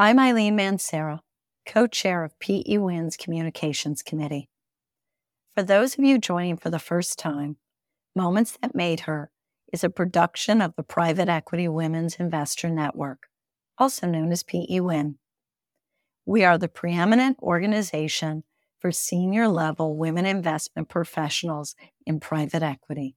I'm 0.00 0.20
Eileen 0.20 0.56
Mancera, 0.56 1.18
co 1.66 1.88
chair 1.88 2.22
of 2.22 2.38
PEWIN's 2.38 3.16
Communications 3.16 4.00
Committee. 4.00 4.48
For 5.56 5.64
those 5.64 5.98
of 5.98 6.04
you 6.04 6.18
joining 6.18 6.56
for 6.56 6.70
the 6.70 6.78
first 6.78 7.18
time, 7.18 7.56
Moments 8.14 8.56
That 8.62 8.76
Made 8.76 9.00
Her 9.00 9.32
is 9.72 9.82
a 9.82 9.90
production 9.90 10.62
of 10.62 10.76
the 10.76 10.84
Private 10.84 11.28
Equity 11.28 11.66
Women's 11.66 12.14
Investor 12.14 12.70
Network, 12.70 13.26
also 13.76 14.06
known 14.06 14.30
as 14.30 14.44
PEWIN. 14.44 15.16
We 16.24 16.44
are 16.44 16.58
the 16.58 16.68
preeminent 16.68 17.36
organization 17.42 18.44
for 18.78 18.92
senior 18.92 19.48
level 19.48 19.96
women 19.96 20.26
investment 20.26 20.88
professionals 20.88 21.74
in 22.06 22.20
private 22.20 22.62
equity. 22.62 23.16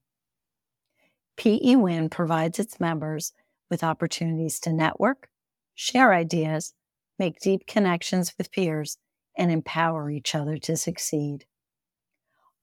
PEWIN 1.36 2.10
provides 2.10 2.58
its 2.58 2.80
members 2.80 3.32
with 3.70 3.84
opportunities 3.84 4.58
to 4.58 4.72
network, 4.72 5.28
share 5.74 6.12
ideas, 6.12 6.74
make 7.22 7.38
deep 7.38 7.68
connections 7.68 8.34
with 8.36 8.50
peers, 8.50 8.98
and 9.38 9.52
empower 9.52 10.10
each 10.10 10.34
other 10.34 10.58
to 10.58 10.76
succeed. 10.76 11.44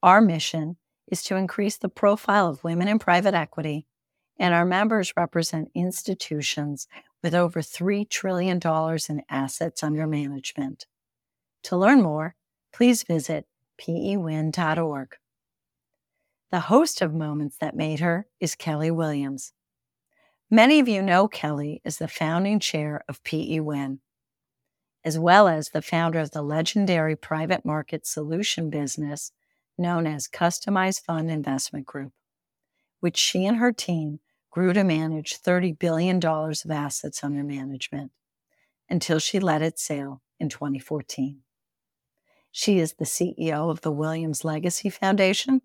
Our 0.03 0.19
mission 0.19 0.75
is 1.09 1.23
to 1.23 1.37
increase 1.37 1.77
the 1.77 1.87
profile 1.87 2.49
of 2.49 2.61
women 2.61 2.89
in 2.89 2.99
private 2.99 3.33
equity, 3.33 3.87
and 4.37 4.53
our 4.53 4.65
members 4.65 5.13
represent 5.15 5.71
institutions 5.73 6.87
with 7.23 7.33
over 7.33 7.61
$3 7.61 8.09
trillion 8.09 8.59
in 9.07 9.21
assets 9.29 9.81
under 9.81 10.05
management. 10.05 10.87
To 11.63 11.77
learn 11.77 12.01
more, 12.01 12.35
please 12.73 13.03
visit 13.03 13.45
pewin.org. 13.77 15.15
The 16.51 16.59
host 16.59 17.01
of 17.01 17.13
Moments 17.13 17.55
That 17.61 17.77
Made 17.77 18.01
Her 18.01 18.27
is 18.41 18.55
Kelly 18.55 18.91
Williams. 18.91 19.53
Many 20.51 20.81
of 20.81 20.89
you 20.89 21.01
know 21.01 21.29
Kelly 21.29 21.81
is 21.85 21.97
the 21.97 22.09
founding 22.09 22.59
chair 22.59 23.05
of 23.07 23.23
PEWIN, 23.23 23.99
as 25.09 25.17
well 25.17 25.47
as 25.47 25.69
the 25.69 25.81
founder 25.81 26.19
of 26.19 26.29
the 26.29 26.41
legendary 26.43 27.15
private 27.15 27.65
market 27.65 28.05
solution 28.05 28.69
business 28.69 29.31
known 29.75 30.05
as 30.05 30.27
Customized 30.27 31.01
Fund 31.01 31.31
Investment 31.31 31.87
Group, 31.87 32.11
which 32.99 33.17
she 33.17 33.43
and 33.47 33.57
her 33.57 33.71
team 33.71 34.19
grew 34.51 34.71
to 34.71 34.83
manage 34.83 35.41
$30 35.41 35.79
billion 35.79 36.23
of 36.23 36.69
assets 36.69 37.23
under 37.23 37.43
management 37.43 38.11
until 38.87 39.17
she 39.17 39.39
let 39.39 39.63
it 39.63 39.79
sail 39.79 40.21
in 40.39 40.47
2014. 40.47 41.39
She 42.51 42.77
is 42.77 42.93
the 42.93 43.05
CEO 43.05 43.71
of 43.71 43.81
the 43.81 43.91
Williams 43.91 44.45
Legacy 44.45 44.91
Foundation 44.91 45.63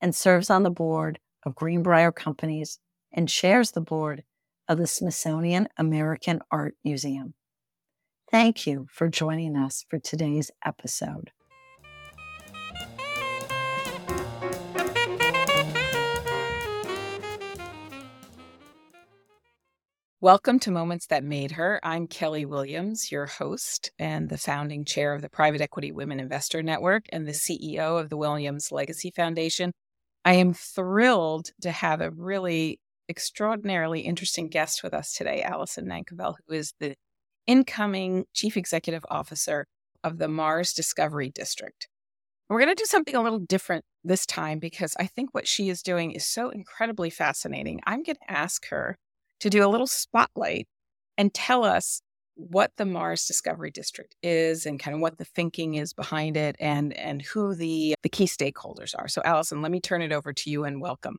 and 0.00 0.14
serves 0.14 0.48
on 0.48 0.62
the 0.62 0.70
board 0.70 1.18
of 1.44 1.56
Greenbrier 1.56 2.12
Companies 2.12 2.78
and 3.12 3.28
chairs 3.28 3.72
the 3.72 3.80
board 3.80 4.22
of 4.68 4.78
the 4.78 4.86
Smithsonian 4.86 5.66
American 5.76 6.38
Art 6.52 6.76
Museum. 6.84 7.34
Thank 8.30 8.66
you 8.66 8.86
for 8.90 9.08
joining 9.08 9.54
us 9.54 9.84
for 9.88 9.98
today's 9.98 10.50
episode. 10.64 11.30
Welcome 20.20 20.58
to 20.60 20.70
Moments 20.70 21.06
That 21.08 21.22
Made 21.22 21.50
Her. 21.52 21.78
I'm 21.82 22.06
Kelly 22.06 22.46
Williams, 22.46 23.12
your 23.12 23.26
host 23.26 23.92
and 23.98 24.30
the 24.30 24.38
founding 24.38 24.86
chair 24.86 25.12
of 25.12 25.20
the 25.20 25.28
Private 25.28 25.60
Equity 25.60 25.92
Women 25.92 26.18
Investor 26.18 26.62
Network 26.62 27.04
and 27.10 27.28
the 27.28 27.32
CEO 27.32 28.00
of 28.00 28.08
the 28.08 28.16
Williams 28.16 28.72
Legacy 28.72 29.10
Foundation. 29.10 29.70
I 30.24 30.34
am 30.34 30.54
thrilled 30.54 31.50
to 31.60 31.70
have 31.70 32.00
a 32.00 32.10
really 32.10 32.80
extraordinarily 33.10 34.00
interesting 34.00 34.48
guest 34.48 34.82
with 34.82 34.94
us 34.94 35.12
today, 35.12 35.42
Alison 35.42 35.84
Nankivell, 35.84 36.36
who 36.48 36.54
is 36.54 36.72
the 36.80 36.94
incoming 37.46 38.24
Chief 38.32 38.56
Executive 38.56 39.04
Officer 39.10 39.66
of 40.02 40.18
the 40.18 40.28
Mars 40.28 40.72
Discovery 40.72 41.30
District. 41.30 41.88
We're 42.48 42.60
going 42.60 42.74
to 42.76 42.82
do 42.82 42.86
something 42.86 43.16
a 43.16 43.22
little 43.22 43.38
different 43.38 43.84
this 44.04 44.26
time 44.26 44.58
because 44.58 44.94
I 45.00 45.06
think 45.06 45.30
what 45.32 45.48
she 45.48 45.70
is 45.70 45.82
doing 45.82 46.12
is 46.12 46.26
so 46.26 46.50
incredibly 46.50 47.10
fascinating. 47.10 47.80
I'm 47.86 48.02
going 48.02 48.16
to 48.16 48.30
ask 48.30 48.68
her 48.68 48.96
to 49.40 49.50
do 49.50 49.64
a 49.64 49.68
little 49.68 49.86
spotlight 49.86 50.66
and 51.16 51.32
tell 51.32 51.64
us 51.64 52.00
what 52.36 52.72
the 52.76 52.84
Mars 52.84 53.26
Discovery 53.26 53.70
District 53.70 54.14
is 54.22 54.66
and 54.66 54.78
kind 54.78 54.94
of 54.94 55.00
what 55.00 55.18
the 55.18 55.24
thinking 55.24 55.74
is 55.74 55.92
behind 55.92 56.36
it 56.36 56.56
and 56.58 56.92
and 56.94 57.22
who 57.22 57.54
the 57.54 57.94
the 58.02 58.08
key 58.08 58.26
stakeholders 58.26 58.94
are. 58.98 59.08
So 59.08 59.22
Alison, 59.24 59.62
let 59.62 59.70
me 59.70 59.80
turn 59.80 60.02
it 60.02 60.12
over 60.12 60.32
to 60.32 60.50
you 60.50 60.64
and 60.64 60.80
welcome. 60.80 61.16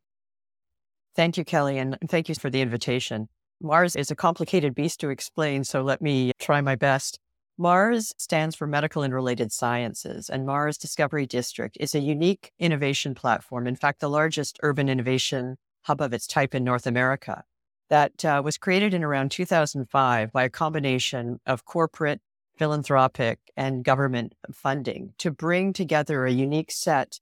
Thank 1.15 1.37
you, 1.37 1.45
Kelly, 1.45 1.77
and 1.77 1.97
thank 2.09 2.27
you 2.27 2.35
for 2.35 2.49
the 2.49 2.61
invitation. 2.61 3.29
Mars 3.61 3.95
is 3.95 4.11
a 4.11 4.15
complicated 4.15 4.75
beast 4.75 4.99
to 4.99 5.09
explain, 5.09 5.63
so 5.63 5.81
let 5.81 6.01
me 6.01 6.31
try 6.39 6.61
my 6.61 6.75
best. 6.75 7.19
MARS 7.57 8.13
stands 8.17 8.53
for 8.53 8.67
Medical 8.67 9.01
and 9.01 9.13
Related 9.13 9.51
Sciences, 9.51 10.29
and 10.29 10.45
Mars 10.45 10.77
Discovery 10.77 11.25
District 11.25 11.77
is 11.79 11.95
a 11.95 11.99
unique 11.99 12.51
innovation 12.59 13.15
platform, 13.15 13.65
in 13.65 13.75
fact, 13.77 14.01
the 14.01 14.09
largest 14.09 14.59
urban 14.61 14.89
innovation 14.89 15.55
hub 15.83 16.01
of 16.01 16.13
its 16.13 16.27
type 16.27 16.53
in 16.53 16.63
North 16.65 16.85
America 16.85 17.43
that 17.89 18.25
uh, 18.25 18.41
was 18.43 18.57
created 18.57 18.93
in 18.93 19.03
around 19.03 19.31
2005 19.31 20.31
by 20.31 20.43
a 20.43 20.49
combination 20.49 21.39
of 21.45 21.65
corporate, 21.65 22.19
philanthropic, 22.57 23.39
and 23.55 23.83
government 23.83 24.33
funding 24.51 25.13
to 25.19 25.31
bring 25.31 25.71
together 25.71 26.25
a 26.25 26.31
unique 26.31 26.71
set 26.71 27.19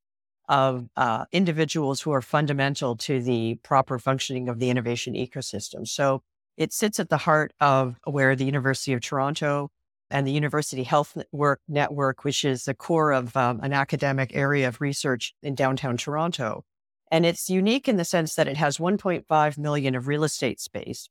of 0.50 0.88
uh, 0.98 1.26
individuals 1.31 2.02
who 2.02 2.12
are 2.12 2.22
fundamental 2.22 2.96
to 2.98 3.22
the 3.22 3.56
proper 3.64 3.98
functioning 4.00 4.50
of 4.50 4.59
the 4.59 4.70
innovation 4.70 5.14
ecosystem. 5.14 5.88
So 5.88 6.22
it 6.58 6.74
sits 6.74 7.00
at 7.00 7.09
the 7.09 7.18
heart 7.18 7.54
of 7.59 7.96
where 8.06 8.36
the 8.36 8.46
University 8.46 8.94
of 8.94 9.02
Toronto 9.02 9.70
and 10.12 10.28
the 10.28 10.31
University 10.31 10.84
Health 10.84 11.16
Network, 11.16 11.62
Network 11.68 12.24
which 12.24 12.46
is 12.46 12.66
the 12.66 12.74
core 12.76 13.12
of 13.12 13.36
um, 13.36 13.59
an 13.64 13.74
academic 13.74 14.31
area 14.36 14.68
of 14.68 14.81
research 14.81 15.34
in 15.42 15.56
downtown 15.56 15.98
Toronto, 15.98 16.64
and 17.10 17.25
it's 17.25 17.50
unique 17.50 17.88
in 17.88 17.98
the 17.98 18.06
sense 18.06 18.36
that 18.36 18.48
it 18.48 18.58
has 18.58 18.78
1.5 18.78 19.58
million 19.58 19.96
of 19.96 20.08
real 20.08 20.24
estate 20.24 20.60
space 20.60 21.10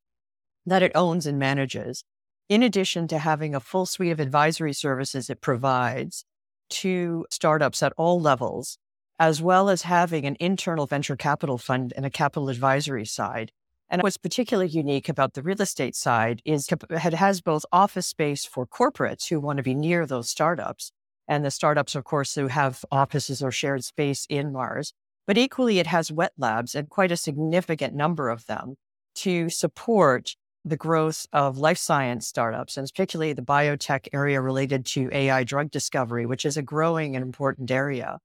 that 0.66 0.82
it 0.82 0.93
owns 0.94 1.26
and 1.26 1.38
manages, 1.38 2.04
in 2.49 2.62
addition 2.62 3.09
to 3.09 3.19
having 3.19 3.54
a 3.54 3.60
full 3.60 3.87
suite 3.87 4.12
of 4.12 4.20
advisory 4.20 4.72
services 4.72 5.31
it 5.31 5.41
provides 5.41 6.25
to 6.69 7.26
startups 7.31 7.82
at 7.82 7.93
all 7.97 8.20
levels, 8.20 8.78
as 9.19 9.43
well 9.43 9.69
as 9.69 9.83
having 9.83 10.27
an 10.27 10.37
internal 10.41 10.87
venture 10.87 11.17
capital 11.17 11.59
fund 11.59 11.93
and 11.97 12.05
a 12.05 12.11
capital 12.11 12.49
advisory 12.49 13.05
side. 13.05 13.53
And 13.89 14.03
what's 14.03 14.17
particularly 14.17 14.71
unique 14.71 15.09
about 15.09 15.34
the 15.34 15.43
real 15.43 15.61
estate 15.61 15.95
side 15.95 16.41
is 16.45 16.67
it 16.91 17.15
has 17.15 17.41
both 17.43 17.67
office 17.71 18.06
space 18.06 18.45
for 18.47 18.67
corporates 18.67 19.28
who 19.28 19.39
want 19.39 19.59
to 19.59 19.62
be 19.62 19.75
near 19.75 20.06
those 20.06 20.31
startups, 20.31 20.93
and 21.28 21.45
the 21.45 21.50
startups, 21.50 21.95
of 21.95 22.05
course, 22.05 22.34
who 22.34 22.49
have 22.49 22.84
offices 22.91 23.43
or 23.43 23.50
shared 23.50 23.84
space 23.84 24.27
in 24.31 24.53
Mars, 24.53 24.95
but 25.27 25.39
equally, 25.39 25.79
it 25.79 25.87
has 25.87 26.11
wet 26.11 26.33
labs 26.37 26.75
and 26.75 26.89
quite 26.89 27.12
a 27.12 27.17
significant 27.17 27.94
number 27.94 28.29
of 28.29 28.47
them 28.47 28.77
to 29.17 29.49
support 29.50 30.37
the 30.65 30.77
growth 30.77 31.27
of 31.33 31.59
life 31.59 31.79
science 31.79 32.27
startups, 32.27 32.77
and 32.77 32.89
particularly 32.89 33.33
the 33.33 33.43
biotech 33.43 34.09
area 34.12 34.41
related 34.41 34.87
to 34.87 35.11
AI 35.12 35.44
drug 35.44 35.71
discovery, 35.71 36.25
which 36.25 36.44
is 36.44 36.56
a 36.56 36.62
growing 36.62 37.15
and 37.15 37.23
important 37.23 37.71
area 37.71 38.19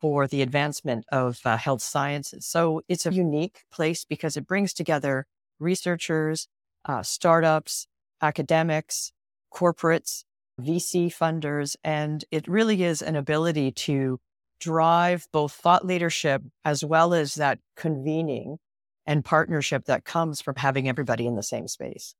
for 0.00 0.26
the 0.26 0.42
advancement 0.42 1.04
of 1.10 1.40
uh, 1.44 1.56
health 1.56 1.82
sciences. 1.82 2.46
So 2.46 2.82
it's 2.88 3.06
a 3.06 3.12
unique 3.12 3.62
place 3.72 4.04
because 4.04 4.36
it 4.36 4.46
brings 4.46 4.72
together 4.72 5.26
researchers, 5.58 6.48
uh, 6.84 7.02
startups, 7.02 7.86
academics, 8.20 9.12
corporates, 9.52 10.24
VC 10.60 11.06
funders, 11.06 11.76
and 11.82 12.24
it 12.30 12.46
really 12.46 12.82
is 12.82 13.02
an 13.02 13.16
ability 13.16 13.72
to 13.72 14.20
drive 14.60 15.26
both 15.32 15.52
thought 15.52 15.84
leadership 15.84 16.42
as 16.64 16.84
well 16.84 17.12
as 17.12 17.34
that 17.34 17.58
convening 17.76 18.58
and 19.06 19.24
partnership 19.24 19.84
that 19.86 20.04
comes 20.04 20.40
from 20.40 20.54
having 20.56 20.88
everybody 20.88 21.26
in 21.26 21.34
the 21.34 21.42
same 21.42 21.68
space. 21.68 22.14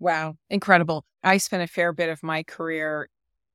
Wow, 0.00 0.36
incredible. 0.48 1.04
I 1.22 1.38
spent 1.38 1.62
a 1.62 1.66
fair 1.66 1.92
bit 1.92 2.08
of 2.08 2.22
my 2.22 2.42
career 2.42 3.08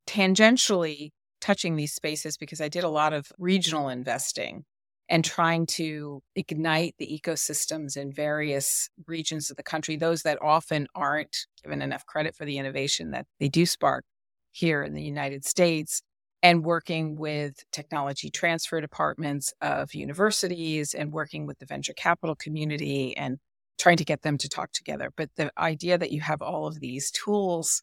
tangentially 0.08 1.12
touching 1.44 1.76
these 1.76 1.94
spaces 1.94 2.38
because 2.38 2.62
I 2.62 2.70
did 2.70 2.86
a 2.86 2.90
lot 2.90 3.12
of 3.12 3.30
regional 3.38 3.90
investing 3.90 4.64
and 5.10 5.26
trying 5.26 5.66
to 5.66 6.24
ignite 6.38 6.96
the 6.98 7.20
ecosystems 7.22 7.98
in 7.98 8.14
various 8.14 8.90
regions 9.06 9.52
of 9.52 9.58
the 9.58 9.64
country, 9.64 9.98
those 9.98 10.22
that 10.22 10.42
often 10.42 10.88
aren't 10.96 11.46
given 11.62 11.82
enough 11.82 12.06
credit 12.06 12.34
for 12.34 12.46
the 12.46 12.58
innovation 12.58 13.12
that 13.12 13.26
they 13.42 13.50
do 13.50 13.66
spark 13.66 14.06
here 14.54 14.84
in 14.84 14.94
the 14.94 15.04
United 15.04 15.44
States 15.44 16.02
and 16.42 16.64
working 16.64 17.18
with 17.18 17.66
technology 17.74 18.30
transfer 18.30 18.80
departments 18.80 19.54
of 19.62 19.94
universities 19.94 20.94
and 20.94 21.12
working 21.12 21.46
with 21.46 21.60
the 21.60 21.66
venture 21.66 21.94
capital 21.94 22.36
community 22.36 23.16
and 23.18 23.38
trying 23.78 23.98
to 23.98 24.06
get 24.06 24.22
them 24.22 24.38
to 24.38 24.48
talk 24.48 24.72
together. 24.72 25.12
But 25.18 25.30
the 25.36 25.52
idea 25.58 25.98
that 25.98 26.12
you 26.14 26.22
have 26.22 26.42
all 26.42 26.68
of 26.68 26.80
these 26.80 27.12
tools 27.12 27.82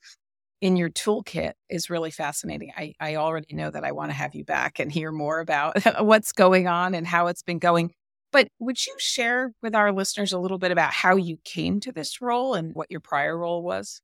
in 0.61 0.77
your 0.77 0.91
toolkit 0.91 1.53
is 1.69 1.91
really 1.91 2.11
fascinating. 2.11 2.73
I, 2.77 2.95
I 3.01 3.17
already 3.17 3.55
know 3.55 3.71
that 3.71 3.85
I 3.85 3.93
want 3.93 4.11
to 4.11 4.17
have 4.17 4.35
you 4.35 4.45
back 4.45 4.79
and 4.79 4.93
hear 4.93 5.11
more 5.11 5.41
about 5.41 5.77
what's 6.05 6.33
going 6.33 6.69
on 6.69 6.95
and 6.95 7.07
how 7.07 7.29
it's 7.29 7.43
been 7.43 7.59
going. 7.59 7.93
But 8.33 8.49
would 8.59 8.87
you 8.87 8.95
share 8.99 9.53
with 9.63 9.75
our 9.75 9.93
listeners 9.93 10.33
a 10.33 10.39
little 10.39 10.59
bit 10.59 10.71
about 10.71 10.93
how 10.93 11.17
you 11.17 11.39
came 11.45 11.81
to 11.81 11.93
this 11.93 12.21
role 12.21 12.55
and 12.55 12.75
what 12.75 12.91
your 12.91 13.01
prior 13.01 13.37
role 13.37 13.63
was? 13.63 14.03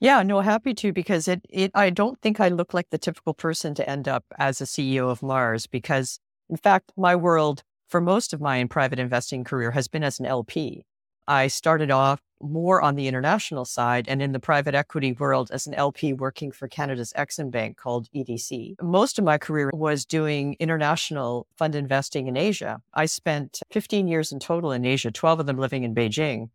Yeah, 0.00 0.22
no, 0.22 0.40
happy 0.40 0.74
to 0.74 0.92
because 0.92 1.26
it 1.26 1.44
it 1.48 1.72
I 1.74 1.90
don't 1.90 2.20
think 2.20 2.38
I 2.38 2.48
look 2.48 2.72
like 2.72 2.90
the 2.90 2.98
typical 2.98 3.34
person 3.34 3.74
to 3.74 3.88
end 3.88 4.06
up 4.06 4.24
as 4.38 4.60
a 4.60 4.64
CEO 4.64 5.10
of 5.10 5.22
Mars 5.22 5.66
because 5.66 6.20
in 6.48 6.56
fact 6.56 6.92
my 6.96 7.16
world 7.16 7.64
for 7.88 8.00
most 8.00 8.32
of 8.32 8.40
my 8.40 8.62
private 8.66 9.00
investing 9.00 9.42
career 9.42 9.72
has 9.72 9.88
been 9.88 10.04
as 10.04 10.20
an 10.20 10.26
LP. 10.26 10.84
I 11.26 11.48
started 11.48 11.90
off 11.90 12.20
more 12.40 12.80
on 12.82 12.94
the 12.94 13.08
international 13.08 13.64
side 13.64 14.06
and 14.08 14.22
in 14.22 14.32
the 14.32 14.40
private 14.40 14.74
equity 14.74 15.12
world 15.12 15.50
as 15.52 15.66
an 15.66 15.74
LP 15.74 16.12
working 16.12 16.50
for 16.52 16.68
Canada's 16.68 17.12
Exim 17.16 17.50
Bank 17.50 17.76
called 17.76 18.08
EDC. 18.14 18.74
Most 18.82 19.18
of 19.18 19.24
my 19.24 19.38
career 19.38 19.70
was 19.74 20.04
doing 20.04 20.56
international 20.58 21.46
fund 21.56 21.74
investing 21.74 22.26
in 22.26 22.36
Asia. 22.36 22.80
I 22.94 23.06
spent 23.06 23.60
15 23.70 24.08
years 24.08 24.32
in 24.32 24.38
total 24.38 24.72
in 24.72 24.84
Asia, 24.84 25.10
12 25.10 25.40
of 25.40 25.46
them 25.46 25.58
living 25.58 25.84
in 25.84 25.94
Beijing. 25.94 26.50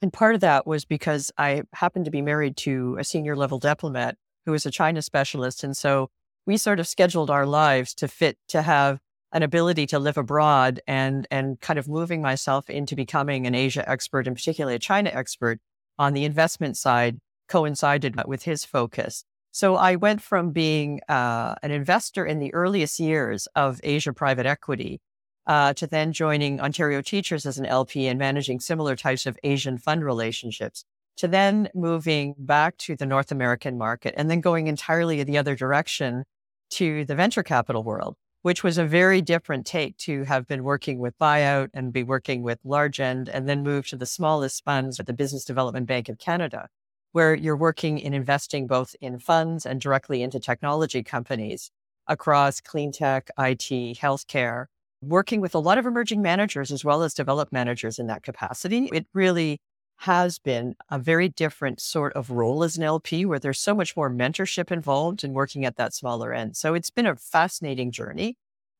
And 0.00 0.12
part 0.12 0.34
of 0.34 0.40
that 0.40 0.66
was 0.66 0.84
because 0.84 1.30
I 1.38 1.62
happened 1.72 2.06
to 2.06 2.10
be 2.10 2.22
married 2.22 2.56
to 2.58 2.96
a 2.98 3.04
senior 3.04 3.36
level 3.36 3.58
diplomat 3.58 4.16
who 4.44 4.52
was 4.52 4.66
a 4.66 4.70
China 4.70 5.00
specialist. 5.00 5.62
And 5.62 5.76
so 5.76 6.10
we 6.44 6.56
sort 6.56 6.80
of 6.80 6.88
scheduled 6.88 7.30
our 7.30 7.46
lives 7.46 7.94
to 7.94 8.08
fit 8.08 8.36
to 8.48 8.62
have 8.62 8.98
an 9.32 9.42
ability 9.42 9.86
to 9.86 9.98
live 9.98 10.16
abroad 10.16 10.80
and 10.86 11.26
and 11.30 11.60
kind 11.60 11.78
of 11.78 11.88
moving 11.88 12.22
myself 12.22 12.68
into 12.68 12.94
becoming 12.94 13.46
an 13.46 13.54
Asia 13.54 13.88
expert 13.88 14.26
and 14.26 14.36
particularly 14.36 14.76
a 14.76 14.78
China 14.78 15.10
expert 15.12 15.58
on 15.98 16.12
the 16.12 16.24
investment 16.24 16.76
side 16.76 17.18
coincided 17.48 18.16
with 18.26 18.44
his 18.44 18.64
focus. 18.64 19.24
So 19.50 19.76
I 19.76 19.96
went 19.96 20.22
from 20.22 20.50
being 20.50 21.00
uh, 21.08 21.56
an 21.62 21.70
investor 21.70 22.24
in 22.24 22.38
the 22.38 22.54
earliest 22.54 22.98
years 22.98 23.46
of 23.54 23.80
Asia 23.82 24.12
private 24.14 24.46
equity 24.46 25.00
uh, 25.46 25.74
to 25.74 25.86
then 25.86 26.12
joining 26.12 26.60
Ontario 26.60 27.02
Teachers 27.02 27.44
as 27.44 27.58
an 27.58 27.66
LP 27.66 28.06
and 28.06 28.18
managing 28.18 28.60
similar 28.60 28.96
types 28.96 29.26
of 29.26 29.38
Asian 29.42 29.76
fund 29.76 30.04
relationships, 30.04 30.84
to 31.16 31.28
then 31.28 31.68
moving 31.74 32.34
back 32.38 32.78
to 32.78 32.96
the 32.96 33.04
North 33.04 33.30
American 33.30 33.76
market 33.76 34.14
and 34.16 34.30
then 34.30 34.40
going 34.40 34.68
entirely 34.68 35.22
the 35.22 35.36
other 35.36 35.54
direction 35.54 36.24
to 36.70 37.04
the 37.04 37.14
venture 37.14 37.42
capital 37.42 37.82
world, 37.82 38.16
which 38.42 38.62
was 38.62 38.76
a 38.76 38.84
very 38.84 39.22
different 39.22 39.64
take 39.64 39.96
to 39.96 40.24
have 40.24 40.46
been 40.46 40.64
working 40.64 40.98
with 40.98 41.18
buyout 41.18 41.68
and 41.72 41.92
be 41.92 42.02
working 42.02 42.42
with 42.42 42.58
large 42.64 43.00
end 43.00 43.28
and 43.28 43.48
then 43.48 43.62
move 43.62 43.86
to 43.86 43.96
the 43.96 44.06
smallest 44.06 44.64
funds 44.64 45.00
at 45.00 45.06
the 45.06 45.12
Business 45.12 45.44
Development 45.44 45.86
Bank 45.86 46.08
of 46.08 46.18
Canada, 46.18 46.68
where 47.12 47.34
you're 47.34 47.56
working 47.56 47.98
in 47.98 48.12
investing 48.12 48.66
both 48.66 48.94
in 49.00 49.18
funds 49.18 49.64
and 49.64 49.80
directly 49.80 50.22
into 50.22 50.40
technology 50.40 51.02
companies 51.02 51.70
across 52.08 52.60
clean 52.60 52.90
tech, 52.90 53.30
IT, 53.38 53.96
healthcare, 53.98 54.66
working 55.02 55.40
with 55.40 55.54
a 55.54 55.58
lot 55.58 55.78
of 55.78 55.86
emerging 55.86 56.20
managers 56.20 56.72
as 56.72 56.84
well 56.84 57.02
as 57.02 57.14
developed 57.14 57.52
managers 57.52 57.98
in 57.98 58.08
that 58.08 58.22
capacity. 58.22 58.88
It 58.92 59.06
really 59.14 59.60
has 60.02 60.40
been 60.40 60.74
a 60.90 60.98
very 60.98 61.28
different 61.28 61.80
sort 61.80 62.12
of 62.14 62.28
role 62.28 62.64
as 62.64 62.76
an 62.76 62.82
LP 62.82 63.24
where 63.24 63.38
there's 63.38 63.60
so 63.60 63.72
much 63.72 63.96
more 63.96 64.10
mentorship 64.10 64.72
involved 64.72 65.22
in 65.22 65.32
working 65.32 65.64
at 65.64 65.76
that 65.76 65.94
smaller 65.94 66.32
end. 66.32 66.56
So 66.56 66.74
it's 66.74 66.90
been 66.90 67.06
a 67.06 67.14
fascinating 67.14 67.92
journey 67.92 68.36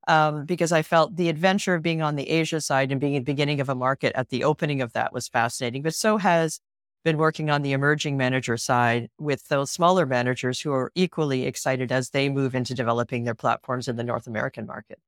um, 0.08 0.44
because 0.46 0.72
I 0.72 0.82
felt 0.82 1.14
the 1.14 1.28
adventure 1.28 1.76
of 1.76 1.82
being 1.82 2.02
on 2.02 2.16
the 2.16 2.28
Asia 2.28 2.60
side 2.60 2.90
and 2.90 3.00
being 3.00 3.14
at 3.14 3.20
the 3.20 3.32
beginning 3.32 3.60
of 3.60 3.68
a 3.68 3.74
market 3.76 4.12
at 4.16 4.30
the 4.30 4.42
opening 4.42 4.82
of 4.82 4.94
that 4.94 5.12
was 5.12 5.28
fascinating, 5.28 5.82
but 5.82 5.94
so 5.94 6.16
has 6.16 6.58
been 7.04 7.18
working 7.18 7.50
on 7.50 7.62
the 7.62 7.70
emerging 7.70 8.16
manager 8.16 8.56
side 8.56 9.08
with 9.16 9.46
those 9.46 9.70
smaller 9.70 10.06
managers 10.06 10.58
who 10.58 10.72
are 10.72 10.90
equally 10.96 11.46
excited 11.46 11.92
as 11.92 12.10
they 12.10 12.28
move 12.30 12.56
into 12.56 12.74
developing 12.74 13.22
their 13.22 13.36
platforms 13.36 13.86
in 13.86 13.94
the 13.94 14.02
North 14.02 14.26
American 14.26 14.66
market. 14.66 14.98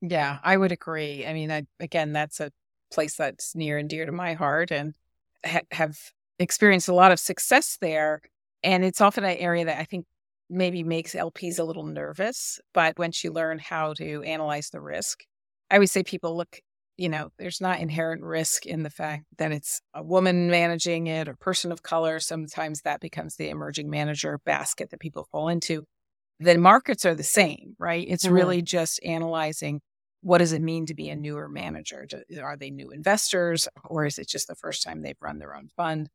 Yeah, 0.00 0.38
I 0.42 0.56
would 0.56 0.72
agree. 0.72 1.26
I 1.26 1.34
mean, 1.34 1.50
I, 1.50 1.66
again, 1.80 2.14
that's 2.14 2.40
a 2.40 2.50
place 2.90 3.16
that's 3.16 3.54
near 3.54 3.76
and 3.76 3.90
dear 3.90 4.06
to 4.06 4.12
my 4.12 4.32
heart 4.32 4.70
and 4.70 4.94
ha- 5.44 5.60
have 5.70 5.96
experienced 6.38 6.88
a 6.88 6.94
lot 6.94 7.12
of 7.12 7.20
success 7.20 7.78
there. 7.80 8.20
And 8.62 8.84
it's 8.84 9.00
often 9.00 9.24
an 9.24 9.36
area 9.36 9.64
that 9.66 9.78
I 9.78 9.84
think 9.84 10.06
maybe 10.50 10.82
makes 10.82 11.14
LPs 11.14 11.58
a 11.58 11.64
little 11.64 11.84
nervous. 11.84 12.60
But 12.72 12.98
once 12.98 13.22
you 13.24 13.32
learn 13.32 13.58
how 13.58 13.94
to 13.94 14.22
analyze 14.22 14.70
the 14.70 14.80
risk, 14.80 15.24
I 15.70 15.76
always 15.76 15.92
say 15.92 16.02
people 16.02 16.36
look, 16.36 16.60
you 16.96 17.08
know, 17.08 17.30
there's 17.38 17.60
not 17.60 17.80
inherent 17.80 18.22
risk 18.22 18.66
in 18.66 18.82
the 18.82 18.90
fact 18.90 19.24
that 19.38 19.52
it's 19.52 19.80
a 19.94 20.02
woman 20.02 20.50
managing 20.50 21.06
it 21.06 21.28
or 21.28 21.34
person 21.34 21.72
of 21.72 21.82
color. 21.82 22.20
Sometimes 22.20 22.82
that 22.82 23.00
becomes 23.00 23.36
the 23.36 23.48
emerging 23.48 23.90
manager 23.90 24.38
basket 24.44 24.90
that 24.90 25.00
people 25.00 25.26
fall 25.32 25.48
into. 25.48 25.84
The 26.40 26.58
markets 26.58 27.04
are 27.06 27.14
the 27.14 27.22
same, 27.22 27.74
right? 27.78 28.04
It's 28.08 28.24
mm-hmm. 28.24 28.34
really 28.34 28.62
just 28.62 29.00
analyzing 29.04 29.80
what 30.24 30.38
does 30.38 30.52
it 30.54 30.62
mean 30.62 30.86
to 30.86 30.94
be 30.94 31.10
a 31.10 31.16
newer 31.16 31.50
manager? 31.50 32.06
Are 32.42 32.56
they 32.56 32.70
new 32.70 32.90
investors 32.90 33.68
or 33.84 34.06
is 34.06 34.18
it 34.18 34.26
just 34.26 34.48
the 34.48 34.54
first 34.54 34.82
time 34.82 35.02
they've 35.02 35.20
run 35.20 35.38
their 35.38 35.54
own 35.54 35.68
fund? 35.76 36.08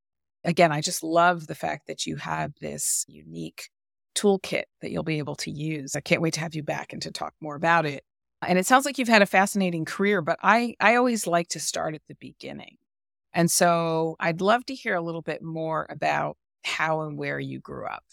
Again, 0.43 0.71
I 0.71 0.81
just 0.81 1.03
love 1.03 1.45
the 1.45 1.55
fact 1.55 1.85
that 1.87 2.07
you 2.07 2.15
have 2.15 2.53
this 2.59 3.05
unique 3.07 3.69
toolkit 4.15 4.63
that 4.81 4.89
you'll 4.89 5.03
be 5.03 5.19
able 5.19 5.35
to 5.35 5.51
use. 5.51 5.95
I 5.95 5.99
can't 5.99 6.23
wait 6.23 6.33
to 6.33 6.39
have 6.39 6.55
you 6.55 6.63
back 6.63 6.91
and 6.91 7.01
to 7.03 7.11
talk 7.11 7.35
more 7.39 7.55
about 7.55 7.85
it. 7.85 8.03
And 8.41 8.57
it 8.57 8.65
sounds 8.65 8.85
like 8.85 8.97
you've 8.97 9.07
had 9.07 9.21
a 9.21 9.27
fascinating 9.27 9.85
career, 9.85 10.23
but 10.23 10.39
I, 10.41 10.73
I 10.79 10.95
always 10.95 11.27
like 11.27 11.49
to 11.49 11.59
start 11.59 11.93
at 11.93 12.01
the 12.07 12.15
beginning. 12.19 12.77
And 13.31 13.51
so 13.51 14.15
I'd 14.19 14.41
love 14.41 14.65
to 14.67 14.75
hear 14.75 14.95
a 14.95 15.01
little 15.01 15.21
bit 15.21 15.43
more 15.43 15.85
about 15.87 16.35
how 16.63 17.01
and 17.01 17.15
where 17.15 17.39
you 17.39 17.59
grew 17.59 17.85
up. 17.85 18.03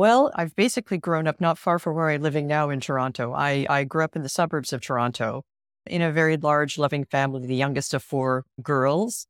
Well, 0.00 0.32
I've 0.34 0.56
basically 0.56 0.96
grown 0.96 1.26
up 1.26 1.42
not 1.42 1.58
far 1.58 1.78
from 1.78 1.94
where 1.94 2.08
I'm 2.08 2.22
living 2.22 2.46
now 2.46 2.70
in 2.70 2.80
Toronto. 2.80 3.34
I, 3.34 3.66
I 3.68 3.84
grew 3.84 4.02
up 4.02 4.16
in 4.16 4.22
the 4.22 4.30
suburbs 4.30 4.72
of 4.72 4.80
Toronto 4.80 5.42
in 5.84 6.00
a 6.00 6.10
very 6.10 6.38
large, 6.38 6.78
loving 6.78 7.04
family, 7.04 7.46
the 7.46 7.54
youngest 7.54 7.92
of 7.92 8.02
four 8.02 8.46
girls. 8.62 9.26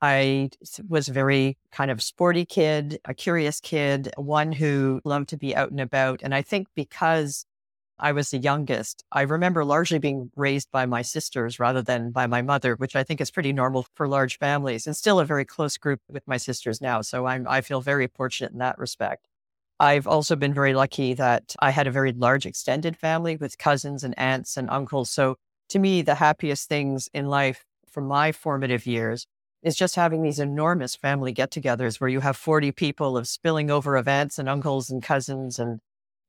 I 0.00 0.48
was 0.88 1.08
a 1.08 1.12
very 1.12 1.58
kind 1.72 1.90
of 1.90 2.02
sporty 2.02 2.46
kid, 2.46 2.98
a 3.04 3.12
curious 3.12 3.60
kid, 3.60 4.14
one 4.16 4.52
who 4.52 5.02
loved 5.04 5.28
to 5.28 5.36
be 5.36 5.54
out 5.54 5.70
and 5.70 5.78
about. 5.78 6.22
And 6.22 6.34
I 6.34 6.40
think 6.40 6.68
because 6.74 7.44
I 7.98 8.12
was 8.12 8.30
the 8.30 8.38
youngest, 8.38 9.04
I 9.12 9.20
remember 9.20 9.62
largely 9.62 9.98
being 9.98 10.30
raised 10.36 10.70
by 10.70 10.86
my 10.86 11.02
sisters 11.02 11.60
rather 11.60 11.82
than 11.82 12.12
by 12.12 12.26
my 12.26 12.40
mother, 12.40 12.76
which 12.76 12.96
I 12.96 13.02
think 13.02 13.20
is 13.20 13.30
pretty 13.30 13.52
normal 13.52 13.84
for 13.92 14.08
large 14.08 14.38
families 14.38 14.86
and 14.86 14.96
still 14.96 15.20
a 15.20 15.26
very 15.26 15.44
close 15.44 15.76
group 15.76 16.00
with 16.08 16.26
my 16.26 16.38
sisters 16.38 16.80
now. 16.80 17.02
So 17.02 17.26
I'm, 17.26 17.46
I 17.46 17.60
feel 17.60 17.82
very 17.82 18.06
fortunate 18.06 18.52
in 18.52 18.58
that 18.60 18.78
respect. 18.78 19.28
I've 19.84 20.06
also 20.06 20.34
been 20.34 20.54
very 20.54 20.72
lucky 20.72 21.12
that 21.12 21.54
I 21.60 21.70
had 21.70 21.86
a 21.86 21.90
very 21.90 22.12
large 22.12 22.46
extended 22.46 22.96
family 22.96 23.36
with 23.36 23.58
cousins 23.58 24.02
and 24.02 24.18
aunts 24.18 24.56
and 24.56 24.70
uncles. 24.70 25.10
So 25.10 25.36
to 25.68 25.78
me, 25.78 26.00
the 26.00 26.14
happiest 26.14 26.70
things 26.70 27.10
in 27.12 27.26
life 27.26 27.66
from 27.86 28.06
my 28.06 28.32
formative 28.32 28.86
years 28.86 29.26
is 29.62 29.76
just 29.76 29.94
having 29.94 30.22
these 30.22 30.38
enormous 30.38 30.96
family 30.96 31.32
get 31.32 31.50
togethers 31.50 32.00
where 32.00 32.08
you 32.08 32.20
have 32.20 32.34
40 32.34 32.72
people 32.72 33.18
of 33.18 33.28
spilling 33.28 33.70
over 33.70 33.94
of 33.96 34.08
aunts 34.08 34.38
and 34.38 34.48
uncles 34.48 34.88
and 34.88 35.02
cousins. 35.02 35.58
And, 35.58 35.80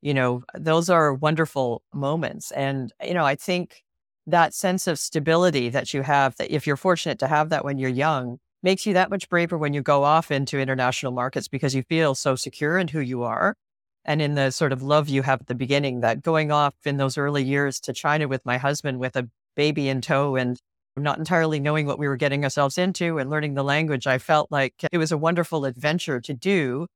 you 0.02 0.14
know, 0.14 0.44
those 0.54 0.90
are 0.90 1.14
wonderful 1.14 1.82
moments. 1.94 2.52
And, 2.52 2.92
you 3.02 3.14
know, 3.14 3.26
I 3.26 3.36
think 3.36 3.84
that 4.28 4.54
sense 4.54 4.86
of 4.86 5.00
stability 5.00 5.70
that 5.70 5.94
you 5.94 6.02
have, 6.02 6.36
that 6.38 6.54
if 6.54 6.68
you're 6.68 6.76
fortunate 6.76 7.20
to 7.20 7.28
have 7.28 7.50
that 7.52 7.64
when 7.64 7.78
you're 7.78 7.90
young, 7.90 8.40
makes 8.66 8.88
you 8.88 8.96
that 8.96 9.12
much 9.12 9.30
braver 9.30 9.60
when 9.60 9.74
you 9.74 9.82
go 9.84 10.04
off 10.04 10.32
into 10.32 10.60
international 10.60 11.12
markets 11.12 11.48
because 11.48 11.76
you 11.76 11.84
feel 11.84 12.16
so 12.16 12.36
secure 12.36 12.80
in 12.80 12.88
who 12.88 13.00
you 13.00 13.22
are 13.22 13.56
and 14.04 14.24
in 14.24 14.34
the 14.34 14.50
sort 14.50 14.74
of 14.74 14.82
love 14.82 15.08
you 15.08 15.22
have 15.22 15.40
at 15.40 15.48
the 15.48 15.54
beginning 15.54 16.00
that 16.00 16.24
going 16.24 16.52
off 16.52 16.74
in 16.84 16.98
those 16.98 17.16
early 17.16 17.44
years 17.44 17.80
to 17.80 17.94
China 17.94 18.28
with 18.28 18.44
my 18.44 18.58
husband 18.58 19.00
with 19.00 19.16
a 19.16 19.30
baby 19.56 19.88
in 19.88 20.02
tow 20.02 20.36
and 20.36 20.60
not 20.98 21.20
entirely 21.20 21.60
knowing 21.60 21.86
what 21.86 22.00
we 22.00 22.08
were 22.08 22.16
getting 22.16 22.44
ourselves 22.44 22.80
into 22.80 23.20
and 23.20 23.30
learning 23.30 23.54
the 23.54 23.64
language, 23.64 24.08
I 24.08 24.18
felt 24.18 24.52
like 24.52 24.74
it 24.92 24.98
was 24.98 25.12
a 25.12 25.18
wonderful 25.18 25.66
adventure 25.66 26.20
to 26.22 26.34
do 26.34 26.88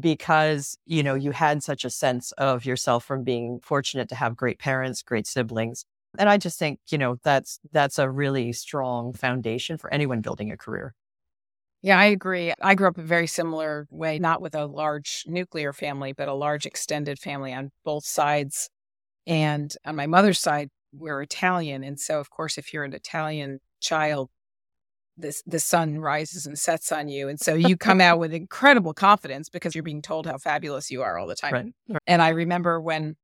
because, 0.00 0.78
you 0.86 1.02
know, 1.02 1.14
you 1.14 1.32
had 1.32 1.62
such 1.62 1.84
a 1.84 1.90
sense 1.90 2.32
of 2.32 2.64
yourself 2.64 3.04
from 3.04 3.22
being 3.22 3.60
fortunate 3.62 4.08
to 4.08 4.14
have 4.14 4.34
great 4.34 4.58
parents, 4.58 5.02
great 5.02 5.26
siblings. 5.26 5.84
And 6.18 6.30
I 6.30 6.38
just 6.38 6.58
think, 6.58 6.80
you 6.88 6.96
know, 6.96 7.16
that's 7.22 7.58
that's 7.70 7.98
a 7.98 8.08
really 8.08 8.52
strong 8.54 9.12
foundation 9.12 9.76
for 9.76 9.92
anyone 9.92 10.22
building 10.22 10.50
a 10.50 10.56
career. 10.56 10.94
Yeah, 11.82 11.98
I 11.98 12.06
agree. 12.06 12.52
I 12.62 12.74
grew 12.76 12.86
up 12.86 12.98
a 12.98 13.02
very 13.02 13.26
similar 13.26 13.88
way, 13.90 14.18
not 14.20 14.40
with 14.40 14.54
a 14.54 14.66
large 14.66 15.24
nuclear 15.26 15.72
family, 15.72 16.12
but 16.12 16.28
a 16.28 16.34
large 16.34 16.64
extended 16.64 17.18
family 17.18 17.52
on 17.52 17.70
both 17.84 18.04
sides. 18.04 18.70
And 19.26 19.74
on 19.84 19.96
my 19.96 20.06
mother's 20.06 20.38
side, 20.38 20.68
we're 20.92 21.22
Italian. 21.22 21.82
And 21.82 21.98
so, 21.98 22.20
of 22.20 22.30
course, 22.30 22.56
if 22.56 22.72
you're 22.72 22.84
an 22.84 22.92
Italian 22.92 23.58
child, 23.80 24.30
this 25.16 25.42
the 25.44 25.58
sun 25.58 25.98
rises 25.98 26.46
and 26.46 26.58
sets 26.58 26.92
on 26.92 27.08
you. 27.08 27.28
And 27.28 27.38
so 27.40 27.54
you 27.54 27.76
come 27.76 28.00
out 28.00 28.18
with 28.20 28.32
incredible 28.32 28.94
confidence 28.94 29.48
because 29.48 29.74
you're 29.74 29.82
being 29.82 30.02
told 30.02 30.26
how 30.26 30.38
fabulous 30.38 30.90
you 30.90 31.02
are 31.02 31.18
all 31.18 31.26
the 31.26 31.34
time. 31.34 31.74
Right. 31.88 31.98
And 32.06 32.22
I 32.22 32.30
remember 32.30 32.80
when 32.80 33.16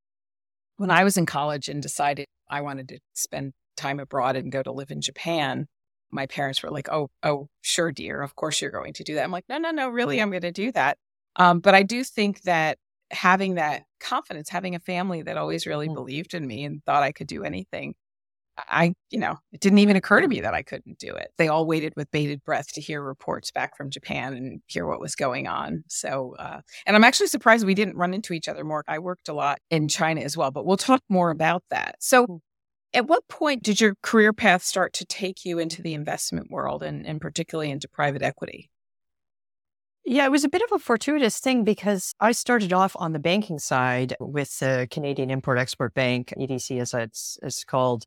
when 0.77 0.91
I 0.91 1.03
was 1.03 1.17
in 1.17 1.25
college 1.25 1.69
and 1.69 1.81
decided 1.81 2.27
I 2.49 2.61
wanted 2.61 2.89
to 2.89 2.99
spend 3.13 3.53
time 3.77 3.99
abroad 3.99 4.35
and 4.35 4.51
go 4.51 4.61
to 4.61 4.71
live 4.71 4.91
in 4.91 5.01
Japan, 5.01 5.67
my 6.11 6.25
parents 6.27 6.63
were 6.63 6.71
like, 6.71 6.89
"Oh, 6.89 7.09
oh, 7.23 7.49
sure, 7.61 7.91
dear, 7.91 8.21
of 8.21 8.35
course 8.35 8.61
you're 8.61 8.71
going 8.71 8.93
to 8.93 9.03
do 9.03 9.15
that." 9.15 9.23
I'm 9.23 9.31
like, 9.31 9.45
"No, 9.49 9.57
no, 9.57 9.71
no, 9.71 9.89
really, 9.89 10.21
I'm 10.21 10.29
going 10.31 10.41
to 10.41 10.51
do 10.51 10.71
that." 10.73 10.97
Um, 11.35 11.59
but 11.59 11.75
I 11.75 11.83
do 11.83 12.03
think 12.03 12.41
that 12.43 12.77
having 13.11 13.55
that 13.55 13.83
confidence, 13.99 14.49
having 14.49 14.75
a 14.75 14.79
family 14.79 15.21
that 15.23 15.37
always 15.37 15.65
really 15.65 15.89
mm. 15.89 15.95
believed 15.95 16.33
in 16.33 16.45
me 16.45 16.63
and 16.63 16.83
thought 16.85 17.03
I 17.03 17.11
could 17.11 17.27
do 17.27 17.43
anything, 17.43 17.95
I, 18.67 18.93
you 19.09 19.19
know, 19.19 19.37
it 19.51 19.61
didn't 19.61 19.79
even 19.79 19.95
occur 19.95 20.21
to 20.21 20.27
me 20.27 20.41
that 20.41 20.53
I 20.53 20.63
couldn't 20.63 20.99
do 20.99 21.13
it. 21.13 21.31
They 21.37 21.47
all 21.47 21.65
waited 21.65 21.93
with 21.95 22.11
bated 22.11 22.43
breath 22.43 22.73
to 22.73 22.81
hear 22.81 23.01
reports 23.01 23.51
back 23.51 23.77
from 23.77 23.89
Japan 23.89 24.33
and 24.33 24.61
hear 24.67 24.85
what 24.85 24.99
was 24.99 25.15
going 25.15 25.47
on. 25.47 25.83
So, 25.87 26.35
uh, 26.37 26.61
and 26.85 26.95
I'm 26.95 27.03
actually 27.03 27.27
surprised 27.27 27.65
we 27.65 27.73
didn't 27.73 27.95
run 27.95 28.13
into 28.13 28.33
each 28.33 28.47
other 28.47 28.63
more. 28.63 28.83
I 28.87 28.99
worked 28.99 29.29
a 29.29 29.33
lot 29.33 29.59
in 29.69 29.87
China 29.87 30.21
as 30.21 30.35
well, 30.35 30.51
but 30.51 30.65
we'll 30.65 30.77
talk 30.77 31.01
more 31.09 31.29
about 31.31 31.63
that. 31.69 31.95
So, 31.99 32.25
hmm. 32.25 32.35
At 32.93 33.07
what 33.07 33.27
point 33.27 33.63
did 33.63 33.79
your 33.79 33.95
career 34.01 34.33
path 34.33 34.63
start 34.63 34.93
to 34.93 35.05
take 35.05 35.45
you 35.45 35.59
into 35.59 35.81
the 35.81 35.93
investment 35.93 36.49
world 36.49 36.83
and, 36.83 37.05
and 37.05 37.21
particularly 37.21 37.71
into 37.71 37.87
private 37.87 38.21
equity? 38.21 38.69
Yeah, 40.05 40.25
it 40.25 40.31
was 40.31 40.43
a 40.43 40.49
bit 40.49 40.63
of 40.63 40.71
a 40.71 40.79
fortuitous 40.79 41.39
thing 41.39 41.63
because 41.63 42.13
I 42.19 42.31
started 42.31 42.73
off 42.73 42.95
on 42.97 43.13
the 43.13 43.19
banking 43.19 43.59
side 43.59 44.15
with 44.19 44.57
the 44.57 44.87
Canadian 44.89 45.29
Import 45.29 45.59
Export 45.59 45.93
Bank, 45.93 46.33
EDC 46.35 46.81
as 46.81 46.93
it's, 46.93 47.37
it's 47.43 47.63
called. 47.63 48.05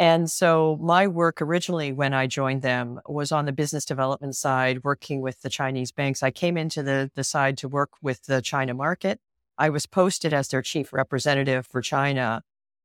And 0.00 0.30
so 0.30 0.78
my 0.80 1.06
work 1.06 1.42
originally 1.42 1.92
when 1.92 2.14
I 2.14 2.26
joined 2.26 2.62
them 2.62 2.98
was 3.06 3.30
on 3.30 3.44
the 3.44 3.52
business 3.52 3.84
development 3.84 4.36
side, 4.36 4.82
working 4.84 5.20
with 5.20 5.42
the 5.42 5.50
Chinese 5.50 5.92
banks. 5.92 6.22
I 6.22 6.30
came 6.30 6.56
into 6.56 6.82
the, 6.82 7.10
the 7.14 7.24
side 7.24 7.58
to 7.58 7.68
work 7.68 7.90
with 8.00 8.24
the 8.24 8.40
China 8.40 8.74
market. 8.74 9.20
I 9.58 9.68
was 9.68 9.86
posted 9.86 10.32
as 10.32 10.48
their 10.48 10.62
chief 10.62 10.92
representative 10.92 11.66
for 11.66 11.80
China, 11.80 12.42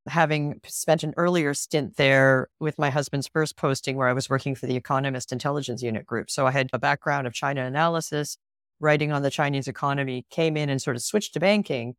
having 0.08 0.60
spent 0.66 1.02
an 1.02 1.14
earlier 1.16 1.54
stint 1.54 1.96
there 1.96 2.48
with 2.58 2.78
my 2.78 2.90
husband's 2.90 3.28
first 3.28 3.56
posting 3.56 3.96
where 3.96 4.08
I 4.08 4.12
was 4.12 4.30
working 4.30 4.54
for 4.54 4.66
the 4.66 4.76
Economist 4.76 5.32
Intelligence 5.32 5.82
Unit 5.82 6.06
Group. 6.06 6.30
So 6.30 6.46
I 6.46 6.50
had 6.52 6.70
a 6.72 6.78
background 6.78 7.26
of 7.26 7.34
China 7.34 7.64
analysis, 7.64 8.38
writing 8.80 9.12
on 9.12 9.22
the 9.22 9.30
Chinese 9.30 9.68
economy, 9.68 10.24
came 10.30 10.56
in 10.56 10.70
and 10.70 10.80
sort 10.80 10.96
of 10.96 11.02
switched 11.02 11.34
to 11.34 11.40
banking 11.40 11.96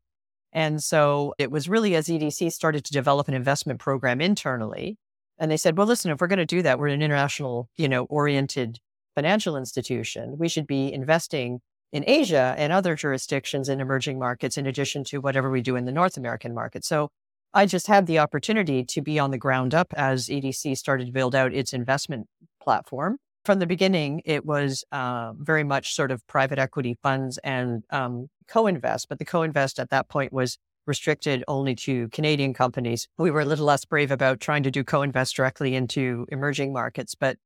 and 0.53 0.83
so 0.83 1.33
it 1.37 1.51
was 1.51 1.69
really 1.69 1.95
as 1.95 2.07
EDC 2.07 2.51
started 2.51 2.83
to 2.85 2.91
develop 2.91 3.27
an 3.27 3.33
investment 3.33 3.79
program 3.79 4.19
internally. 4.19 4.97
And 5.37 5.49
they 5.49 5.57
said, 5.57 5.77
well, 5.77 5.87
listen, 5.87 6.11
if 6.11 6.19
we're 6.19 6.27
going 6.27 6.39
to 6.39 6.45
do 6.45 6.61
that, 6.61 6.77
we're 6.77 6.87
an 6.87 7.01
international, 7.01 7.69
you 7.77 7.87
know, 7.87 8.03
oriented 8.05 8.79
financial 9.15 9.57
institution. 9.57 10.37
We 10.37 10.49
should 10.49 10.67
be 10.67 10.91
investing 10.91 11.61
in 11.91 12.03
Asia 12.07 12.53
and 12.57 12.71
other 12.71 12.95
jurisdictions 12.95 13.67
in 13.67 13.81
emerging 13.81 14.19
markets, 14.19 14.57
in 14.57 14.67
addition 14.67 15.03
to 15.05 15.19
whatever 15.19 15.49
we 15.49 15.61
do 15.61 15.75
in 15.75 15.85
the 15.85 15.91
North 15.91 16.15
American 16.15 16.53
market. 16.53 16.85
So 16.85 17.09
I 17.53 17.65
just 17.65 17.87
had 17.87 18.07
the 18.07 18.19
opportunity 18.19 18.85
to 18.85 19.01
be 19.01 19.19
on 19.19 19.31
the 19.31 19.37
ground 19.37 19.73
up 19.73 19.93
as 19.97 20.27
EDC 20.27 20.77
started 20.77 21.07
to 21.07 21.11
build 21.11 21.35
out 21.35 21.53
its 21.53 21.73
investment 21.73 22.27
platform. 22.61 23.17
From 23.43 23.59
the 23.59 23.67
beginning, 23.67 24.21
it 24.23 24.45
was 24.45 24.83
uh, 24.91 25.33
very 25.37 25.63
much 25.63 25.93
sort 25.93 26.11
of 26.11 26.25
private 26.27 26.59
equity 26.59 26.95
funds 27.01 27.39
and 27.39 27.83
um, 27.89 28.27
co-invest, 28.47 29.09
but 29.09 29.19
the 29.19 29.25
co-invest 29.25 29.79
at 29.79 29.89
that 29.89 30.07
point 30.07 30.31
was 30.31 30.57
restricted 30.85 31.43
only 31.47 31.75
to 31.75 32.07
Canadian 32.09 32.53
companies. 32.53 33.07
We 33.17 33.31
were 33.31 33.41
a 33.41 33.45
little 33.45 33.65
less 33.65 33.85
brave 33.85 34.11
about 34.11 34.39
trying 34.39 34.63
to 34.63 34.71
do 34.71 34.83
co-invest 34.83 35.35
directly 35.35 35.75
into 35.75 36.25
emerging 36.29 36.71
markets, 36.71 37.15
but 37.15 37.37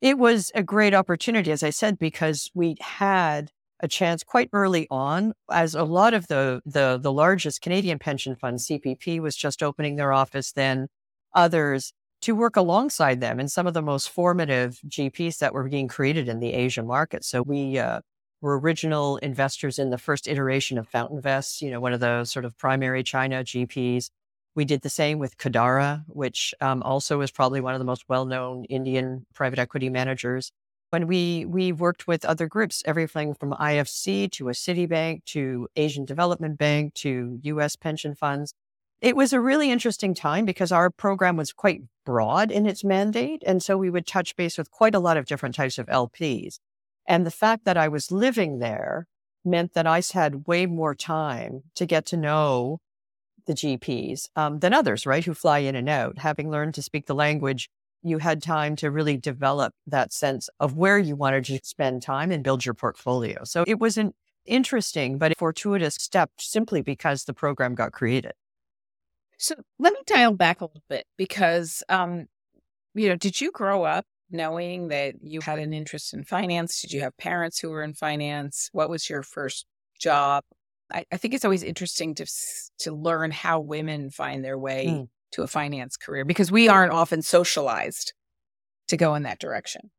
it 0.00 0.18
was 0.18 0.50
a 0.54 0.62
great 0.62 0.94
opportunity, 0.94 1.52
as 1.52 1.62
I 1.62 1.70
said, 1.70 1.98
because 1.98 2.50
we 2.54 2.76
had 2.80 3.50
a 3.82 3.88
chance 3.88 4.22
quite 4.22 4.48
early 4.52 4.86
on, 4.90 5.34
as 5.50 5.74
a 5.74 5.84
lot 5.84 6.14
of 6.14 6.28
the 6.28 6.62
the, 6.64 6.98
the 7.02 7.12
largest 7.12 7.60
Canadian 7.60 7.98
pension 7.98 8.36
funds, 8.36 8.66
CPP, 8.68 9.20
was 9.20 9.36
just 9.36 9.62
opening 9.62 9.96
their 9.96 10.12
office. 10.12 10.52
Then 10.52 10.88
others 11.34 11.92
to 12.22 12.34
work 12.34 12.56
alongside 12.56 13.20
them 13.20 13.40
in 13.40 13.48
some 13.48 13.66
of 13.66 13.74
the 13.74 13.82
most 13.82 14.08
formative 14.08 14.78
GPs 14.86 15.38
that 15.38 15.52
were 15.52 15.68
being 15.68 15.88
created 15.88 16.28
in 16.28 16.38
the 16.38 16.52
Asia 16.52 16.82
market. 16.82 17.24
So 17.24 17.42
we 17.42 17.78
uh, 17.78 18.00
were 18.40 18.58
original 18.58 19.16
investors 19.18 19.78
in 19.78 19.90
the 19.90 19.98
first 19.98 20.28
iteration 20.28 20.78
of 20.78 20.88
FountainVest, 20.88 21.60
you 21.60 21.70
know, 21.70 21.80
one 21.80 21.92
of 21.92 22.00
the 22.00 22.24
sort 22.24 22.44
of 22.44 22.56
primary 22.58 23.02
China 23.02 23.42
GPs. 23.42 24.10
We 24.54 24.64
did 24.64 24.82
the 24.82 24.90
same 24.90 25.18
with 25.18 25.38
Kedaara, 25.38 26.04
which 26.06 26.54
um, 26.60 26.82
also 26.82 27.22
is 27.22 27.30
probably 27.30 27.60
one 27.60 27.74
of 27.74 27.80
the 27.80 27.84
most 27.86 28.04
well-known 28.08 28.64
Indian 28.64 29.26
private 29.34 29.58
equity 29.58 29.88
managers. 29.88 30.52
When 30.92 31.06
we 31.06 31.46
we 31.46 31.72
worked 31.72 32.06
with 32.06 32.22
other 32.22 32.46
groups, 32.46 32.82
everything 32.84 33.32
from 33.32 33.52
IFC 33.52 34.30
to 34.32 34.50
a 34.50 34.52
Citibank 34.52 35.24
to 35.24 35.66
Asian 35.74 36.04
Development 36.04 36.58
Bank 36.58 36.92
to 36.96 37.38
U.S. 37.44 37.76
pension 37.76 38.14
funds. 38.14 38.52
It 39.00 39.16
was 39.16 39.32
a 39.32 39.40
really 39.40 39.70
interesting 39.70 40.12
time 40.12 40.44
because 40.44 40.70
our 40.70 40.90
program 40.90 41.38
was 41.38 41.54
quite 41.54 41.80
broad 42.04 42.50
in 42.50 42.66
its 42.66 42.84
mandate, 42.84 43.42
and 43.46 43.62
so 43.62 43.78
we 43.78 43.88
would 43.88 44.06
touch 44.06 44.36
base 44.36 44.58
with 44.58 44.70
quite 44.70 44.94
a 44.94 44.98
lot 44.98 45.16
of 45.16 45.24
different 45.24 45.54
types 45.54 45.78
of 45.78 45.86
LPs. 45.86 46.58
And 47.08 47.24
the 47.24 47.30
fact 47.30 47.64
that 47.64 47.78
I 47.78 47.88
was 47.88 48.12
living 48.12 48.58
there 48.58 49.06
meant 49.46 49.72
that 49.72 49.86
I 49.86 50.02
had 50.12 50.46
way 50.46 50.66
more 50.66 50.94
time 50.94 51.62
to 51.76 51.86
get 51.86 52.04
to 52.06 52.18
know 52.18 52.80
the 53.46 53.54
GPs 53.54 54.28
um, 54.36 54.58
than 54.58 54.74
others, 54.74 55.06
right, 55.06 55.24
who 55.24 55.32
fly 55.32 55.60
in 55.60 55.74
and 55.74 55.88
out. 55.88 56.18
Having 56.18 56.50
learned 56.50 56.74
to 56.74 56.82
speak 56.82 57.06
the 57.06 57.14
language, 57.14 57.70
you 58.02 58.18
had 58.18 58.42
time 58.42 58.76
to 58.76 58.90
really 58.90 59.16
develop 59.16 59.74
that 59.86 60.12
sense 60.12 60.48
of 60.60 60.76
where 60.76 60.98
you 60.98 61.16
wanted 61.16 61.44
to 61.44 61.60
spend 61.62 62.02
time 62.02 62.30
and 62.30 62.42
build 62.42 62.64
your 62.64 62.74
portfolio. 62.74 63.44
So 63.44 63.64
it 63.66 63.78
was 63.78 63.96
an 63.96 64.12
interesting 64.44 65.18
but 65.18 65.36
fortuitous 65.38 65.94
step 65.94 66.30
simply 66.38 66.82
because 66.82 67.24
the 67.24 67.34
program 67.34 67.74
got 67.74 67.92
created. 67.92 68.32
So 69.38 69.54
let 69.78 69.92
me 69.92 70.00
dial 70.06 70.34
back 70.34 70.60
a 70.60 70.66
little 70.66 70.82
bit 70.88 71.06
because, 71.16 71.82
um, 71.88 72.26
you 72.94 73.08
know, 73.08 73.16
did 73.16 73.40
you 73.40 73.50
grow 73.50 73.84
up 73.84 74.04
knowing 74.30 74.88
that 74.88 75.16
you 75.22 75.40
had 75.40 75.58
an 75.58 75.72
interest 75.72 76.14
in 76.14 76.24
finance? 76.24 76.80
Did 76.80 76.92
you 76.92 77.00
have 77.00 77.16
parents 77.16 77.58
who 77.58 77.70
were 77.70 77.82
in 77.82 77.94
finance? 77.94 78.68
What 78.72 78.88
was 78.88 79.08
your 79.08 79.22
first 79.22 79.66
job? 79.98 80.44
I, 80.92 81.04
I 81.12 81.16
think 81.16 81.34
it's 81.34 81.44
always 81.44 81.62
interesting 81.62 82.14
to 82.16 82.26
to 82.80 82.92
learn 82.92 83.30
how 83.30 83.60
women 83.60 84.10
find 84.10 84.44
their 84.44 84.58
way 84.58 84.86
mm. 84.86 85.08
To 85.32 85.42
a 85.42 85.46
finance 85.46 85.96
career 85.96 86.24
because 86.24 86.52
we 86.52 86.68
aren't 86.68 86.92
often 86.92 87.22
socialized 87.22 88.12
to 88.88 88.96
go 88.96 89.14
in 89.14 89.22
that 89.22 89.38
direction. 89.38 89.90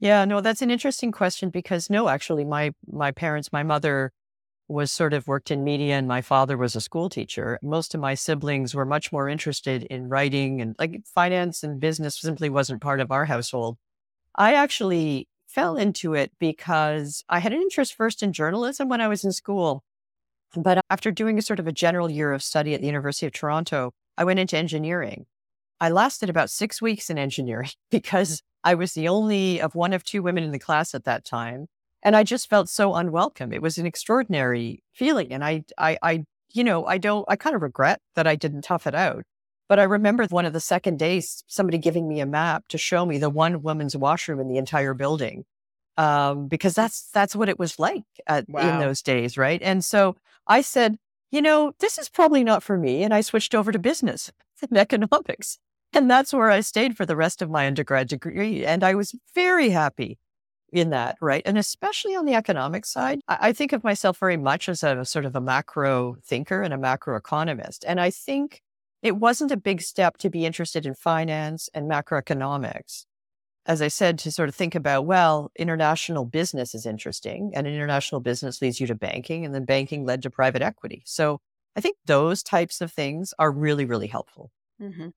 Yeah, 0.00 0.24
no, 0.24 0.40
that's 0.40 0.62
an 0.62 0.70
interesting 0.70 1.12
question 1.12 1.50
because 1.50 1.88
no, 1.88 2.08
actually, 2.08 2.44
my 2.44 2.72
my 2.86 3.10
parents, 3.10 3.52
my 3.52 3.62
mother 3.62 4.12
was 4.68 4.90
sort 4.90 5.12
of 5.12 5.26
worked 5.26 5.50
in 5.50 5.62
media 5.62 5.94
and 5.94 6.08
my 6.08 6.22
father 6.22 6.56
was 6.56 6.74
a 6.74 6.80
school 6.80 7.08
teacher. 7.08 7.58
Most 7.62 7.94
of 7.94 8.00
my 8.00 8.14
siblings 8.14 8.74
were 8.74 8.86
much 8.86 9.12
more 9.12 9.28
interested 9.28 9.84
in 9.84 10.08
writing 10.08 10.60
and 10.60 10.74
like 10.78 11.02
finance 11.06 11.62
and 11.62 11.80
business 11.80 12.18
simply 12.18 12.48
wasn't 12.48 12.80
part 12.80 13.00
of 13.00 13.10
our 13.10 13.26
household. 13.26 13.76
I 14.34 14.54
actually 14.54 15.28
fell 15.46 15.76
into 15.76 16.14
it 16.14 16.32
because 16.38 17.22
I 17.28 17.38
had 17.40 17.52
an 17.52 17.60
interest 17.60 17.94
first 17.94 18.22
in 18.22 18.32
journalism 18.32 18.88
when 18.88 19.00
I 19.00 19.08
was 19.08 19.24
in 19.24 19.32
school. 19.32 19.84
But 20.56 20.80
after 20.90 21.10
doing 21.10 21.38
a 21.38 21.42
sort 21.42 21.60
of 21.60 21.66
a 21.66 21.72
general 21.72 22.10
year 22.10 22.32
of 22.32 22.42
study 22.42 22.74
at 22.74 22.80
the 22.80 22.86
University 22.86 23.26
of 23.26 23.32
Toronto, 23.32 23.92
I 24.16 24.24
went 24.24 24.38
into 24.38 24.56
engineering. 24.56 25.26
I 25.80 25.90
lasted 25.90 26.30
about 26.30 26.50
six 26.50 26.80
weeks 26.80 27.10
in 27.10 27.18
engineering 27.18 27.70
because 27.90 28.42
I 28.62 28.74
was 28.74 28.94
the 28.94 29.08
only 29.08 29.60
of 29.60 29.74
one 29.74 29.92
of 29.92 30.04
two 30.04 30.22
women 30.22 30.44
in 30.44 30.52
the 30.52 30.58
class 30.58 30.94
at 30.94 31.04
that 31.04 31.24
time. 31.24 31.66
And 32.02 32.14
I 32.14 32.22
just 32.22 32.50
felt 32.50 32.68
so 32.68 32.94
unwelcome. 32.94 33.52
It 33.52 33.62
was 33.62 33.78
an 33.78 33.86
extraordinary 33.86 34.82
feeling. 34.92 35.32
And 35.32 35.44
I, 35.44 35.64
I, 35.78 35.98
I, 36.02 36.24
you 36.52 36.62
know, 36.62 36.84
I 36.84 36.98
don't, 36.98 37.24
I 37.28 37.36
kind 37.36 37.56
of 37.56 37.62
regret 37.62 38.00
that 38.14 38.26
I 38.26 38.36
didn't 38.36 38.62
tough 38.62 38.86
it 38.86 38.94
out. 38.94 39.24
But 39.68 39.78
I 39.78 39.84
remember 39.84 40.26
one 40.26 40.44
of 40.44 40.52
the 40.52 40.60
second 40.60 40.98
days, 40.98 41.42
somebody 41.46 41.78
giving 41.78 42.06
me 42.06 42.20
a 42.20 42.26
map 42.26 42.68
to 42.68 42.78
show 42.78 43.06
me 43.06 43.16
the 43.16 43.30
one 43.30 43.62
woman's 43.62 43.96
washroom 43.96 44.38
in 44.38 44.48
the 44.48 44.58
entire 44.58 44.92
building. 44.92 45.44
Um, 45.96 46.48
because 46.48 46.74
that's, 46.74 47.08
that's 47.14 47.36
what 47.36 47.48
it 47.48 47.58
was 47.58 47.78
like 47.78 48.02
at, 48.26 48.48
wow. 48.48 48.68
in 48.68 48.80
those 48.80 49.00
days. 49.00 49.38
Right. 49.38 49.62
And 49.62 49.82
so 49.82 50.16
I 50.46 50.60
said, 50.60 50.96
you 51.30 51.42
know, 51.42 51.72
this 51.80 51.98
is 51.98 52.08
probably 52.08 52.44
not 52.44 52.62
for 52.62 52.76
me. 52.78 53.02
And 53.02 53.12
I 53.12 53.20
switched 53.20 53.54
over 53.54 53.72
to 53.72 53.78
business 53.78 54.30
and 54.62 54.78
economics. 54.78 55.58
And 55.92 56.10
that's 56.10 56.32
where 56.32 56.50
I 56.50 56.60
stayed 56.60 56.96
for 56.96 57.06
the 57.06 57.16
rest 57.16 57.40
of 57.40 57.50
my 57.50 57.66
undergrad 57.66 58.08
degree. 58.08 58.64
And 58.64 58.82
I 58.82 58.94
was 58.94 59.14
very 59.34 59.70
happy 59.70 60.18
in 60.72 60.90
that, 60.90 61.16
right? 61.20 61.42
And 61.46 61.56
especially 61.56 62.16
on 62.16 62.24
the 62.24 62.34
economic 62.34 62.84
side, 62.84 63.20
I, 63.28 63.52
think 63.52 63.72
of 63.72 63.84
myself 63.84 64.18
very 64.18 64.36
much 64.36 64.68
as 64.68 64.82
a 64.82 65.04
sort 65.04 65.24
of 65.24 65.36
a 65.36 65.40
macro 65.40 66.16
thinker 66.24 66.62
and 66.62 66.74
a 66.74 66.78
macro 66.78 67.16
economist. 67.16 67.84
And 67.86 68.00
I 68.00 68.10
think 68.10 68.60
it 69.00 69.16
wasn't 69.16 69.52
a 69.52 69.56
big 69.56 69.82
step 69.82 70.16
to 70.18 70.30
be 70.30 70.44
interested 70.44 70.84
in 70.84 70.94
finance 70.94 71.68
and 71.74 71.88
macroeconomics. 71.88 73.04
As 73.66 73.80
I 73.80 73.88
said, 73.88 74.18
to 74.20 74.30
sort 74.30 74.48
of 74.48 74.54
think 74.54 74.74
about, 74.74 75.06
well, 75.06 75.50
international 75.56 76.26
business 76.26 76.74
is 76.74 76.84
interesting, 76.84 77.52
and 77.54 77.66
international 77.66 78.20
business 78.20 78.60
leads 78.60 78.78
you 78.78 78.86
to 78.86 78.94
banking, 78.94 79.44
and 79.44 79.54
then 79.54 79.64
banking 79.64 80.04
led 80.04 80.22
to 80.22 80.30
private 80.30 80.62
equity. 80.62 81.02
So 81.06 81.40
I 81.76 81.80
think 81.80 81.96
those 82.04 82.42
types 82.42 82.80
of 82.80 82.92
things 82.92 83.32
are 83.38 83.50
really, 83.50 83.84
really 83.84 84.06
helpful. 84.06 84.50
Mm-hmm. 84.80 85.08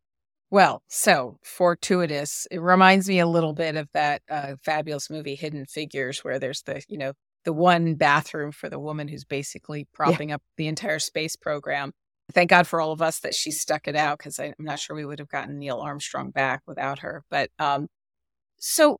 Well, 0.49 0.81
so 0.87 1.39
fortuitous. 1.43 2.47
It 2.49 2.61
reminds 2.61 3.09
me 3.09 3.19
a 3.19 3.27
little 3.27 3.53
bit 3.53 3.75
of 3.75 3.89
that 3.93 4.21
uh, 4.29 4.55
fabulous 4.63 5.09
movie 5.09 5.35
Hidden 5.35 5.65
Figures, 5.65 6.23
where 6.23 6.39
there's 6.39 6.61
the 6.61 6.81
you 6.87 6.97
know 6.97 7.13
the 7.43 7.53
one 7.53 7.95
bathroom 7.95 8.51
for 8.51 8.69
the 8.69 8.79
woman 8.79 9.07
who's 9.07 9.25
basically 9.25 9.87
propping 9.93 10.29
yeah. 10.29 10.35
up 10.35 10.41
the 10.55 10.67
entire 10.67 10.99
space 10.99 11.35
program. 11.35 11.91
Thank 12.33 12.49
God 12.49 12.67
for 12.67 12.81
all 12.81 12.91
of 12.91 13.01
us 13.01 13.19
that 13.19 13.35
she 13.35 13.51
stuck 13.51 13.87
it 13.87 13.95
out 13.95 14.17
because 14.17 14.39
I'm 14.39 14.53
not 14.59 14.79
sure 14.79 14.95
we 14.95 15.05
would 15.05 15.19
have 15.19 15.29
gotten 15.29 15.59
Neil 15.59 15.79
Armstrong 15.79 16.31
back 16.31 16.61
without 16.65 16.99
her. 16.99 17.23
But 17.29 17.49
um, 17.59 17.87
so 18.59 18.99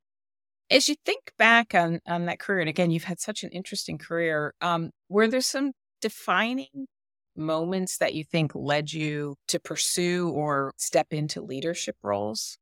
as 0.70 0.90
you 0.90 0.96
think 1.06 1.32
back 1.38 1.76
on 1.76 2.00
on 2.08 2.26
that 2.26 2.40
career, 2.40 2.62
and 2.62 2.70
again, 2.70 2.92
you've 2.92 3.06
had 3.06 3.20
such 3.20 3.44
an 3.44 3.52
interesting 3.52 3.98
career. 3.98 4.54
Um, 4.62 4.92
were 5.10 5.28
there 5.28 5.42
some 5.42 5.74
defining 6.02 6.88
moments 7.36 7.98
that 8.00 8.14
you 8.16 8.24
think 8.24 8.54
led 8.56 8.92
you 8.94 9.36
to 9.48 9.60
pursue 9.60 10.30
or 10.30 10.74
step 10.78 11.08
into 11.12 11.42
leadership 11.42 11.96
roles? 12.04 12.58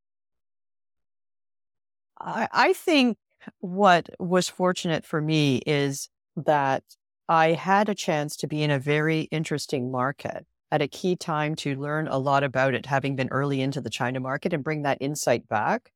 I, 2.19 2.47
I 2.51 2.73
think 2.73 3.17
what 3.59 4.09
was 4.19 4.49
fortunate 4.49 5.05
for 5.05 5.21
me 5.21 5.57
is 5.65 6.09
that 6.35 6.83
I 7.27 7.51
had 7.53 7.89
a 7.89 7.95
chance 7.95 8.35
to 8.37 8.47
be 8.47 8.63
in 8.63 8.71
a 8.71 8.79
very 8.79 9.21
interesting 9.31 9.91
market 9.91 10.45
at 10.71 10.81
a 10.81 10.87
key 10.87 11.15
time 11.15 11.55
to 11.55 11.75
learn 11.75 12.07
a 12.07 12.17
lot 12.17 12.43
about 12.43 12.73
it, 12.73 12.85
having 12.85 13.15
been 13.15 13.29
early 13.29 13.61
into 13.61 13.81
the 13.81 13.89
China 13.89 14.19
market 14.19 14.53
and 14.53 14.63
bring 14.63 14.83
that 14.83 14.97
insight 15.01 15.47
back. 15.47 15.91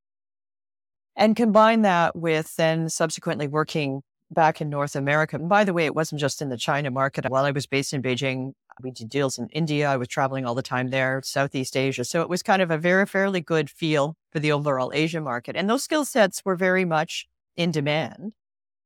And 1.20 1.36
combine 1.36 1.82
that 1.82 2.16
with 2.16 2.56
then 2.56 2.88
subsequently 2.88 3.46
working 3.46 4.04
back 4.32 4.62
in 4.62 4.70
North 4.70 4.96
America. 4.96 5.36
And 5.36 5.50
by 5.50 5.66
the 5.66 5.74
way, 5.74 5.86
it 5.86 5.94
wasn't 5.94 6.22
just 6.22 6.42
in 6.42 6.48
the 6.48 6.56
China 6.56 6.92
market. 6.92 7.26
While 7.28 7.44
I 7.44 7.52
was 7.52 7.68
based 7.68 7.92
in 7.92 8.02
Beijing, 8.02 8.54
we 8.82 8.92
did 8.92 9.10
deals 9.10 9.38
in 9.38 9.50
India. 9.50 9.90
I 9.90 9.98
was 9.98 10.08
traveling 10.08 10.46
all 10.46 10.56
the 10.56 10.62
time 10.62 10.92
there, 10.92 11.22
Southeast 11.26 11.76
Asia. 11.76 12.06
So 12.06 12.22
it 12.22 12.30
was 12.30 12.42
kind 12.42 12.62
of 12.62 12.72
a 12.72 12.78
very, 12.78 13.06
fairly 13.06 13.42
good 13.42 13.70
feel 13.70 14.16
for 14.32 14.40
the 14.40 14.54
overall 14.54 14.92
Asia 14.94 15.20
market. 15.20 15.58
And 15.58 15.70
those 15.70 15.84
skill 15.84 16.06
sets 16.06 16.46
were 16.46 16.56
very 16.56 16.86
much 16.86 17.28
in 17.58 17.72
demand. 17.72 18.32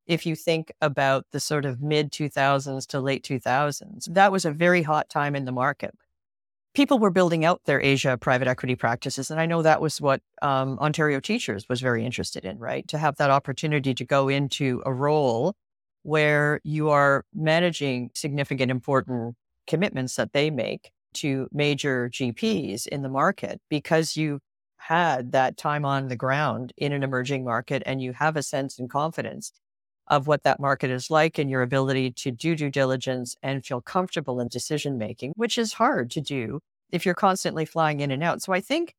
If 0.07 0.25
you 0.25 0.35
think 0.35 0.71
about 0.81 1.27
the 1.33 1.39
sort 1.39 1.65
of 1.65 1.83
mid 1.83 2.11
2000s 2.11 2.87
to 2.87 2.99
late 2.99 3.23
2000s, 3.23 4.11
that 4.11 4.31
was 4.31 4.43
a 4.43 4.51
very 4.51 4.81
hot 4.81 5.07
time 5.07 5.35
in 5.35 5.45
the 5.45 5.51
market. 5.51 5.93
People 6.73 6.97
were 6.97 7.11
building 7.11 7.45
out 7.45 7.61
their 7.65 7.81
Asia 7.81 8.17
private 8.17 8.47
equity 8.47 8.75
practices. 8.75 9.29
And 9.29 9.39
I 9.39 9.45
know 9.45 9.61
that 9.61 9.79
was 9.79 10.01
what 10.01 10.21
um, 10.41 10.79
Ontario 10.79 11.19
Teachers 11.19 11.69
was 11.69 11.81
very 11.81 12.03
interested 12.03 12.45
in, 12.45 12.57
right? 12.57 12.87
To 12.87 12.97
have 12.97 13.15
that 13.17 13.29
opportunity 13.29 13.93
to 13.93 14.05
go 14.05 14.27
into 14.27 14.81
a 14.85 14.93
role 14.93 15.55
where 16.01 16.59
you 16.63 16.89
are 16.89 17.25
managing 17.33 18.09
significant, 18.13 18.71
important 18.71 19.35
commitments 19.67 20.15
that 20.15 20.33
they 20.33 20.49
make 20.49 20.91
to 21.13 21.47
major 21.51 22.09
GPs 22.09 22.87
in 22.87 23.03
the 23.03 23.09
market 23.09 23.61
because 23.69 24.17
you 24.17 24.39
had 24.77 25.31
that 25.31 25.55
time 25.55 25.85
on 25.85 26.09
the 26.09 26.15
ground 26.15 26.73
in 26.75 26.91
an 26.91 27.03
emerging 27.03 27.45
market 27.45 27.81
and 27.85 28.01
you 28.01 28.11
have 28.13 28.35
a 28.35 28.43
sense 28.43 28.79
and 28.79 28.89
confidence 28.89 29.53
of 30.07 30.27
what 30.27 30.43
that 30.43 30.59
market 30.59 30.89
is 30.89 31.09
like 31.09 31.37
and 31.37 31.49
your 31.49 31.61
ability 31.61 32.11
to 32.11 32.31
do 32.31 32.55
due 32.55 32.69
diligence 32.69 33.35
and 33.41 33.65
feel 33.65 33.81
comfortable 33.81 34.39
in 34.39 34.47
decision 34.47 34.97
making, 34.97 35.33
which 35.35 35.57
is 35.57 35.73
hard 35.73 36.11
to 36.11 36.21
do 36.21 36.59
if 36.91 37.05
you're 37.05 37.15
constantly 37.15 37.65
flying 37.65 38.01
in 38.01 38.11
and 38.11 38.23
out. 38.23 38.41
So 38.41 38.53
I 38.53 38.61
think 38.61 38.93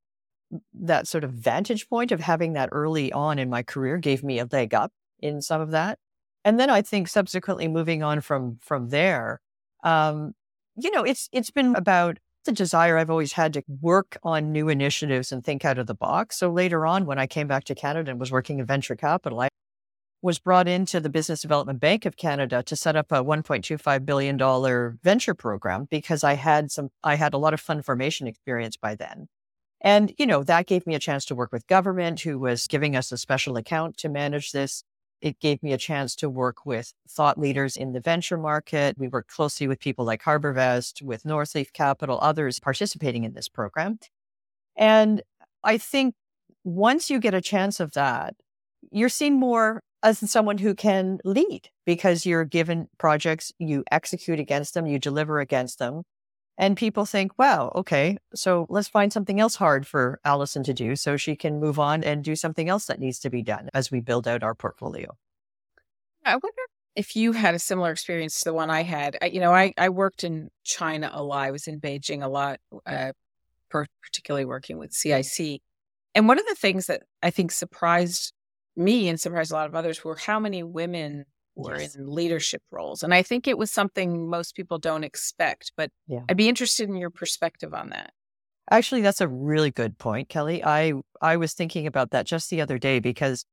that 0.72 1.06
sort 1.06 1.24
of 1.24 1.32
vantage 1.32 1.88
point 1.88 2.12
of 2.12 2.20
having 2.20 2.54
that 2.54 2.68
early 2.72 3.12
on 3.12 3.38
in 3.38 3.50
my 3.50 3.62
career 3.62 3.98
gave 3.98 4.22
me 4.22 4.38
a 4.38 4.48
leg 4.50 4.74
up 4.74 4.92
in 5.20 5.42
some 5.42 5.60
of 5.60 5.70
that. 5.72 5.98
And 6.44 6.60
then 6.60 6.70
I 6.70 6.82
think 6.82 7.08
subsequently 7.08 7.68
moving 7.68 8.02
on 8.02 8.20
from 8.20 8.58
from 8.60 8.90
there, 8.90 9.40
um, 9.82 10.34
you 10.76 10.90
know, 10.90 11.02
it's 11.02 11.28
it's 11.32 11.50
been 11.50 11.74
about 11.74 12.18
the 12.44 12.52
desire 12.52 12.98
I've 12.98 13.10
always 13.10 13.32
had 13.32 13.54
to 13.54 13.62
work 13.80 14.18
on 14.22 14.52
new 14.52 14.68
initiatives 14.68 15.32
and 15.32 15.42
think 15.42 15.64
out 15.64 15.78
of 15.78 15.86
the 15.86 15.94
box. 15.94 16.36
So 16.36 16.50
later 16.50 16.86
on, 16.86 17.06
when 17.06 17.18
I 17.18 17.26
came 17.26 17.46
back 17.46 17.64
to 17.64 17.74
Canada 17.74 18.10
and 18.10 18.20
was 18.20 18.30
working 18.30 18.58
in 18.58 18.66
venture 18.66 18.96
capital, 18.96 19.40
I 19.40 19.48
was 20.24 20.38
brought 20.38 20.66
into 20.66 21.00
the 21.00 21.10
Business 21.10 21.42
Development 21.42 21.78
Bank 21.78 22.06
of 22.06 22.16
Canada 22.16 22.62
to 22.62 22.74
set 22.74 22.96
up 22.96 23.12
a 23.12 23.22
$1.25 23.22 24.06
billion 24.06 24.98
venture 25.02 25.34
program 25.34 25.86
because 25.90 26.24
I 26.24 26.32
had 26.32 26.70
some, 26.70 26.88
I 27.02 27.16
had 27.16 27.34
a 27.34 27.38
lot 27.38 27.52
of 27.52 27.60
fund 27.60 27.84
formation 27.84 28.26
experience 28.26 28.78
by 28.78 28.94
then. 28.94 29.28
And, 29.82 30.14
you 30.16 30.26
know, 30.26 30.42
that 30.42 30.66
gave 30.66 30.86
me 30.86 30.94
a 30.94 30.98
chance 30.98 31.26
to 31.26 31.34
work 31.34 31.52
with 31.52 31.66
government 31.66 32.20
who 32.20 32.38
was 32.38 32.66
giving 32.66 32.96
us 32.96 33.12
a 33.12 33.18
special 33.18 33.58
account 33.58 33.98
to 33.98 34.08
manage 34.08 34.52
this 34.52 34.82
it 35.20 35.40
gave 35.40 35.62
me 35.62 35.72
a 35.72 35.78
chance 35.78 36.14
to 36.16 36.28
work 36.28 36.66
with 36.66 36.92
thought 37.08 37.38
leaders 37.38 37.78
in 37.78 37.92
the 37.92 38.00
venture 38.00 38.36
market. 38.36 38.98
We 38.98 39.08
worked 39.08 39.30
closely 39.30 39.66
with 39.66 39.80
people 39.80 40.04
like 40.04 40.22
HarbourVest, 40.22 41.00
with 41.00 41.22
Northleaf 41.22 41.72
Capital, 41.72 42.18
others 42.20 42.60
participating 42.60 43.24
in 43.24 43.32
this 43.32 43.48
program. 43.48 43.98
And 44.76 45.22
I 45.62 45.78
think 45.78 46.14
once 46.62 47.08
you 47.08 47.20
get 47.20 47.32
a 47.32 47.40
chance 47.40 47.80
of 47.80 47.92
that, 47.92 48.34
you're 48.90 49.08
seeing 49.08 49.40
more 49.40 49.82
as 50.04 50.30
someone 50.30 50.58
who 50.58 50.74
can 50.74 51.18
lead 51.24 51.70
because 51.86 52.26
you're 52.26 52.44
given 52.44 52.88
projects, 52.98 53.52
you 53.58 53.82
execute 53.90 54.38
against 54.38 54.74
them, 54.74 54.86
you 54.86 54.98
deliver 54.98 55.40
against 55.40 55.78
them. 55.78 56.02
And 56.58 56.76
people 56.76 57.04
think, 57.06 57.32
wow, 57.36 57.72
okay, 57.74 58.18
so 58.34 58.66
let's 58.68 58.86
find 58.86 59.12
something 59.12 59.40
else 59.40 59.56
hard 59.56 59.86
for 59.86 60.20
Alison 60.24 60.62
to 60.64 60.74
do 60.74 60.94
so 60.94 61.16
she 61.16 61.34
can 61.34 61.58
move 61.58 61.80
on 61.80 62.04
and 62.04 62.22
do 62.22 62.36
something 62.36 62.68
else 62.68 62.84
that 62.86 63.00
needs 63.00 63.18
to 63.20 63.30
be 63.30 63.42
done 63.42 63.70
as 63.74 63.90
we 63.90 64.00
build 64.00 64.28
out 64.28 64.44
our 64.44 64.54
portfolio. 64.54 65.08
I 66.24 66.34
wonder 66.34 66.62
if 66.94 67.16
you 67.16 67.32
had 67.32 67.54
a 67.54 67.58
similar 67.58 67.90
experience 67.90 68.38
to 68.40 68.50
the 68.50 68.54
one 68.54 68.70
I 68.70 68.82
had. 68.82 69.16
I, 69.20 69.26
you 69.26 69.40
know, 69.40 69.52
I, 69.52 69.72
I 69.76 69.88
worked 69.88 70.22
in 70.22 70.50
China 70.62 71.10
a 71.12 71.24
lot. 71.24 71.44
I 71.44 71.50
was 71.50 71.66
in 71.66 71.80
Beijing 71.80 72.22
a 72.22 72.28
lot, 72.28 72.60
uh, 72.86 73.12
particularly 73.70 74.44
working 74.44 74.78
with 74.78 74.92
CIC. 74.92 75.60
And 76.14 76.28
one 76.28 76.38
of 76.38 76.46
the 76.46 76.54
things 76.54 76.86
that 76.86 77.02
I 77.22 77.30
think 77.30 77.50
surprised 77.50 78.33
me 78.76 79.08
and 79.08 79.20
surprised 79.20 79.52
a 79.52 79.54
lot 79.54 79.66
of 79.66 79.74
others 79.74 80.04
were 80.04 80.16
how 80.16 80.38
many 80.40 80.62
women 80.62 81.24
were 81.54 81.80
yes. 81.80 81.94
in 81.94 82.08
leadership 82.08 82.62
roles. 82.70 83.02
And 83.02 83.14
I 83.14 83.22
think 83.22 83.46
it 83.46 83.58
was 83.58 83.70
something 83.70 84.28
most 84.28 84.54
people 84.54 84.78
don't 84.78 85.04
expect, 85.04 85.72
but 85.76 85.90
yeah. 86.06 86.20
I'd 86.28 86.36
be 86.36 86.48
interested 86.48 86.88
in 86.88 86.96
your 86.96 87.10
perspective 87.10 87.72
on 87.74 87.90
that. 87.90 88.12
Actually, 88.70 89.02
that's 89.02 89.20
a 89.20 89.28
really 89.28 89.70
good 89.70 89.98
point, 89.98 90.28
Kelly. 90.28 90.64
I 90.64 90.94
I 91.20 91.36
was 91.36 91.52
thinking 91.52 91.86
about 91.86 92.10
that 92.10 92.26
just 92.26 92.48
the 92.48 92.62
other 92.62 92.78
day 92.78 92.98
because 92.98 93.44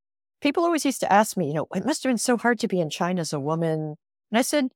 people 0.41 0.63
always 0.63 0.85
used 0.85 1.01
to 1.01 1.11
ask 1.11 1.35
me, 1.35 1.47
you 1.47 1.53
know, 1.53 1.67
it 1.75 1.85
must 1.85 2.03
have 2.03 2.09
been 2.09 2.17
so 2.17 2.37
hard 2.37 2.59
to 2.59 2.67
be 2.67 2.79
in 2.79 2.89
China 2.89 3.21
as 3.21 3.33
a 3.33 3.39
woman. 3.39 3.95
And 4.31 4.37
I 4.37 4.41
said, 4.41 4.69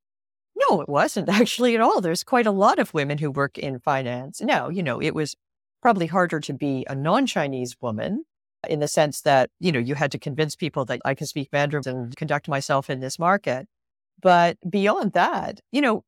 no, 0.56 0.82
it 0.82 0.90
wasn't 0.90 1.30
actually 1.42 1.74
at 1.74 1.82
all. 1.82 2.02
There's 2.02 2.24
quite 2.24 2.46
a 2.46 2.52
lot 2.52 2.80
of 2.80 2.94
women 2.94 3.18
who 3.18 3.32
work 3.32 3.58
in 3.58 3.80
finance. 3.80 4.42
Now, 4.42 4.70
you 4.70 4.84
know, 4.84 5.02
it 5.02 5.16
was 5.16 5.36
probably 5.82 6.08
harder 6.08 6.40
to 6.42 6.54
be 6.54 6.86
a 6.90 6.96
non-Chinese 6.96 7.78
woman 7.82 8.26
in 8.70 8.80
the 8.80 8.88
sense 8.88 9.22
that, 9.22 9.50
you 9.60 9.72
know, 9.72 9.80
you 9.80 9.96
had 9.96 10.12
to 10.12 10.20
convince 10.20 10.56
people 10.56 10.86
that 10.86 11.02
I 11.06 11.14
can 11.14 11.28
speak 11.28 11.50
Mandarin 11.52 11.88
and 11.88 12.12
mm. 12.12 12.16
conduct 12.16 12.48
myself 12.48 12.90
in 12.90 13.00
this 13.00 13.20
market. 13.20 13.68
But 14.22 14.58
beyond 14.70 15.14
that, 15.14 15.62
you 15.72 15.82
know, 15.82 16.04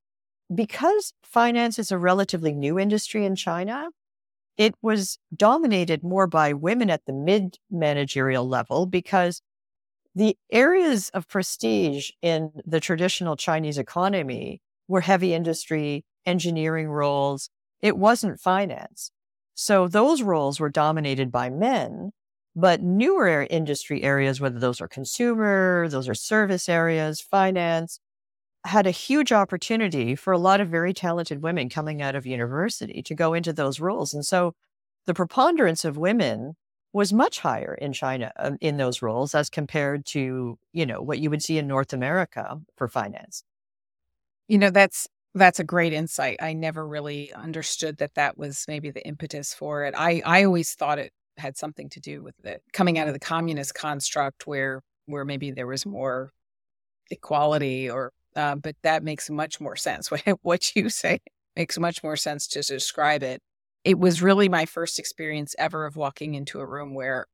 because 0.54 1.13
finance 1.24 1.78
is 1.78 1.91
a 1.91 1.98
relatively 1.98 2.54
new 2.54 2.80
industry 2.80 3.26
in 3.26 3.36
China, 3.36 3.89
it 4.58 4.74
was 4.82 5.20
dominated 5.36 6.04
more 6.04 6.26
by 6.28 6.54
women 6.54 6.89
at 6.89 7.06
the 7.06 7.13
mid 7.13 7.58
managerial 7.70 8.48
level 8.48 8.86
because 8.86 9.41
the 10.15 10.36
areas 10.52 11.10
of 11.10 11.28
prestige 11.28 12.10
in 12.22 12.52
the 12.65 12.80
traditional 12.80 13.36
Chinese 13.36 13.78
economy 13.78 14.62
were 14.88 15.02
heavy 15.02 15.34
industry, 15.34 16.06
engineering 16.26 16.88
roles. 16.88 17.50
It 17.82 17.98
wasn't 17.98 18.39
finance. 18.39 19.12
So 19.54 19.88
those 19.88 20.22
roles 20.24 20.60
were 20.60 20.70
dominated 20.70 21.32
by 21.32 21.50
men. 21.50 22.12
But 22.58 22.82
newer 22.82 23.48
industry 23.50 24.04
areas, 24.04 24.41
whether 24.41 24.60
those 24.60 24.82
are 24.82 24.89
consumer, 24.89 25.88
those 25.89 26.10
are 26.10 26.15
service 26.15 26.67
areas, 26.67 27.22
finance, 27.22 28.02
had 28.65 28.88
a 28.88 28.91
huge 28.91 29.32
opportunity 29.32 30.15
for 30.15 30.34
a 30.34 30.39
lot 30.39 30.62
of 30.62 30.70
very 30.70 30.93
talented 30.93 31.43
women 31.43 31.70
coming 31.70 32.02
out 32.02 32.15
of 32.15 32.26
university 32.26 33.02
to 33.04 33.15
go 33.15 33.34
into 33.34 33.54
those 33.54 33.80
roles. 33.80 34.13
And 34.13 34.26
so 34.26 34.54
the 35.08 35.13
preponderance 35.15 35.86
of 35.86 35.98
women 35.98 36.56
was 36.93 37.13
much 37.13 37.39
higher 37.39 37.76
in 37.76 37.93
China 37.93 38.32
um, 38.38 38.58
in 38.62 38.78
those 38.78 39.02
roles 39.02 39.36
as 39.36 39.50
compared 39.50 40.06
to, 40.08 40.58
you 40.74 40.86
know, 40.86 41.02
what 41.02 41.20
you 41.20 41.30
would 41.30 41.43
see 41.43 41.58
in 41.60 41.67
North 41.67 41.93
America 41.93 42.60
for 42.78 42.88
finance. 42.89 43.43
You 44.48 44.58
know, 44.58 44.70
that's 44.70 45.08
that's 45.36 45.60
a 45.60 45.63
great 45.63 45.93
insight. 45.93 46.38
I 46.41 46.54
never 46.54 46.88
really 46.88 47.32
understood 47.34 47.98
that 47.98 48.15
that 48.15 48.38
was 48.38 48.65
maybe 48.67 48.89
the 48.91 49.06
impetus 49.06 49.54
for 49.54 49.84
it. 49.84 49.93
I 49.98 50.22
I 50.26 50.43
always 50.43 50.74
thought 50.74 51.00
it 51.00 51.12
had 51.38 51.58
something 51.58 51.89
to 51.89 52.00
do 52.00 52.23
with 52.23 52.36
it 52.45 52.62
coming 52.73 52.97
out 52.97 53.08
of 53.08 53.13
the 53.13 53.19
communist 53.19 53.73
construct 53.73 54.47
where 54.47 54.82
where 55.06 55.26
maybe 55.26 55.52
there 55.52 55.67
was 55.67 55.86
more 55.86 56.32
equality 57.12 57.89
or 57.89 58.12
uh, 58.36 58.56
but 58.56 58.76
that 58.84 59.04
makes 59.04 59.30
much 59.30 59.60
more 59.60 59.76
sense. 59.76 60.10
What 60.43 60.76
you 60.76 60.89
say 60.89 61.19
makes 61.56 61.80
much 61.80 62.04
more 62.04 62.15
sense 62.15 62.47
to 62.50 62.62
describe 62.62 63.23
it. 63.23 63.41
It 63.84 63.97
was 63.97 64.21
really 64.21 64.47
my 64.47 64.65
first 64.65 65.00
experience 65.00 65.56
ever 65.58 65.86
of 65.86 65.95
walking 65.95 66.36
into 66.36 66.60
a 66.60 66.65
room 66.65 66.93
where 66.93 67.26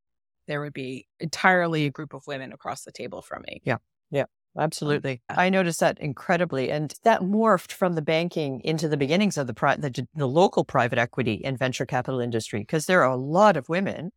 there 0.48 0.62
would 0.62 0.74
be 0.74 1.08
entirely 1.20 1.86
a 1.86 1.92
group 1.92 2.14
of 2.14 2.26
women 2.28 2.54
across 2.54 2.84
the 2.84 2.92
table 2.92 3.22
from 3.22 3.44
me. 3.48 3.62
Yeah 3.66 3.78
yeah 4.14 4.26
Absolutely. 4.58 5.22
I 5.30 5.50
noticed 5.50 5.80
that 5.80 6.00
incredibly. 6.00 6.70
And 6.70 6.94
that 7.04 7.22
morphed 7.22 7.72
from 7.72 7.94
the 7.94 8.02
banking 8.04 8.62
into 8.62 8.88
the 8.88 8.98
beginnings 8.98 9.38
of 9.38 9.48
the, 9.48 9.54
pri- 9.54 9.78
the, 9.78 10.08
the 10.14 10.28
local 10.28 10.64
private 10.64 11.00
equity 11.00 11.44
and 11.44 11.58
venture 11.58 11.86
capital 11.86 12.20
industry, 12.20 12.60
because 12.60 12.86
there 12.86 13.04
are 13.04 13.12
a 13.12 13.18
lot 13.18 13.58
of 13.58 13.68
women 13.68 14.12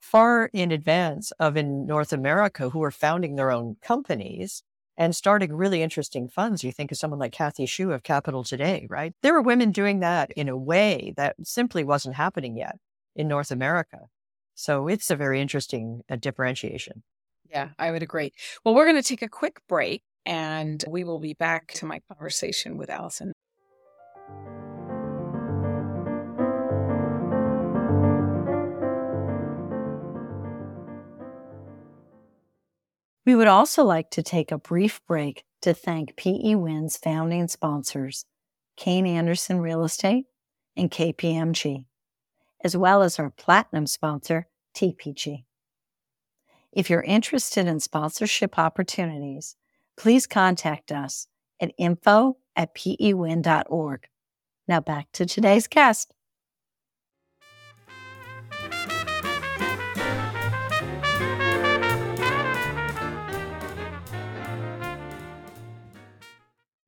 far 0.00 0.50
in 0.52 0.72
advance 0.72 1.30
of 1.38 1.56
in 1.56 1.86
North 1.86 2.12
America 2.12 2.70
who 2.70 2.82
are 2.82 2.90
founding 2.90 3.36
their 3.36 3.50
own 3.50 3.76
companies 3.80 4.62
and 4.96 5.14
starting 5.14 5.52
really 5.52 5.82
interesting 5.82 6.28
funds. 6.28 6.62
You 6.62 6.72
think 6.72 6.92
of 6.92 6.98
someone 6.98 7.20
like 7.20 7.32
Kathy 7.32 7.64
Xu 7.64 7.94
of 7.94 8.02
Capital 8.02 8.44
Today, 8.44 8.86
right? 8.90 9.12
There 9.22 9.32
were 9.32 9.42
women 9.42 9.72
doing 9.72 10.00
that 10.00 10.30
in 10.32 10.48
a 10.48 10.56
way 10.56 11.14
that 11.16 11.36
simply 11.42 11.84
wasn't 11.84 12.16
happening 12.16 12.56
yet 12.56 12.76
in 13.16 13.28
North 13.28 13.50
America. 13.50 14.00
So 14.54 14.88
it's 14.88 15.10
a 15.10 15.16
very 15.16 15.40
interesting 15.40 16.02
uh, 16.10 16.16
differentiation. 16.16 17.02
Yeah, 17.54 17.68
I 17.78 17.92
would 17.92 18.02
agree. 18.02 18.32
Well, 18.64 18.74
we're 18.74 18.84
going 18.84 19.00
to 19.00 19.08
take 19.08 19.22
a 19.22 19.28
quick 19.28 19.60
break 19.68 20.02
and 20.26 20.84
we 20.88 21.04
will 21.04 21.20
be 21.20 21.34
back 21.34 21.72
to 21.74 21.86
my 21.86 22.00
conversation 22.08 22.76
with 22.76 22.90
Alison. 22.90 23.32
We 33.24 33.36
would 33.36 33.46
also 33.46 33.84
like 33.84 34.10
to 34.10 34.22
take 34.24 34.50
a 34.50 34.58
brief 34.58 35.00
break 35.06 35.44
to 35.62 35.72
thank 35.72 36.16
PEWINs 36.16 36.98
founding 36.98 37.46
sponsors, 37.46 38.24
Kayne 38.76 39.06
Anderson 39.06 39.60
Real 39.60 39.84
Estate 39.84 40.26
and 40.76 40.90
KPMG, 40.90 41.84
as 42.64 42.76
well 42.76 43.02
as 43.02 43.20
our 43.20 43.30
platinum 43.30 43.86
sponsor, 43.86 44.48
TPG. 44.74 45.44
If 46.74 46.90
you're 46.90 47.02
interested 47.02 47.68
in 47.68 47.78
sponsorship 47.78 48.58
opportunities, 48.58 49.54
please 49.96 50.26
contact 50.26 50.90
us 50.90 51.28
at 51.60 51.72
info 51.78 52.38
at 52.56 52.74
pewin.org. 52.74 54.08
Now 54.66 54.80
back 54.80 55.06
to 55.12 55.24
today's 55.24 55.68
guest. 55.68 56.12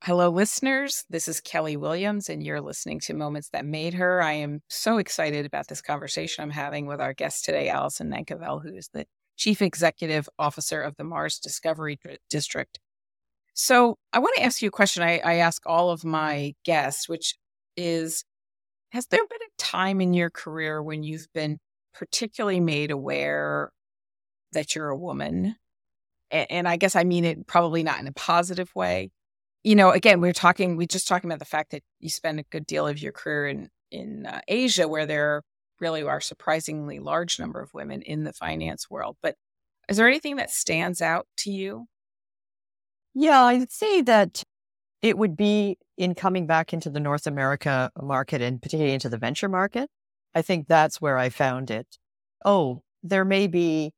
Hello, 0.03 0.31
listeners. 0.31 1.05
This 1.11 1.29
is 1.29 1.41
Kelly 1.41 1.77
Williams, 1.77 2.29
and 2.29 2.43
you're 2.43 2.61
listening 2.61 3.01
to 3.01 3.15
Moments 3.15 3.51
That 3.51 3.65
Made 3.65 3.95
Her. 3.95 4.21
I 4.23 4.33
am 4.33 4.63
so 4.69 4.99
excited 4.99 5.47
about 5.47 5.69
this 5.69 5.83
conversation 5.83 6.43
I'm 6.43 6.51
having 6.51 6.87
with 6.87 7.01
our 7.01 7.13
guest 7.13 7.45
today, 7.45 7.69
Alison 7.69 8.11
Nankivell, 8.11 8.63
who 8.63 8.75
is 8.75 8.89
the 8.93 9.07
Chief 9.37 9.63
Executive 9.63 10.29
Officer 10.39 10.83
of 10.83 10.97
the 10.97 11.05
Mars 11.05 11.39
Discovery 11.39 11.99
District. 12.31 12.79
So, 13.55 13.97
I 14.13 14.19
want 14.19 14.37
to 14.37 14.43
ask 14.43 14.61
you 14.63 14.69
a 14.69 14.73
question 14.73 15.03
I, 15.03 15.19
I 15.25 15.35
ask 15.37 15.63
all 15.67 15.91
of 15.91 16.05
my 16.05 16.55
guests, 16.65 17.09
which 17.09 17.35
is 17.77 18.25
Has 18.91 19.07
there 19.07 19.27
been 19.27 19.43
a 19.43 19.63
time 19.63 20.01
in 20.01 20.15
your 20.15 20.31
career 20.31 20.83
when 20.83 21.03
you've 21.03 21.29
been 21.35 21.59
particularly 21.95 22.61
made 22.61 22.91
aware 22.91 23.71
that 24.53 24.75
you're 24.75 24.89
a 24.91 24.97
woman? 24.97 25.57
And, 26.31 26.51
and 26.51 26.69
I 26.69 26.77
guess 26.77 26.97
I 26.97 27.05
mean 27.05 27.25
it 27.25 27.47
probably 27.47 27.83
not 27.83 28.01
in 28.01 28.07
a 28.07 28.13
positive 28.13 28.75
way 28.75 29.11
you 29.67 29.75
know, 29.75 29.91
again, 29.91 30.21
we 30.21 30.29
are 30.29 30.33
talking, 30.33 30.77
we're 30.77 30.87
just 30.87 31.09
talking 31.09 31.29
about 31.29 31.41
the 31.41 31.45
fact 31.45 31.73
that 31.73 31.83
you 31.99 32.09
spend 32.09 32.39
a 32.39 32.45
good 32.45 32.67
deal 32.67 32.87
of 32.87 33.03
your 33.03 33.11
career 33.11 33.49
in 33.49 33.69
in 33.91 34.25
uh, 34.25 34.41
Asia, 34.47 34.87
where 34.87 35.07
there 35.07 35.43
really 35.81 36.03
are 36.03 36.21
surprisingly 36.21 36.99
large 36.99 37.39
number 37.39 37.61
of 37.61 37.75
women 37.75 38.03
in 38.03 38.25
the 38.25 38.33
finance 38.33 38.91
world. 38.91 39.17
But 39.23 39.37
is 39.89 39.97
there 39.97 40.09
anything 40.09 40.37
that 40.37 40.51
stands 40.51 41.01
out 41.01 41.27
to 41.39 41.51
you? 41.51 41.87
Yeah, 43.15 43.43
I'd 43.45 43.71
say 43.71 44.03
that 44.03 44.43
it 45.03 45.19
would 45.19 45.37
be 45.37 45.79
in 45.97 46.15
coming 46.15 46.47
back 46.47 46.73
into 46.73 46.91
the 46.91 47.01
North 47.01 47.27
America 47.27 47.91
market 48.01 48.43
and 48.43 48.61
particularly 48.61 48.95
into 48.95 49.09
the 49.09 49.19
venture 49.19 49.49
market. 49.49 49.89
I 50.35 50.43
think 50.43 50.67
that's 50.69 51.01
where 51.01 51.17
I 51.19 51.29
found 51.31 51.71
it. 51.71 51.87
Oh, 52.45 52.83
there 53.03 53.25
may 53.25 53.47
be 53.47 53.93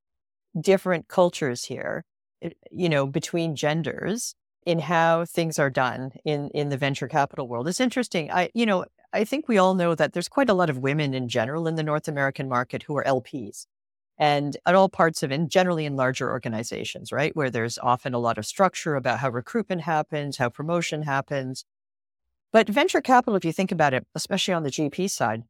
different 0.61 1.09
cultures 1.09 1.65
here, 1.65 2.05
eh, 2.43 2.51
you 2.71 2.89
know, 2.89 3.07
between 3.07 3.57
genders 3.57 4.35
in 4.67 4.81
how 4.81 5.25
things 5.25 5.59
are 5.59 5.71
done 5.71 6.13
in 6.25 6.51
in 6.51 6.69
the 6.69 6.77
venture 6.77 7.09
capital 7.09 7.49
world. 7.49 7.69
It's 7.69 7.81
interesting. 7.81 8.31
I 8.31 8.51
you 8.55 8.67
know, 8.67 8.85
I 9.13 9.25
think 9.25 9.49
we 9.49 9.59
all 9.59 9.75
know 9.75 9.95
that 9.95 10.13
there's 10.13 10.29
quite 10.29 10.51
a 10.51 10.55
lot 10.55 10.69
of 10.69 10.79
women 10.79 11.15
in 11.15 11.29
general 11.29 11.67
in 11.67 11.77
the 11.77 11.83
North 11.83 12.09
American 12.09 12.49
market 12.49 12.83
who 12.83 12.97
are 12.97 13.05
LPs. 13.05 13.67
And 14.19 14.57
at 14.67 14.75
all 14.75 14.89
parts 14.89 15.23
of 15.23 15.31
and 15.31 15.49
generally 15.49 15.87
in 15.87 15.97
larger 15.97 16.31
organizations, 16.31 17.13
right? 17.13 17.35
Where 17.37 17.51
there's 17.51 17.79
often 17.79 18.15
a 18.15 18.19
lot 18.19 18.37
of 18.37 18.45
structure 18.45 18.97
about 18.97 19.21
how 19.21 19.31
recruitment 19.31 19.83
happens, 19.83 20.37
how 20.37 20.49
promotion 20.49 21.03
happens. 21.03 21.65
But 22.53 22.69
venture 22.69 23.01
capital, 23.01 23.37
if 23.37 23.45
you 23.45 23.53
think 23.53 23.71
about 23.71 23.95
it, 23.95 24.07
especially 24.15 24.55
on 24.55 24.65
the 24.65 24.71
GP 24.71 25.09
side, 25.11 25.45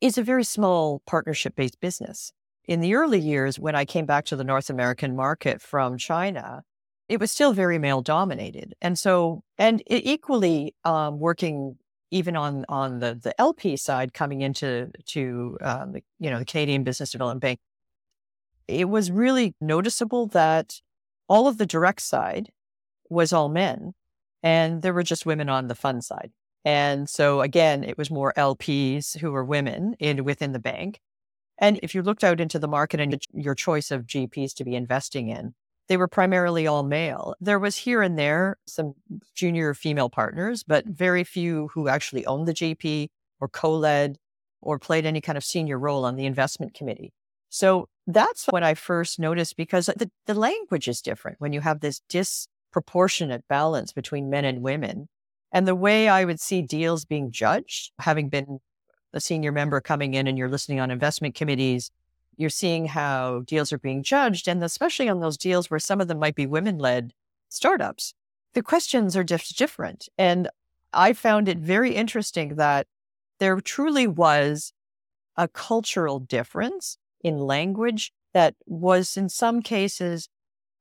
is 0.00 0.18
a 0.18 0.22
very 0.22 0.44
small 0.44 1.00
partnership 1.06 1.54
based 1.54 1.80
business. 1.80 2.32
In 2.66 2.80
the 2.80 2.94
early 2.94 3.20
years, 3.20 3.58
when 3.58 3.76
I 3.76 3.84
came 3.84 4.04
back 4.04 4.24
to 4.26 4.36
the 4.36 4.44
North 4.44 4.68
American 4.68 5.14
market 5.14 5.62
from 5.62 5.96
China, 5.96 6.64
it 7.08 7.20
was 7.20 7.30
still 7.30 7.52
very 7.52 7.78
male 7.78 8.02
dominated. 8.02 8.74
And 8.82 8.98
so, 8.98 9.42
and 9.56 9.82
equally 9.86 10.74
um, 10.84 11.20
working 11.20 11.76
even 12.10 12.36
on 12.36 12.64
on 12.68 13.00
the 13.00 13.14
the 13.14 13.38
LP 13.40 13.76
side, 13.76 14.14
coming 14.14 14.40
into 14.40 14.90
to 15.06 15.58
um, 15.60 15.92
the 15.92 16.02
you 16.18 16.30
know 16.30 16.38
the 16.38 16.44
Canadian 16.44 16.84
Business 16.84 17.10
Development 17.10 17.40
Bank, 17.40 17.58
it 18.68 18.88
was 18.88 19.10
really 19.10 19.54
noticeable 19.60 20.26
that 20.28 20.80
all 21.28 21.48
of 21.48 21.58
the 21.58 21.66
direct 21.66 22.02
side 22.02 22.50
was 23.10 23.32
all 23.32 23.48
men, 23.48 23.94
and 24.42 24.82
there 24.82 24.94
were 24.94 25.02
just 25.02 25.26
women 25.26 25.48
on 25.48 25.68
the 25.68 25.74
fund 25.74 26.04
side. 26.04 26.32
And 26.64 27.08
so 27.08 27.42
again, 27.42 27.84
it 27.84 27.96
was 27.96 28.10
more 28.10 28.32
LPs 28.36 29.18
who 29.18 29.30
were 29.30 29.44
women 29.44 29.94
in 30.00 30.24
within 30.24 30.52
the 30.52 30.58
bank. 30.58 31.00
And 31.58 31.78
if 31.82 31.94
you 31.94 32.02
looked 32.02 32.24
out 32.24 32.40
into 32.40 32.58
the 32.58 32.68
market 32.68 33.00
and 33.00 33.16
your 33.32 33.54
choice 33.54 33.90
of 33.90 34.02
GPs 34.02 34.52
to 34.54 34.64
be 34.64 34.74
investing 34.74 35.28
in, 35.28 35.54
they 35.88 35.96
were 35.96 36.08
primarily 36.08 36.66
all 36.66 36.82
male. 36.82 37.34
There 37.40 37.58
was 37.58 37.76
here 37.76 38.02
and 38.02 38.18
there 38.18 38.58
some 38.66 38.94
junior 39.34 39.74
female 39.74 40.10
partners, 40.10 40.62
but 40.62 40.86
very 40.86 41.24
few 41.24 41.68
who 41.74 41.88
actually 41.88 42.26
owned 42.26 42.48
the 42.48 42.54
GP 42.54 43.08
or 43.40 43.48
co 43.48 43.72
led 43.72 44.18
or 44.60 44.78
played 44.78 45.06
any 45.06 45.20
kind 45.20 45.38
of 45.38 45.44
senior 45.44 45.78
role 45.78 46.04
on 46.04 46.16
the 46.16 46.26
investment 46.26 46.74
committee. 46.74 47.12
So 47.48 47.88
that's 48.06 48.46
what 48.46 48.62
I 48.62 48.74
first 48.74 49.18
noticed 49.18 49.56
because 49.56 49.86
the, 49.86 50.10
the 50.26 50.34
language 50.34 50.88
is 50.88 51.00
different 51.00 51.40
when 51.40 51.52
you 51.52 51.60
have 51.60 51.80
this 51.80 52.00
disproportionate 52.08 53.44
balance 53.48 53.92
between 53.92 54.30
men 54.30 54.44
and 54.44 54.62
women. 54.62 55.08
And 55.52 55.66
the 55.66 55.74
way 55.74 56.08
I 56.08 56.24
would 56.24 56.40
see 56.40 56.62
deals 56.62 57.04
being 57.04 57.30
judged, 57.30 57.92
having 58.00 58.28
been 58.28 58.58
a 59.12 59.20
senior 59.20 59.52
member 59.52 59.80
coming 59.80 60.14
in 60.14 60.26
and 60.26 60.36
you're 60.36 60.48
listening 60.48 60.80
on 60.80 60.90
investment 60.90 61.34
committees, 61.34 61.90
you're 62.36 62.50
seeing 62.50 62.86
how 62.86 63.42
deals 63.46 63.72
are 63.72 63.78
being 63.78 64.02
judged, 64.02 64.48
and 64.48 64.62
especially 64.62 65.08
on 65.08 65.20
those 65.20 65.36
deals 65.36 65.70
where 65.70 65.80
some 65.80 66.00
of 66.00 66.08
them 66.08 66.18
might 66.18 66.34
be 66.34 66.46
women 66.46 66.78
led 66.78 67.12
startups, 67.48 68.14
the 68.54 68.62
questions 68.62 69.16
are 69.16 69.24
just 69.24 69.58
different. 69.58 70.08
And 70.18 70.48
I 70.92 71.12
found 71.12 71.48
it 71.48 71.58
very 71.58 71.94
interesting 71.94 72.56
that 72.56 72.86
there 73.38 73.60
truly 73.60 74.06
was 74.06 74.72
a 75.36 75.48
cultural 75.48 76.18
difference 76.18 76.96
in 77.22 77.38
language 77.38 78.12
that 78.32 78.54
was, 78.66 79.16
in 79.16 79.28
some 79.28 79.62
cases, 79.62 80.28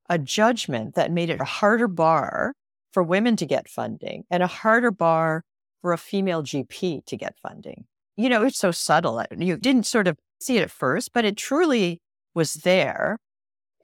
a 0.09 0.17
judgment 0.17 0.95
that 0.95 1.11
made 1.11 1.29
it 1.29 1.41
a 1.41 1.45
harder 1.45 1.87
bar 1.87 2.53
for 2.91 3.03
women 3.03 3.35
to 3.35 3.45
get 3.45 3.67
funding 3.67 4.23
and 4.29 4.41
a 4.43 4.47
harder 4.47 4.91
bar 4.91 5.43
for 5.81 5.91
a 5.91 5.97
female 5.97 6.43
GP 6.43 7.05
to 7.05 7.17
get 7.17 7.35
funding. 7.41 7.85
You 8.15 8.29
know, 8.29 8.43
it's 8.43 8.57
so 8.57 8.71
subtle. 8.71 9.21
You 9.37 9.57
didn't 9.57 9.85
sort 9.85 10.07
of 10.07 10.17
see 10.39 10.57
it 10.57 10.63
at 10.63 10.71
first, 10.71 11.13
but 11.13 11.25
it 11.25 11.37
truly 11.37 12.01
was 12.33 12.55
there. 12.55 13.17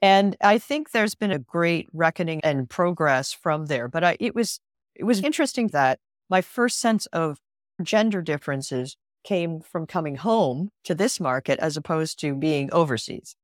And 0.00 0.36
I 0.40 0.58
think 0.58 0.90
there's 0.90 1.14
been 1.14 1.30
a 1.30 1.38
great 1.38 1.88
reckoning 1.92 2.40
and 2.42 2.68
progress 2.68 3.32
from 3.32 3.66
there. 3.66 3.88
But 3.88 4.04
I, 4.04 4.16
it 4.18 4.34
was 4.34 4.60
it 4.94 5.04
was 5.04 5.22
interesting 5.22 5.68
that 5.68 5.98
my 6.28 6.40
first 6.40 6.80
sense 6.80 7.06
of 7.06 7.38
gender 7.82 8.20
differences 8.20 8.96
came 9.24 9.60
from 9.60 9.86
coming 9.86 10.16
home 10.16 10.70
to 10.84 10.94
this 10.94 11.20
market 11.20 11.58
as 11.60 11.76
opposed 11.76 12.18
to 12.20 12.34
being 12.34 12.68
overseas. 12.72 13.36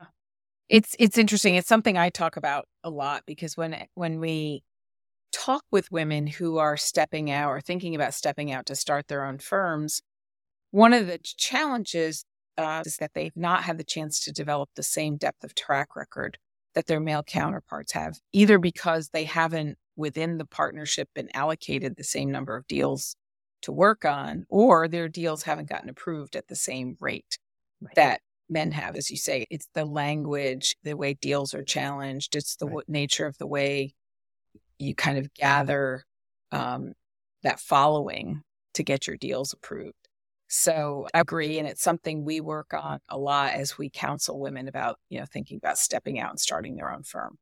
Ah. 0.00 0.10
It's 0.68 0.94
it's 0.98 1.18
interesting. 1.18 1.56
It's 1.56 1.68
something 1.68 1.98
I 1.98 2.10
talk 2.10 2.36
about 2.36 2.66
a 2.84 2.90
lot 2.90 3.24
because 3.26 3.56
when 3.56 3.86
when 3.94 4.20
we 4.20 4.62
talk 5.32 5.64
with 5.72 5.90
women 5.90 6.28
who 6.28 6.58
are 6.58 6.76
stepping 6.76 7.30
out 7.30 7.50
or 7.50 7.60
thinking 7.60 7.94
about 7.96 8.14
stepping 8.14 8.52
out 8.52 8.66
to 8.66 8.76
start 8.76 9.08
their 9.08 9.24
own 9.24 9.38
firms, 9.38 10.00
one 10.70 10.92
of 10.92 11.08
the 11.08 11.18
challenges 11.18 12.24
uh, 12.56 12.82
is 12.84 12.96
that 12.96 13.12
they've 13.14 13.36
not 13.36 13.64
had 13.64 13.78
the 13.78 13.84
chance 13.84 14.20
to 14.20 14.32
develop 14.32 14.70
the 14.74 14.82
same 14.82 15.16
depth 15.16 15.44
of 15.44 15.54
track 15.54 15.96
record 15.96 16.38
that 16.74 16.86
their 16.86 17.00
male 17.00 17.22
counterparts 17.22 17.92
have, 17.92 18.18
either 18.32 18.58
because 18.58 19.10
they 19.10 19.24
haven't 19.24 19.78
within 19.96 20.38
the 20.38 20.44
partnership 20.44 21.08
been 21.14 21.28
allocated 21.34 21.96
the 21.96 22.04
same 22.04 22.30
number 22.30 22.56
of 22.56 22.66
deals 22.66 23.16
to 23.62 23.72
work 23.72 24.04
on, 24.04 24.44
or 24.48 24.88
their 24.88 25.08
deals 25.08 25.44
haven't 25.44 25.68
gotten 25.68 25.88
approved 25.88 26.36
at 26.36 26.48
the 26.48 26.56
same 26.56 26.96
rate 27.00 27.38
right. 27.80 27.94
that 27.94 28.20
men 28.48 28.72
have. 28.72 28.96
As 28.96 29.10
you 29.10 29.16
say, 29.16 29.46
it's 29.50 29.68
the 29.74 29.84
language, 29.84 30.76
the 30.82 30.94
way 30.94 31.14
deals 31.14 31.54
are 31.54 31.62
challenged, 31.62 32.36
it's 32.36 32.56
the 32.56 32.66
right. 32.66 32.72
w- 32.72 32.84
nature 32.88 33.26
of 33.26 33.38
the 33.38 33.46
way 33.46 33.94
you 34.78 34.94
kind 34.94 35.18
of 35.18 35.32
gather 35.34 36.04
um, 36.52 36.92
that 37.42 37.60
following 37.60 38.42
to 38.74 38.82
get 38.82 39.06
your 39.06 39.16
deals 39.16 39.52
approved. 39.52 40.03
So 40.48 41.06
I 41.14 41.20
agree. 41.20 41.58
And 41.58 41.66
it's 41.66 41.82
something 41.82 42.24
we 42.24 42.40
work 42.40 42.72
on 42.74 43.00
a 43.08 43.18
lot 43.18 43.54
as 43.54 43.76
we 43.78 43.90
counsel 43.90 44.38
women 44.38 44.68
about, 44.68 44.98
you 45.08 45.18
know, 45.18 45.26
thinking 45.26 45.58
about 45.58 45.78
stepping 45.78 46.18
out 46.18 46.30
and 46.30 46.40
starting 46.40 46.76
their 46.76 46.92
own 46.92 47.02
firm. 47.02 47.38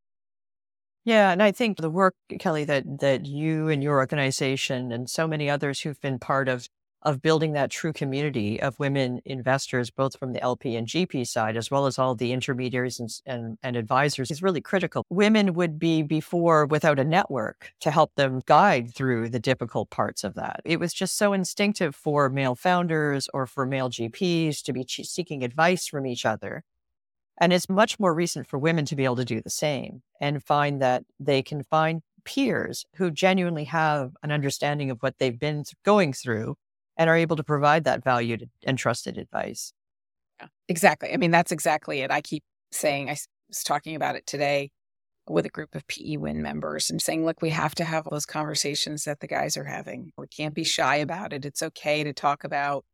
Yeah, 1.04 1.32
and 1.32 1.42
I 1.42 1.50
think 1.50 1.78
the 1.78 1.90
work, 1.90 2.14
Kelly, 2.38 2.64
that 2.64 2.84
that 3.00 3.26
you 3.26 3.68
and 3.68 3.82
your 3.82 3.96
organization 3.96 4.92
and 4.92 5.10
so 5.10 5.26
many 5.26 5.50
others 5.50 5.80
who've 5.80 6.00
been 6.00 6.18
part 6.20 6.48
of 6.48 6.68
of 7.02 7.20
building 7.20 7.52
that 7.52 7.70
true 7.70 7.92
community 7.92 8.60
of 8.60 8.78
women 8.78 9.20
investors, 9.24 9.90
both 9.90 10.16
from 10.16 10.32
the 10.32 10.42
LP 10.42 10.76
and 10.76 10.86
GP 10.86 11.26
side, 11.26 11.56
as 11.56 11.70
well 11.70 11.86
as 11.86 11.98
all 11.98 12.14
the 12.14 12.32
intermediaries 12.32 13.00
and, 13.00 13.10
and, 13.26 13.58
and, 13.62 13.76
advisors, 13.76 14.30
is 14.30 14.42
really 14.42 14.60
critical. 14.60 15.04
Women 15.10 15.54
would 15.54 15.78
be 15.78 16.02
before 16.02 16.66
without 16.66 16.98
a 16.98 17.04
network 17.04 17.72
to 17.80 17.90
help 17.90 18.14
them 18.14 18.42
guide 18.46 18.94
through 18.94 19.30
the 19.30 19.40
difficult 19.40 19.90
parts 19.90 20.22
of 20.22 20.34
that. 20.34 20.60
It 20.64 20.78
was 20.78 20.92
just 20.92 21.16
so 21.16 21.32
instinctive 21.32 21.94
for 21.94 22.28
male 22.28 22.54
founders 22.54 23.28
or 23.34 23.46
for 23.46 23.66
male 23.66 23.90
GPs 23.90 24.62
to 24.62 24.72
be 24.72 24.86
seeking 24.86 25.42
advice 25.42 25.86
from 25.86 26.06
each 26.06 26.24
other. 26.24 26.62
And 27.38 27.52
it's 27.52 27.68
much 27.68 27.98
more 27.98 28.14
recent 28.14 28.46
for 28.46 28.58
women 28.58 28.84
to 28.86 28.96
be 28.96 29.04
able 29.04 29.16
to 29.16 29.24
do 29.24 29.40
the 29.40 29.50
same 29.50 30.02
and 30.20 30.44
find 30.44 30.80
that 30.80 31.04
they 31.18 31.42
can 31.42 31.64
find 31.64 32.02
peers 32.24 32.84
who 32.96 33.10
genuinely 33.10 33.64
have 33.64 34.12
an 34.22 34.30
understanding 34.30 34.90
of 34.90 34.98
what 35.00 35.18
they've 35.18 35.40
been 35.40 35.64
going 35.84 36.12
through 36.12 36.56
and 36.96 37.08
are 37.08 37.16
able 37.16 37.36
to 37.36 37.44
provide 37.44 37.84
that 37.84 38.04
valued 38.04 38.48
and 38.64 38.78
trusted 38.78 39.18
advice. 39.18 39.72
Yeah, 40.40 40.48
exactly. 40.68 41.12
I 41.12 41.16
mean, 41.16 41.30
that's 41.30 41.52
exactly 41.52 42.00
it. 42.00 42.10
I 42.10 42.20
keep 42.20 42.44
saying, 42.70 43.08
I 43.08 43.16
was 43.48 43.62
talking 43.64 43.94
about 43.94 44.16
it 44.16 44.26
today 44.26 44.70
with 45.28 45.46
a 45.46 45.50
group 45.50 45.74
of 45.74 45.86
PEWIN 45.86 46.36
members 46.36 46.90
and 46.90 47.00
saying, 47.00 47.24
look, 47.24 47.40
we 47.40 47.50
have 47.50 47.74
to 47.76 47.84
have 47.84 48.08
those 48.10 48.26
conversations 48.26 49.04
that 49.04 49.20
the 49.20 49.28
guys 49.28 49.56
are 49.56 49.64
having. 49.64 50.10
We 50.18 50.26
can't 50.26 50.54
be 50.54 50.64
shy 50.64 50.96
about 50.96 51.32
it. 51.32 51.44
It's 51.44 51.62
okay 51.62 52.02
to 52.02 52.12
talk 52.12 52.42
about, 52.44 52.84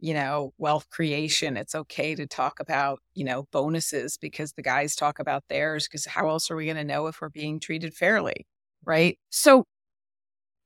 you 0.00 0.14
know, 0.14 0.54
wealth 0.56 0.88
creation. 0.90 1.56
It's 1.56 1.74
okay 1.74 2.14
to 2.14 2.26
talk 2.26 2.58
about, 2.58 3.00
you 3.14 3.24
know, 3.24 3.46
bonuses 3.52 4.16
because 4.16 4.52
the 4.52 4.62
guys 4.62 4.96
talk 4.96 5.18
about 5.18 5.44
theirs 5.48 5.86
because 5.86 6.06
how 6.06 6.28
else 6.28 6.50
are 6.50 6.56
we 6.56 6.64
going 6.64 6.76
to 6.76 6.84
know 6.84 7.06
if 7.06 7.20
we're 7.20 7.28
being 7.28 7.60
treated 7.60 7.94
fairly? 7.94 8.46
Right. 8.84 9.18
So 9.30 9.64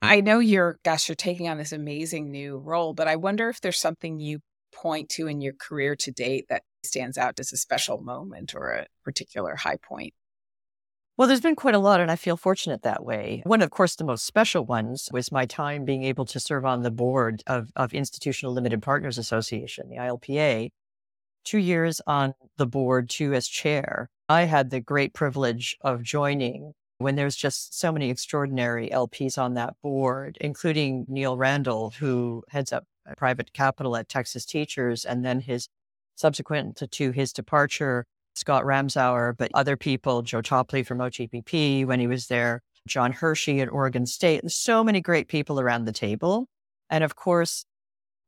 I 0.01 0.21
know 0.21 0.39
you're, 0.39 0.79
gosh, 0.85 1.09
you're 1.09 1.17
taking 1.17 1.49
on 1.49 1.59
this 1.59 1.73
amazing 1.73 2.31
new 2.31 2.59
role, 2.59 2.95
but 2.95 3.09
I 3.09 3.17
wonder 3.17 3.49
if 3.49 3.61
there's 3.61 3.79
something 3.79 4.21
you 4.21 4.41
point 4.73 5.09
to 5.11 5.27
in 5.27 5.41
your 5.41 5.55
career 5.55 5.97
to 5.97 6.13
date 6.13 6.47
that 6.49 6.63
stands 6.85 7.19
out 7.19 7.41
as 7.41 7.53
a 7.53 7.57
special 7.57 8.01
moment 8.01 8.55
or 8.55 8.71
a 8.71 8.87
particular 9.05 9.57
high 9.57 9.77
point. 9.77 10.15
Well, 11.17 11.27
there's 11.27 11.41
been 11.41 11.57
quite 11.57 11.75
a 11.75 11.81
lot, 11.81 12.01
and 12.01 12.13
I 12.13 12.17
feel 12.17 12.37
fortunate 12.37 12.83
that 12.83 13.05
way. 13.05 13.43
One, 13.45 13.61
of 13.61 13.71
course, 13.71 13.97
the 13.97 14.05
most 14.05 14.25
special 14.25 14.65
ones 14.65 15.09
was 15.13 15.33
my 15.33 15.47
time 15.47 15.85
being 15.85 16.05
able 16.05 16.25
to 16.27 16.39
serve 16.39 16.65
on 16.65 16.83
the 16.83 16.93
board 16.93 17.43
of, 17.49 17.73
of 17.75 17.93
Institutional 17.93 18.53
Limited 18.53 18.83
Partners 18.83 19.19
Association, 19.19 19.89
the 19.89 19.97
ILPA, 19.97 20.71
two 21.43 21.59
years 21.59 22.01
on 22.07 22.35
the 22.57 22.67
board, 22.67 23.11
two 23.11 23.35
as 23.35 23.49
chair. 23.49 24.11
I 24.29 24.43
had 24.43 24.71
the 24.71 24.81
great 24.81 25.13
privilege 25.13 25.77
of 25.81 26.05
joining 26.05 26.75
when 26.99 27.15
there's 27.15 27.37
just 27.37 27.79
so 27.79 27.93
many 27.93 28.11
extraordinary 28.11 28.91
LPs 28.91 29.39
on 29.39 29.55
that 29.55 29.75
board, 29.83 30.37
including 30.41 31.07
Neil 31.09 31.37
Randall, 31.37 31.91
who 31.91 32.43
heads 32.49 32.73
up 32.73 32.85
private 33.17 33.53
capital 33.53 33.97
at 33.97 34.09
Texas 34.09 34.45
Teachers, 34.45 35.05
and 35.05 35.25
then 35.25 35.41
his 35.41 35.69
subsequent 36.17 36.77
to, 36.77 36.87
to 36.89 37.13
his 37.13 37.33
departure, 37.33 38.05
Scott 38.35 38.65
Ramsauer, 38.65 39.37
but 39.37 39.51
other 39.55 39.77
people, 39.77 40.23
Joe 40.23 40.43
Topley 40.43 40.83
from 40.83 40.99
OGPP 40.99 41.87
when 41.87 42.01
he 42.01 42.07
was 42.07 42.27
there, 42.27 42.63
John 42.87 43.13
Hershey 43.13 43.61
at 43.61 43.71
Oregon 43.71 44.05
State, 44.05 44.43
and 44.43 44.51
so 44.51 44.83
many 44.83 45.01
great 45.01 45.29
people 45.29 45.61
around 45.61 45.85
the 45.85 45.93
table. 45.93 46.49
And 46.91 47.05
of 47.05 47.15
course, 47.15 47.65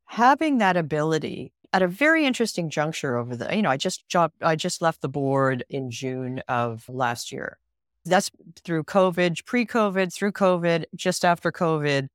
having 0.07 0.59
that 0.59 0.77
ability 0.77 1.53
at 1.73 1.83
a 1.83 1.89
very 1.89 2.25
interesting 2.25 2.71
juncture 2.71 3.17
over 3.17 3.37
the, 3.37 3.55
you 3.55 3.63
know, 3.63 3.71
I 3.71 3.77
just 3.77 4.05
I 4.41 4.57
just 4.57 4.83
left 4.83 5.03
the 5.03 5.09
board 5.09 5.65
in 5.69 5.91
June 5.91 6.43
of 6.49 6.89
last 6.89 7.33
year. 7.33 7.59
That's 8.05 8.31
through 8.65 8.85
COVID, 8.85 9.45
pre 9.45 9.67
COVID, 9.67 10.13
through 10.13 10.33
COVID, 10.33 10.85
just 10.95 11.25
after 11.25 11.53
COVID. 11.53 12.09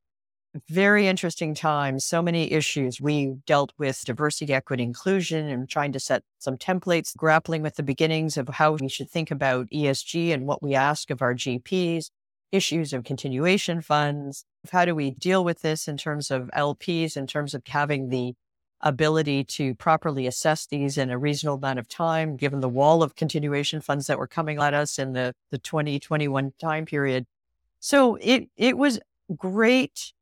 Very 0.69 1.07
interesting 1.07 1.53
times, 1.53 2.05
so 2.05 2.21
many 2.21 2.51
issues. 2.51 3.01
We 3.01 3.35
dealt 3.45 3.73
with 3.77 4.01
diversity, 4.05 4.53
equity, 4.53 4.83
inclusion, 4.83 5.47
and 5.47 5.67
trying 5.67 5.91
to 5.91 5.99
set 5.99 6.23
some 6.39 6.57
templates, 6.57 7.15
grappling 7.15 7.61
with 7.61 7.75
the 7.75 7.83
beginnings 7.83 8.37
of 8.37 8.47
how 8.47 8.71
we 8.71 8.87
should 8.87 9.09
think 9.09 9.31
about 9.31 9.67
ESG 9.69 10.33
and 10.33 10.47
what 10.47 10.63
we 10.63 10.73
ask 10.73 11.09
of 11.09 11.21
our 11.21 11.35
GPs, 11.35 12.09
issues 12.53 12.93
of 12.93 13.03
continuation 13.03 13.81
funds. 13.81 14.45
How 14.71 14.85
do 14.85 14.95
we 14.95 15.11
deal 15.11 15.43
with 15.43 15.61
this 15.61 15.89
in 15.89 15.97
terms 15.97 16.31
of 16.31 16.49
LPs, 16.55 17.17
in 17.17 17.27
terms 17.27 17.53
of 17.53 17.61
having 17.67 18.07
the 18.07 18.33
ability 18.81 19.43
to 19.43 19.73
properly 19.75 20.27
assess 20.27 20.65
these 20.65 20.97
in 20.97 21.09
a 21.09 21.17
reasonable 21.17 21.57
amount 21.57 21.79
of 21.79 21.87
time, 21.87 22.35
given 22.35 22.59
the 22.59 22.69
wall 22.69 23.01
of 23.01 23.15
continuation 23.15 23.81
funds 23.81 24.07
that 24.07 24.19
were 24.19 24.27
coming 24.27 24.59
at 24.59 24.73
us 24.73 24.99
in 24.99 25.13
the, 25.13 25.33
the 25.51 25.57
2021 25.57 26.53
time 26.59 26.85
period. 26.85 27.25
So 27.79 28.15
it, 28.21 28.49
it 28.57 28.77
was 28.77 28.99
great 29.35 30.13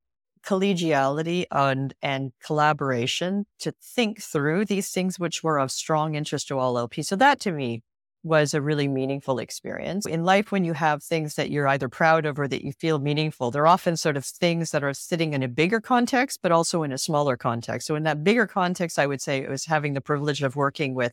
collegiality 0.45 1.45
and, 1.51 1.93
and 2.01 2.33
collaboration 2.43 3.45
to 3.59 3.73
think 3.81 4.21
through 4.21 4.65
these 4.65 4.89
things 4.91 5.17
which 5.17 5.43
were 5.43 5.57
of 5.57 5.71
strong 5.71 6.15
interest 6.15 6.49
to 6.49 6.59
all 6.59 6.77
LP. 6.77 7.01
So 7.01 7.15
that 7.15 7.39
to 7.41 7.51
me 7.51 7.81
was 8.23 8.53
a 8.53 8.61
really 8.61 8.87
meaningful 8.87 9.37
experience. 9.37 10.05
In 10.05 10.23
life, 10.23 10.51
when 10.51 10.63
you 10.63 10.73
have 10.73 11.03
things 11.03 11.35
that 11.35 11.51
you're 11.51 11.67
either 11.67 11.89
proud 11.89 12.25
of 12.25 12.39
or 12.39 12.47
that 12.47 12.63
you 12.63 12.71
feel 12.71 12.99
meaningful, 12.99 13.51
they're 13.51 13.67
often 13.67 13.97
sort 13.97 14.15
of 14.15 14.25
things 14.25 14.71
that 14.71 14.83
are 14.83 14.93
sitting 14.93 15.33
in 15.33 15.43
a 15.43 15.47
bigger 15.47 15.81
context, 15.81 16.39
but 16.41 16.51
also 16.51 16.83
in 16.83 16.93
a 16.93 16.97
smaller 16.97 17.35
context. 17.35 17.85
So 17.85 17.95
in 17.95 18.03
that 18.03 18.23
bigger 18.23 18.47
context, 18.47 18.97
I 18.97 19.07
would 19.07 19.21
say 19.21 19.39
it 19.39 19.49
was 19.49 19.65
having 19.65 19.93
the 19.93 20.01
privilege 20.01 20.41
of 20.41 20.55
working 20.55 20.95
with, 20.95 21.11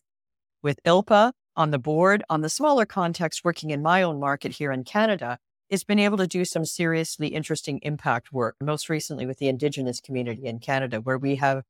with 0.63 0.79
ILPA 0.85 1.33
on 1.57 1.73
the 1.73 1.79
board. 1.79 2.23
On 2.31 2.43
the 2.43 2.49
smaller 2.49 2.87
context, 2.87 3.45
working 3.45 3.71
in 3.71 3.83
my 3.83 4.03
own 4.03 4.21
market 4.21 4.53
here 4.53 4.71
in 4.71 4.85
Canada, 4.85 5.39
it's 5.69 5.85
been 5.85 5.99
able 5.99 6.17
to 6.19 6.27
do 6.27 6.45
some 6.45 6.65
seriously 6.65 7.29
interesting 7.29 7.79
impact 7.83 8.33
work, 8.33 8.57
most 8.61 8.89
recently 8.89 9.27
with 9.27 9.39
the 9.39 9.49
Indigenous 9.49 10.01
community 10.01 10.47
in 10.47 10.59
Canada, 10.59 11.01
where 11.01 11.19
we 11.19 11.37
have 11.37 11.63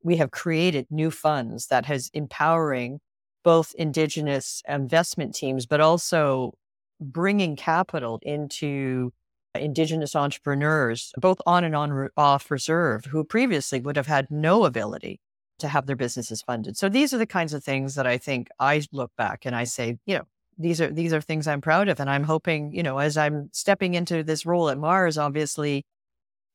we 0.00 0.16
have 0.16 0.30
created 0.30 0.86
new 0.90 1.10
funds 1.10 1.66
that 1.66 1.86
has 1.86 2.08
empowering 2.14 3.00
both 3.44 3.74
indigenous 3.76 4.62
investment 4.68 5.34
teams, 5.34 5.66
but 5.66 5.80
also 5.80 6.52
bringing 7.00 7.56
capital 7.56 8.18
into 8.22 9.12
indigenous 9.54 10.14
entrepreneurs, 10.14 11.12
both 11.16 11.40
on 11.46 11.64
and 11.64 11.74
on 11.74 12.08
off 12.16 12.50
reserve, 12.50 13.06
who 13.06 13.24
previously 13.24 13.80
would 13.80 13.96
have 13.96 14.06
had 14.06 14.30
no 14.30 14.64
ability 14.64 15.20
to 15.58 15.68
have 15.68 15.86
their 15.86 15.96
businesses 15.96 16.42
funded. 16.42 16.76
So 16.76 16.88
these 16.88 17.12
are 17.12 17.18
the 17.18 17.26
kinds 17.26 17.52
of 17.52 17.64
things 17.64 17.94
that 17.96 18.06
I 18.06 18.18
think 18.18 18.48
I 18.58 18.82
look 18.92 19.10
back 19.16 19.44
and 19.44 19.56
I 19.56 19.64
say, 19.64 19.98
you 20.06 20.18
know, 20.18 20.24
these 20.58 20.80
are 20.80 20.90
these 20.90 21.12
are 21.12 21.20
things 21.20 21.46
I'm 21.46 21.60
proud 21.60 21.88
of, 21.88 22.00
and 22.00 22.10
I'm 22.10 22.24
hoping, 22.24 22.72
you 22.72 22.82
know, 22.82 22.98
as 22.98 23.16
I'm 23.16 23.48
stepping 23.52 23.94
into 23.94 24.24
this 24.24 24.44
role 24.44 24.70
at 24.70 24.78
Mars, 24.78 25.16
obviously, 25.16 25.84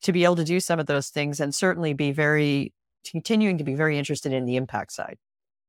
to 0.01 0.11
be 0.11 0.25
able 0.25 0.35
to 0.35 0.43
do 0.43 0.59
some 0.59 0.79
of 0.79 0.87
those 0.87 1.07
things 1.07 1.39
and 1.39 1.55
certainly 1.55 1.93
be 1.93 2.11
very 2.11 2.73
continuing 3.09 3.57
to 3.57 3.63
be 3.63 3.75
very 3.75 3.97
interested 3.97 4.33
in 4.33 4.45
the 4.45 4.57
impact 4.57 4.91
side. 4.91 5.17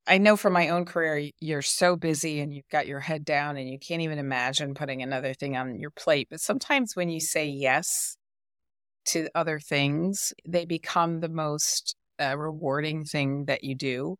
I 0.06 0.18
know 0.18 0.36
from 0.36 0.52
my 0.52 0.68
own 0.68 0.84
career, 0.84 1.30
you're 1.40 1.62
so 1.62 1.96
busy 1.96 2.40
and 2.40 2.54
you've 2.54 2.68
got 2.68 2.86
your 2.86 3.00
head 3.00 3.24
down 3.24 3.56
and 3.56 3.68
you 3.68 3.78
can't 3.78 4.02
even 4.02 4.18
imagine 4.18 4.74
putting 4.74 5.02
another 5.02 5.32
thing 5.32 5.56
on 5.56 5.78
your 5.78 5.90
plate. 5.90 6.28
But 6.30 6.40
sometimes 6.40 6.94
when 6.94 7.08
you 7.08 7.20
say 7.20 7.46
yes 7.46 8.16
to 9.06 9.28
other 9.34 9.58
things, 9.58 10.32
they 10.46 10.66
become 10.66 11.20
the 11.20 11.28
most 11.28 11.96
uh, 12.20 12.36
rewarding 12.36 13.04
thing 13.04 13.46
that 13.46 13.64
you 13.64 13.74
do. 13.74 14.16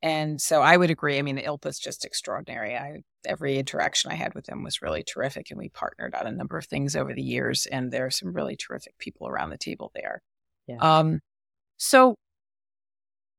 And 0.00 0.40
so 0.40 0.62
I 0.62 0.76
would 0.76 0.90
agree. 0.90 1.18
I 1.18 1.22
mean, 1.22 1.38
ILPA 1.38 1.66
is 1.66 1.78
just 1.78 2.04
extraordinary. 2.04 2.76
I 2.76 3.02
every 3.26 3.58
interaction 3.58 4.12
I 4.12 4.14
had 4.14 4.34
with 4.34 4.46
them 4.46 4.62
was 4.62 4.80
really 4.80 5.02
terrific, 5.02 5.50
and 5.50 5.58
we 5.58 5.70
partnered 5.70 6.14
on 6.14 6.26
a 6.26 6.32
number 6.32 6.56
of 6.56 6.66
things 6.66 6.94
over 6.94 7.12
the 7.12 7.22
years. 7.22 7.66
And 7.66 7.90
there 7.90 8.06
are 8.06 8.10
some 8.10 8.32
really 8.32 8.56
terrific 8.56 8.96
people 8.98 9.26
around 9.26 9.50
the 9.50 9.58
table 9.58 9.90
there. 9.94 10.22
Yeah. 10.68 10.76
Um, 10.80 11.20
so 11.78 12.14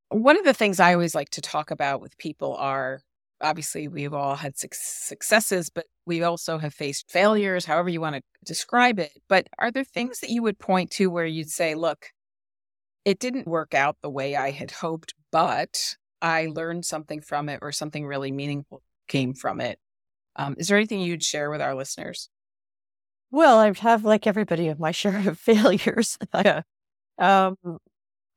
one 0.10 0.38
of 0.38 0.46
the 0.46 0.54
things 0.54 0.80
I 0.80 0.94
always 0.94 1.16
like 1.16 1.30
to 1.32 1.42
talk 1.42 1.72
about 1.72 2.02
with 2.02 2.18
people 2.18 2.56
are 2.56 3.02
obviously 3.42 3.88
we've 3.88 4.14
all 4.14 4.36
had 4.36 4.58
successes, 4.58 5.70
but 5.70 5.86
we 6.06 6.24
also 6.24 6.58
have 6.58 6.74
faced 6.74 7.10
failures, 7.10 7.66
however 7.66 7.90
you 7.90 8.02
want 8.02 8.16
to 8.16 8.22
describe 8.46 9.00
it. 9.00 9.12
But 9.30 9.48
are 9.58 9.72
there 9.72 9.84
things 9.84 10.20
that 10.20 10.30
you 10.30 10.44
would 10.44 10.60
point 10.60 10.92
to 10.92 11.10
where 11.10 11.26
you'd 11.26 11.50
say, 11.50 11.76
look, 11.76 12.08
it 13.06 13.20
didn't 13.20 13.48
work 13.48 13.74
out 13.74 13.98
the 14.02 14.10
way 14.10 14.36
I 14.36 14.52
had 14.52 14.72
hoped, 14.72 15.14
but 15.32 15.96
I 16.22 16.48
learned 16.48 16.86
something 16.86 17.22
from 17.22 17.48
it 17.48 17.60
or 17.62 17.72
something 17.72 18.06
really 18.06 18.32
meaningful 18.32 18.82
came 19.10 19.34
from 19.34 19.60
it? 19.60 19.78
Um, 20.38 20.56
is 20.58 20.70
there 20.70 20.78
anything 20.78 21.02
you'd 21.02 21.24
share 21.24 21.50
with 21.50 21.62
our 21.62 21.76
listeners? 21.76 22.30
Well, 23.32 23.60
I 23.60 23.74
have, 23.74 24.06
like 24.06 24.26
everybody, 24.26 24.74
my 24.80 24.92
share 24.94 25.28
of 25.28 25.38
failures. 25.38 26.18
um, 27.18 27.58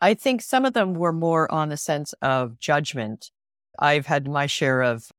I 0.02 0.14
think 0.14 0.42
some 0.42 0.64
of 0.64 0.72
them 0.72 0.94
were 0.94 1.12
more 1.12 1.50
on 1.52 1.68
the 1.68 1.76
sense 1.76 2.12
of 2.20 2.58
judgment. 2.58 3.30
I've 3.78 4.06
had 4.06 4.26
my 4.26 4.46
share 4.46 4.82
of 4.82 5.12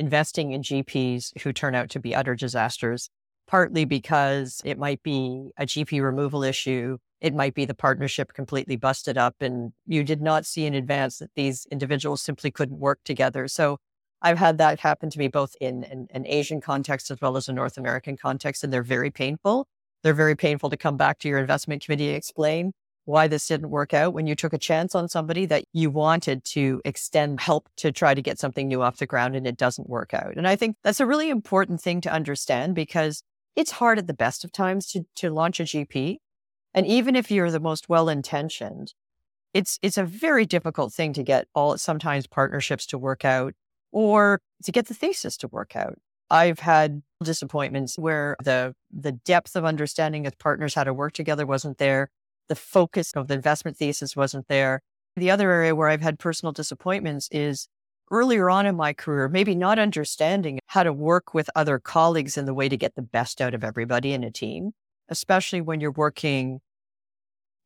investing 0.00 0.50
in 0.50 0.62
GPs 0.62 1.40
who 1.42 1.52
turn 1.52 1.76
out 1.76 1.90
to 1.90 2.00
be 2.00 2.12
utter 2.12 2.34
disasters, 2.34 3.08
partly 3.46 3.84
because 3.84 4.60
it 4.64 4.78
might 4.78 5.00
be 5.04 5.52
a 5.56 5.64
GP 5.64 6.02
removal 6.02 6.42
issue. 6.42 6.98
It 7.20 7.36
might 7.36 7.54
be 7.54 7.66
the 7.66 7.74
partnership 7.74 8.32
completely 8.32 8.74
busted 8.74 9.16
up 9.16 9.36
and 9.40 9.72
you 9.86 10.02
did 10.02 10.20
not 10.20 10.44
see 10.44 10.66
in 10.66 10.74
advance 10.74 11.18
that 11.18 11.30
these 11.36 11.64
individuals 11.70 12.20
simply 12.20 12.50
couldn't 12.50 12.80
work 12.80 12.98
together. 13.04 13.46
So 13.46 13.78
I've 14.20 14.38
had 14.38 14.58
that 14.58 14.80
happen 14.80 15.08
to 15.10 15.18
me 15.20 15.28
both 15.28 15.54
in 15.60 15.84
an, 15.84 16.08
an 16.10 16.26
Asian 16.26 16.60
context 16.60 17.12
as 17.12 17.20
well 17.20 17.36
as 17.36 17.48
a 17.48 17.52
North 17.52 17.78
American 17.78 18.16
context, 18.16 18.64
and 18.64 18.72
they're 18.72 18.82
very 18.82 19.12
painful. 19.12 19.68
They're 20.02 20.14
very 20.14 20.34
painful 20.34 20.70
to 20.70 20.76
come 20.76 20.96
back 20.96 21.20
to 21.20 21.28
your 21.28 21.38
investment 21.38 21.84
committee 21.84 22.08
and 22.08 22.16
explain 22.16 22.72
why 23.04 23.28
this 23.28 23.46
didn't 23.46 23.70
work 23.70 23.92
out 23.92 24.14
when 24.14 24.26
you 24.26 24.34
took 24.34 24.52
a 24.52 24.58
chance 24.58 24.94
on 24.94 25.08
somebody 25.08 25.46
that 25.46 25.64
you 25.72 25.90
wanted 25.90 26.42
to 26.44 26.80
extend 26.84 27.40
help 27.40 27.68
to 27.76 27.92
try 27.92 28.14
to 28.14 28.22
get 28.22 28.38
something 28.38 28.66
new 28.66 28.82
off 28.82 28.96
the 28.96 29.06
ground 29.06 29.36
and 29.36 29.46
it 29.46 29.56
doesn't 29.56 29.88
work 29.88 30.14
out. 30.14 30.36
And 30.36 30.48
I 30.48 30.56
think 30.56 30.76
that's 30.82 31.00
a 31.00 31.06
really 31.06 31.28
important 31.28 31.80
thing 31.80 32.00
to 32.02 32.12
understand 32.12 32.74
because 32.74 33.22
it's 33.56 33.72
hard 33.72 33.98
at 33.98 34.06
the 34.06 34.14
best 34.14 34.44
of 34.44 34.52
times 34.52 34.86
to, 34.92 35.04
to 35.16 35.30
launch 35.30 35.60
a 35.60 35.64
GP. 35.64 36.16
And 36.72 36.86
even 36.86 37.14
if 37.14 37.30
you're 37.30 37.50
the 37.50 37.60
most 37.60 37.88
well 37.88 38.08
intentioned, 38.08 38.94
it's 39.52 39.78
it's 39.82 39.98
a 39.98 40.04
very 40.04 40.44
difficult 40.46 40.92
thing 40.92 41.12
to 41.12 41.22
get 41.22 41.46
all 41.54 41.78
sometimes 41.78 42.26
partnerships 42.26 42.86
to 42.86 42.98
work 42.98 43.24
out 43.24 43.54
or 43.92 44.40
to 44.64 44.72
get 44.72 44.88
the 44.88 44.94
thesis 44.94 45.36
to 45.38 45.48
work 45.48 45.76
out. 45.76 45.98
I've 46.30 46.58
had 46.58 47.02
disappointments 47.22 47.96
where 47.96 48.36
the 48.42 48.74
the 48.90 49.12
depth 49.12 49.54
of 49.54 49.64
understanding 49.64 50.26
of 50.26 50.36
partners 50.38 50.74
how 50.74 50.84
to 50.84 50.92
work 50.92 51.12
together 51.12 51.46
wasn't 51.46 51.78
there. 51.78 52.10
The 52.48 52.56
focus 52.56 53.12
of 53.14 53.28
the 53.28 53.34
investment 53.34 53.76
thesis 53.76 54.16
wasn't 54.16 54.48
there. 54.48 54.80
The 55.16 55.30
other 55.30 55.50
area 55.50 55.74
where 55.74 55.88
I've 55.88 56.02
had 56.02 56.18
personal 56.18 56.52
disappointments 56.52 57.28
is 57.30 57.68
earlier 58.10 58.50
on 58.50 58.66
in 58.66 58.76
my 58.76 58.92
career, 58.92 59.28
maybe 59.28 59.54
not 59.54 59.78
understanding 59.78 60.60
how 60.66 60.82
to 60.82 60.92
work 60.92 61.34
with 61.34 61.48
other 61.56 61.78
colleagues 61.78 62.36
in 62.36 62.44
the 62.44 62.54
way 62.54 62.68
to 62.68 62.76
get 62.76 62.94
the 62.94 63.02
best 63.02 63.40
out 63.40 63.54
of 63.54 63.64
everybody 63.64 64.12
in 64.12 64.24
a 64.24 64.30
team, 64.30 64.72
especially 65.08 65.60
when 65.60 65.80
you're 65.80 65.92
working 65.92 66.60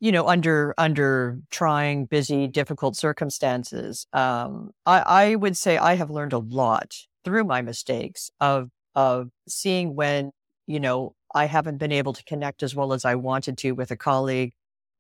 you 0.00 0.12
know, 0.12 0.28
under 0.28 0.74
under 0.78 1.40
trying, 1.50 2.06
busy, 2.06 2.46
difficult 2.46 2.96
circumstances, 2.96 4.06
um, 4.12 4.70
I, 4.86 5.00
I 5.00 5.34
would 5.34 5.56
say 5.56 5.76
I 5.76 5.94
have 5.94 6.10
learned 6.10 6.32
a 6.32 6.38
lot 6.38 6.94
through 7.24 7.44
my 7.44 7.62
mistakes 7.62 8.30
of 8.40 8.70
of 8.94 9.30
seeing 9.48 9.96
when 9.96 10.30
you 10.66 10.80
know 10.80 11.14
I 11.34 11.46
haven't 11.46 11.78
been 11.78 11.92
able 11.92 12.12
to 12.12 12.22
connect 12.24 12.62
as 12.62 12.74
well 12.74 12.92
as 12.92 13.04
I 13.04 13.16
wanted 13.16 13.58
to 13.58 13.72
with 13.72 13.90
a 13.90 13.96
colleague 13.96 14.52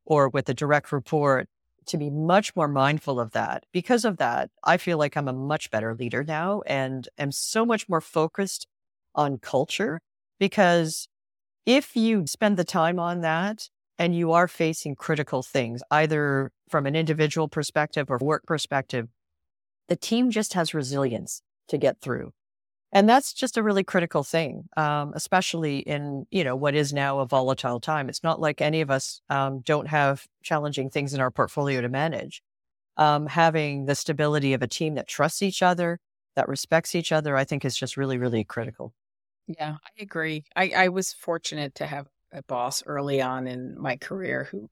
or 0.08 0.28
with 0.30 0.48
a 0.48 0.54
direct 0.54 0.90
report 0.90 1.48
to 1.86 1.98
be 1.98 2.10
much 2.10 2.56
more 2.56 2.66
mindful 2.66 3.20
of 3.20 3.32
that. 3.32 3.64
Because 3.72 4.04
of 4.04 4.16
that, 4.16 4.50
I 4.64 4.78
feel 4.78 4.98
like 4.98 5.16
I'm 5.16 5.28
a 5.28 5.32
much 5.32 5.70
better 5.70 5.94
leader 5.94 6.24
now 6.24 6.62
and 6.66 7.08
am 7.18 7.30
so 7.30 7.64
much 7.64 7.88
more 7.88 8.00
focused 8.00 8.66
on 9.14 9.38
culture 9.38 10.00
because 10.38 11.08
if 11.66 11.94
you 11.94 12.26
spend 12.26 12.56
the 12.56 12.64
time 12.64 12.98
on 12.98 13.20
that 13.20 13.68
and 13.98 14.16
you 14.16 14.32
are 14.32 14.48
facing 14.48 14.94
critical 14.94 15.42
things, 15.42 15.82
either 15.90 16.50
from 16.68 16.86
an 16.86 16.96
individual 16.96 17.48
perspective 17.48 18.10
or 18.10 18.18
work 18.18 18.44
perspective, 18.46 19.08
the 19.88 19.96
team 19.96 20.30
just 20.30 20.54
has 20.54 20.72
resilience 20.72 21.42
to 21.68 21.76
get 21.76 22.00
through. 22.00 22.32
And 22.92 23.08
that's 23.08 23.34
just 23.34 23.58
a 23.58 23.62
really 23.62 23.84
critical 23.84 24.24
thing, 24.24 24.68
um, 24.76 25.12
especially 25.14 25.80
in 25.80 26.26
you 26.30 26.42
know 26.42 26.56
what 26.56 26.74
is 26.74 26.92
now 26.92 27.18
a 27.18 27.26
volatile 27.26 27.80
time. 27.80 28.08
It's 28.08 28.22
not 28.22 28.40
like 28.40 28.60
any 28.60 28.80
of 28.80 28.90
us 28.90 29.20
um, 29.28 29.60
don't 29.60 29.88
have 29.88 30.26
challenging 30.42 30.88
things 30.88 31.12
in 31.12 31.20
our 31.20 31.30
portfolio 31.30 31.80
to 31.80 31.88
manage. 31.88 32.42
Um, 32.96 33.26
having 33.26 33.84
the 33.84 33.94
stability 33.94 34.54
of 34.54 34.62
a 34.62 34.66
team 34.66 34.94
that 34.94 35.06
trusts 35.06 35.42
each 35.42 35.62
other, 35.62 36.00
that 36.34 36.48
respects 36.48 36.94
each 36.94 37.12
other, 37.12 37.36
I 37.36 37.44
think 37.44 37.64
is 37.64 37.76
just 37.76 37.96
really, 37.96 38.18
really 38.18 38.42
critical. 38.42 38.92
Yeah, 39.46 39.76
I 39.82 40.02
agree. 40.02 40.44
I, 40.56 40.72
I 40.76 40.88
was 40.88 41.12
fortunate 41.12 41.76
to 41.76 41.86
have 41.86 42.08
a 42.32 42.42
boss 42.42 42.82
early 42.86 43.22
on 43.22 43.46
in 43.46 43.80
my 43.80 43.96
career 43.96 44.48
who 44.50 44.68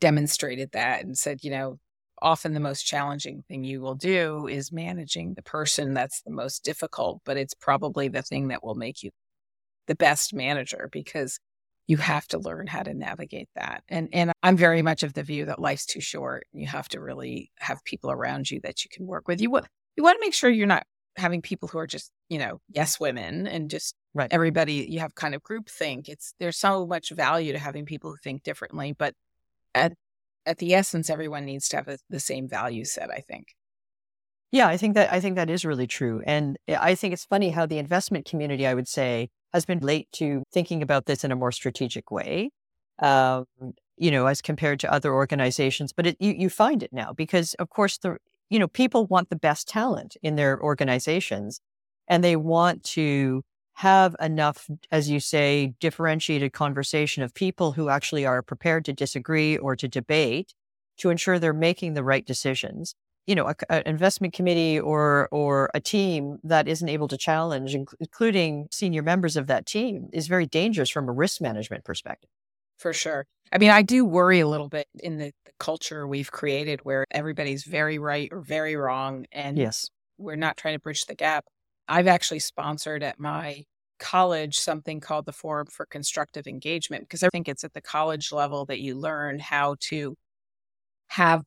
demonstrated 0.00 0.72
that 0.72 1.04
and 1.04 1.16
said, 1.16 1.44
you 1.44 1.50
know, 1.50 1.78
often 2.22 2.54
the 2.54 2.60
most 2.60 2.82
challenging 2.82 3.42
thing 3.48 3.64
you 3.64 3.80
will 3.80 3.94
do 3.94 4.46
is 4.46 4.72
managing 4.72 5.34
the 5.34 5.42
person 5.42 5.94
that's 5.94 6.22
the 6.22 6.30
most 6.30 6.64
difficult, 6.64 7.20
but 7.24 7.36
it's 7.36 7.54
probably 7.54 8.08
the 8.08 8.22
thing 8.22 8.48
that 8.48 8.64
will 8.64 8.74
make 8.74 9.02
you 9.02 9.10
the 9.86 9.94
best 9.94 10.34
manager 10.34 10.88
because 10.92 11.38
you 11.86 11.96
have 11.98 12.26
to 12.28 12.38
learn 12.38 12.66
how 12.66 12.82
to 12.82 12.94
navigate 12.94 13.48
that. 13.54 13.82
And 13.88 14.08
and 14.12 14.32
I'm 14.42 14.56
very 14.56 14.82
much 14.82 15.02
of 15.02 15.14
the 15.14 15.22
view 15.22 15.44
that 15.46 15.60
life's 15.60 15.86
too 15.86 16.00
short. 16.00 16.46
You 16.52 16.66
have 16.66 16.88
to 16.88 17.00
really 17.00 17.52
have 17.58 17.84
people 17.84 18.10
around 18.10 18.50
you 18.50 18.60
that 18.64 18.84
you 18.84 18.88
can 18.92 19.06
work 19.06 19.28
with. 19.28 19.40
You 19.40 19.50
want 19.50 19.66
you 19.96 20.02
want 20.02 20.16
to 20.16 20.24
make 20.24 20.34
sure 20.34 20.50
you're 20.50 20.66
not 20.66 20.84
having 21.16 21.40
people 21.40 21.68
who 21.68 21.78
are 21.78 21.86
just, 21.86 22.10
you 22.28 22.38
know, 22.38 22.60
yes 22.68 23.00
women 23.00 23.46
and 23.46 23.70
just 23.70 23.94
right. 24.14 24.28
everybody 24.32 24.86
you 24.88 25.00
have 25.00 25.14
kind 25.14 25.34
of 25.34 25.42
group 25.42 25.68
think. 25.68 26.08
It's 26.08 26.34
there's 26.40 26.58
so 26.58 26.86
much 26.86 27.10
value 27.10 27.52
to 27.52 27.58
having 27.58 27.86
people 27.86 28.10
who 28.10 28.16
think 28.22 28.42
differently, 28.42 28.94
but 28.98 29.14
at 29.74 29.92
at 30.46 30.58
the 30.58 30.74
essence 30.74 31.10
everyone 31.10 31.44
needs 31.44 31.68
to 31.68 31.76
have 31.76 31.88
a, 31.88 31.98
the 32.08 32.20
same 32.20 32.48
value 32.48 32.84
set, 32.84 33.10
I 33.10 33.18
think. 33.18 33.54
Yeah, 34.52 34.68
I 34.68 34.76
think 34.76 34.94
that 34.94 35.12
I 35.12 35.20
think 35.20 35.36
that 35.36 35.50
is 35.50 35.64
really 35.64 35.86
true. 35.86 36.22
And 36.24 36.56
I 36.68 36.94
think 36.94 37.12
it's 37.12 37.24
funny 37.24 37.50
how 37.50 37.66
the 37.66 37.78
investment 37.78 38.24
community, 38.26 38.66
I 38.66 38.74
would 38.74 38.88
say, 38.88 39.28
has 39.52 39.64
been 39.64 39.80
late 39.80 40.08
to 40.12 40.44
thinking 40.52 40.82
about 40.82 41.06
this 41.06 41.24
in 41.24 41.32
a 41.32 41.36
more 41.36 41.52
strategic 41.52 42.10
way. 42.10 42.50
Um, 43.00 43.44
you 43.98 44.10
know, 44.10 44.26
as 44.26 44.40
compared 44.40 44.80
to 44.80 44.92
other 44.92 45.12
organizations, 45.12 45.92
but 45.92 46.06
it, 46.06 46.16
you, 46.20 46.32
you 46.32 46.50
find 46.50 46.82
it 46.82 46.92
now 46.92 47.12
because, 47.12 47.54
of 47.54 47.70
course, 47.70 47.98
the 47.98 48.18
you 48.48 48.58
know, 48.58 48.68
people 48.68 49.06
want 49.06 49.28
the 49.28 49.36
best 49.36 49.68
talent 49.68 50.16
in 50.22 50.36
their 50.36 50.60
organizations 50.62 51.60
and 52.08 52.22
they 52.22 52.36
want 52.36 52.84
to 52.84 53.42
have 53.76 54.16
enough, 54.20 54.70
as 54.90 55.10
you 55.10 55.20
say, 55.20 55.74
differentiated 55.80 56.52
conversation 56.54 57.22
of 57.22 57.34
people 57.34 57.72
who 57.72 57.90
actually 57.90 58.24
are 58.24 58.40
prepared 58.40 58.86
to 58.86 58.92
disagree 58.92 59.58
or 59.58 59.76
to 59.76 59.86
debate 59.86 60.54
to 60.96 61.10
ensure 61.10 61.38
they're 61.38 61.52
making 61.52 61.92
the 61.92 62.02
right 62.02 62.24
decisions. 62.24 62.94
You 63.26 63.34
know, 63.34 63.52
an 63.68 63.82
investment 63.84 64.32
committee 64.32 64.80
or 64.80 65.28
or 65.30 65.70
a 65.74 65.80
team 65.80 66.38
that 66.44 66.68
isn't 66.68 66.88
able 66.88 67.08
to 67.08 67.18
challenge, 67.18 67.76
including 68.00 68.68
senior 68.70 69.02
members 69.02 69.36
of 69.36 69.46
that 69.48 69.66
team, 69.66 70.08
is 70.10 70.26
very 70.26 70.46
dangerous 70.46 70.88
from 70.88 71.06
a 71.06 71.12
risk 71.12 71.42
management 71.42 71.84
perspective. 71.84 72.30
For 72.78 72.94
sure. 72.94 73.26
I 73.52 73.58
mean, 73.58 73.70
I 73.70 73.82
do 73.82 74.06
worry 74.06 74.40
a 74.40 74.48
little 74.48 74.68
bit 74.68 74.86
in 75.00 75.18
the, 75.18 75.32
the 75.44 75.52
culture 75.58 76.06
we've 76.06 76.30
created 76.32 76.80
where 76.84 77.04
everybody's 77.10 77.64
very 77.64 77.98
right 77.98 78.28
or 78.32 78.40
very 78.40 78.74
wrong. 78.74 79.26
And 79.32 79.58
yes. 79.58 79.90
we're 80.16 80.36
not 80.36 80.56
trying 80.56 80.76
to 80.76 80.80
bridge 80.80 81.04
the 81.04 81.14
gap. 81.14 81.44
I've 81.88 82.06
actually 82.06 82.40
sponsored 82.40 83.02
at 83.02 83.18
my 83.18 83.64
college 83.98 84.58
something 84.58 85.00
called 85.00 85.26
the 85.26 85.32
Forum 85.32 85.66
for 85.66 85.86
Constructive 85.86 86.46
Engagement 86.46 87.04
because 87.04 87.22
I 87.22 87.28
think 87.30 87.48
it's 87.48 87.64
at 87.64 87.72
the 87.72 87.80
college 87.80 88.32
level 88.32 88.66
that 88.66 88.80
you 88.80 88.94
learn 88.94 89.38
how 89.38 89.76
to 89.88 90.16
have 91.08 91.44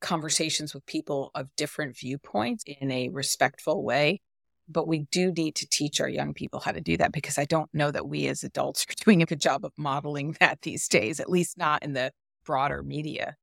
conversations 0.00 0.74
with 0.74 0.86
people 0.86 1.30
of 1.34 1.48
different 1.56 1.96
viewpoints 1.96 2.62
in 2.66 2.90
a 2.90 3.08
respectful 3.08 3.82
way 3.82 4.20
but 4.68 4.86
we 4.86 5.06
do 5.10 5.32
need 5.32 5.54
to 5.56 5.68
teach 5.68 6.00
our 6.00 6.08
young 6.08 6.34
people 6.34 6.60
how 6.60 6.72
to 6.72 6.80
do 6.80 6.96
that 6.98 7.12
because 7.12 7.38
I 7.38 7.44
don't 7.46 7.72
know 7.72 7.90
that 7.90 8.06
we 8.06 8.26
as 8.28 8.44
adults 8.44 8.84
are 8.90 9.04
doing 9.04 9.22
a 9.22 9.26
good 9.26 9.40
job 9.40 9.64
of 9.64 9.72
modeling 9.76 10.36
that 10.40 10.62
these 10.62 10.86
days, 10.88 11.20
at 11.20 11.30
least 11.30 11.58
not 11.58 11.82
in 11.82 11.94
the 11.94 12.12
broader 12.44 12.82
media. 12.82 13.36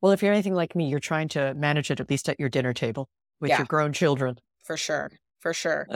Well, 0.00 0.12
if 0.12 0.22
you're 0.22 0.32
anything 0.32 0.54
like 0.54 0.76
me, 0.76 0.88
you're 0.88 1.00
trying 1.00 1.28
to 1.28 1.54
manage 1.54 1.90
it 1.90 2.00
at 2.00 2.10
least 2.10 2.28
at 2.28 2.38
your 2.38 2.48
dinner 2.48 2.74
table 2.74 3.08
with 3.40 3.50
yeah, 3.50 3.58
your 3.58 3.66
grown 3.66 3.92
children. 3.92 4.38
For 4.62 4.76
sure. 4.76 5.10
For 5.44 5.52
sure. 5.52 5.86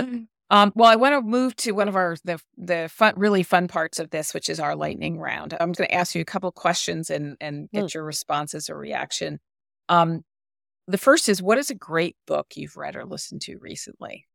Um, 0.51 0.73
well, 0.75 0.91
I 0.91 0.97
want 0.97 1.15
to 1.15 1.23
move 1.23 1.57
to 1.57 1.73
one 1.73 1.89
of 1.89 1.97
our 1.97 2.19
the 2.23 2.39
the 2.59 2.91
fun, 2.93 3.15
really 3.17 3.43
fun 3.43 3.67
parts 3.67 3.99
of 3.99 4.11
this, 4.11 4.35
which 4.35 4.51
is 4.51 4.61
our 4.61 4.77
lightning 4.77 5.19
round. 5.19 5.55
I'm 5.55 5.73
going 5.73 5.89
to 5.89 5.95
ask 5.95 6.15
you 6.15 6.21
a 6.21 6.27
couple 6.27 6.53
questions 6.53 7.09
and 7.09 7.35
and 7.41 7.71
get 7.71 7.85
mm. 7.85 7.95
your 7.95 8.05
responses 8.05 8.69
or 8.69 8.77
reaction. 8.77 9.41
Um, 9.89 10.23
the 10.87 10.99
first 10.99 11.31
is, 11.31 11.41
what 11.43 11.57
is 11.57 11.71
a 11.71 11.75
great 11.75 12.15
book 12.27 12.49
you've 12.57 12.77
read 12.77 12.95
or 12.95 13.07
listened 13.07 13.41
to 13.43 13.57
recently? 13.57 14.27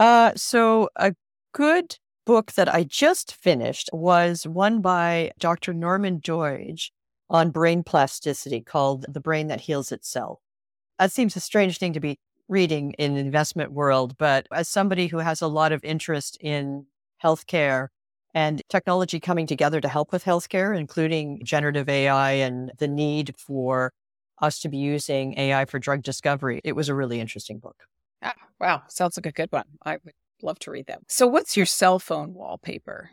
Uh, 0.00 0.32
so 0.34 0.88
a 0.96 1.14
good 1.52 1.98
book 2.24 2.52
that 2.52 2.74
I 2.74 2.84
just 2.84 3.34
finished 3.34 3.90
was 3.92 4.46
one 4.46 4.80
by 4.80 5.32
Dr. 5.38 5.74
Norman 5.74 6.20
Doidge 6.20 6.90
on 7.28 7.50
brain 7.50 7.82
plasticity 7.82 8.62
called 8.62 9.04
The 9.10 9.20
Brain 9.20 9.48
That 9.48 9.60
Heals 9.60 9.92
Itself. 9.92 10.40
That 10.98 11.12
seems 11.12 11.36
a 11.36 11.40
strange 11.40 11.76
thing 11.76 11.92
to 11.92 12.00
be 12.00 12.18
reading 12.48 12.92
in 12.92 13.14
the 13.14 13.20
investment 13.20 13.72
world, 13.72 14.16
but 14.18 14.46
as 14.52 14.68
somebody 14.68 15.06
who 15.06 15.18
has 15.18 15.40
a 15.40 15.48
lot 15.48 15.72
of 15.72 15.82
interest 15.84 16.36
in 16.40 16.86
healthcare 17.22 17.88
and 18.34 18.62
technology 18.68 19.20
coming 19.20 19.46
together 19.46 19.80
to 19.80 19.88
help 19.88 20.12
with 20.12 20.24
healthcare, 20.24 20.76
including 20.78 21.40
generative 21.44 21.88
AI 21.88 22.32
and 22.32 22.72
the 22.78 22.88
need 22.88 23.34
for 23.38 23.92
us 24.42 24.58
to 24.60 24.68
be 24.68 24.76
using 24.76 25.38
AI 25.38 25.64
for 25.64 25.78
drug 25.78 26.02
discovery, 26.02 26.60
it 26.64 26.74
was 26.74 26.88
a 26.88 26.94
really 26.94 27.20
interesting 27.20 27.58
book. 27.58 27.76
Ah, 28.22 28.34
wow. 28.60 28.82
Sounds 28.88 29.16
like 29.16 29.26
a 29.26 29.32
good 29.32 29.52
one. 29.52 29.64
I 29.84 29.98
would 30.04 30.14
love 30.42 30.58
to 30.60 30.70
read 30.70 30.86
that. 30.86 31.00
So, 31.08 31.26
what's 31.26 31.56
your 31.56 31.66
cell 31.66 31.98
phone 31.98 32.34
wallpaper? 32.34 33.10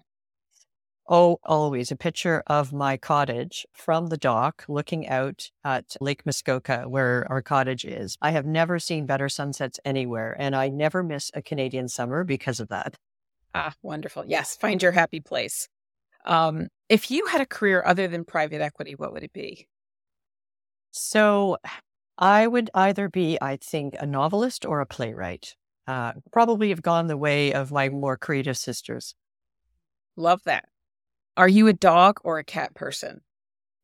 Oh, 1.07 1.39
always 1.43 1.91
a 1.91 1.95
picture 1.95 2.43
of 2.47 2.71
my 2.71 2.95
cottage 2.95 3.65
from 3.73 4.07
the 4.07 4.17
dock 4.17 4.63
looking 4.69 5.07
out 5.07 5.49
at 5.63 5.95
Lake 5.99 6.25
Muskoka, 6.25 6.83
where 6.87 7.25
our 7.29 7.41
cottage 7.41 7.83
is. 7.83 8.17
I 8.21 8.31
have 8.31 8.45
never 8.45 8.79
seen 8.79 9.05
better 9.05 9.27
sunsets 9.27 9.79
anywhere, 9.83 10.35
and 10.39 10.55
I 10.55 10.69
never 10.69 11.03
miss 11.03 11.31
a 11.33 11.41
Canadian 11.41 11.89
summer 11.89 12.23
because 12.23 12.59
of 12.59 12.69
that. 12.69 12.95
Ah, 13.53 13.73
wonderful. 13.81 14.23
Yes, 14.25 14.55
find 14.55 14.81
your 14.81 14.93
happy 14.93 15.19
place. 15.19 15.67
Um, 16.23 16.67
if 16.87 17.11
you 17.11 17.25
had 17.25 17.41
a 17.41 17.45
career 17.45 17.83
other 17.85 18.07
than 18.07 18.23
private 18.23 18.61
equity, 18.61 18.95
what 18.95 19.11
would 19.11 19.23
it 19.23 19.33
be? 19.33 19.67
So 20.91 21.57
I 22.17 22.47
would 22.47 22.69
either 22.73 23.09
be, 23.09 23.37
I 23.41 23.57
think, 23.57 23.95
a 23.99 24.05
novelist 24.05 24.65
or 24.65 24.79
a 24.79 24.85
playwright. 24.85 25.55
Uh, 25.87 26.13
probably 26.31 26.69
have 26.69 26.81
gone 26.83 27.07
the 27.07 27.17
way 27.17 27.51
of 27.51 27.71
my 27.71 27.89
more 27.89 28.15
creative 28.15 28.57
sisters. 28.57 29.15
Love 30.15 30.41
that. 30.45 30.65
Are 31.37 31.47
you 31.47 31.67
a 31.67 31.73
dog 31.73 32.19
or 32.23 32.39
a 32.39 32.43
cat 32.43 32.73
person? 32.75 33.21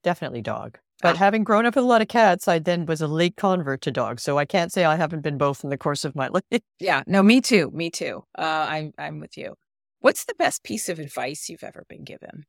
definitely 0.07 0.41
dog. 0.41 0.79
But 1.01 1.15
ah. 1.15 1.19
having 1.19 1.43
grown 1.43 1.65
up 1.65 1.75
with 1.75 1.83
a 1.83 1.87
lot 1.87 2.01
of 2.01 2.07
cats, 2.07 2.47
I 2.47 2.59
then 2.59 2.85
was 2.85 3.01
a 3.01 3.07
late 3.07 3.35
convert 3.35 3.81
to 3.81 3.91
dogs. 3.91 4.23
So 4.23 4.37
I 4.37 4.45
can't 4.45 4.71
say 4.71 4.85
I 4.85 4.95
haven't 4.95 5.21
been 5.21 5.37
both 5.37 5.63
in 5.63 5.69
the 5.69 5.77
course 5.77 6.05
of 6.05 6.15
my 6.15 6.27
life. 6.33 6.61
yeah, 6.79 7.03
no, 7.05 7.21
me 7.21 7.41
too. 7.41 7.69
Me 7.71 7.89
too. 7.89 8.23
Uh, 8.37 8.65
I'm 8.69 8.93
I'm 8.97 9.19
with 9.19 9.37
you. 9.37 9.55
What's 9.99 10.23
the 10.23 10.35
best 10.35 10.63
piece 10.63 10.87
of 10.87 10.97
advice 10.97 11.49
you've 11.49 11.63
ever 11.63 11.83
been 11.89 12.05
given? 12.05 12.45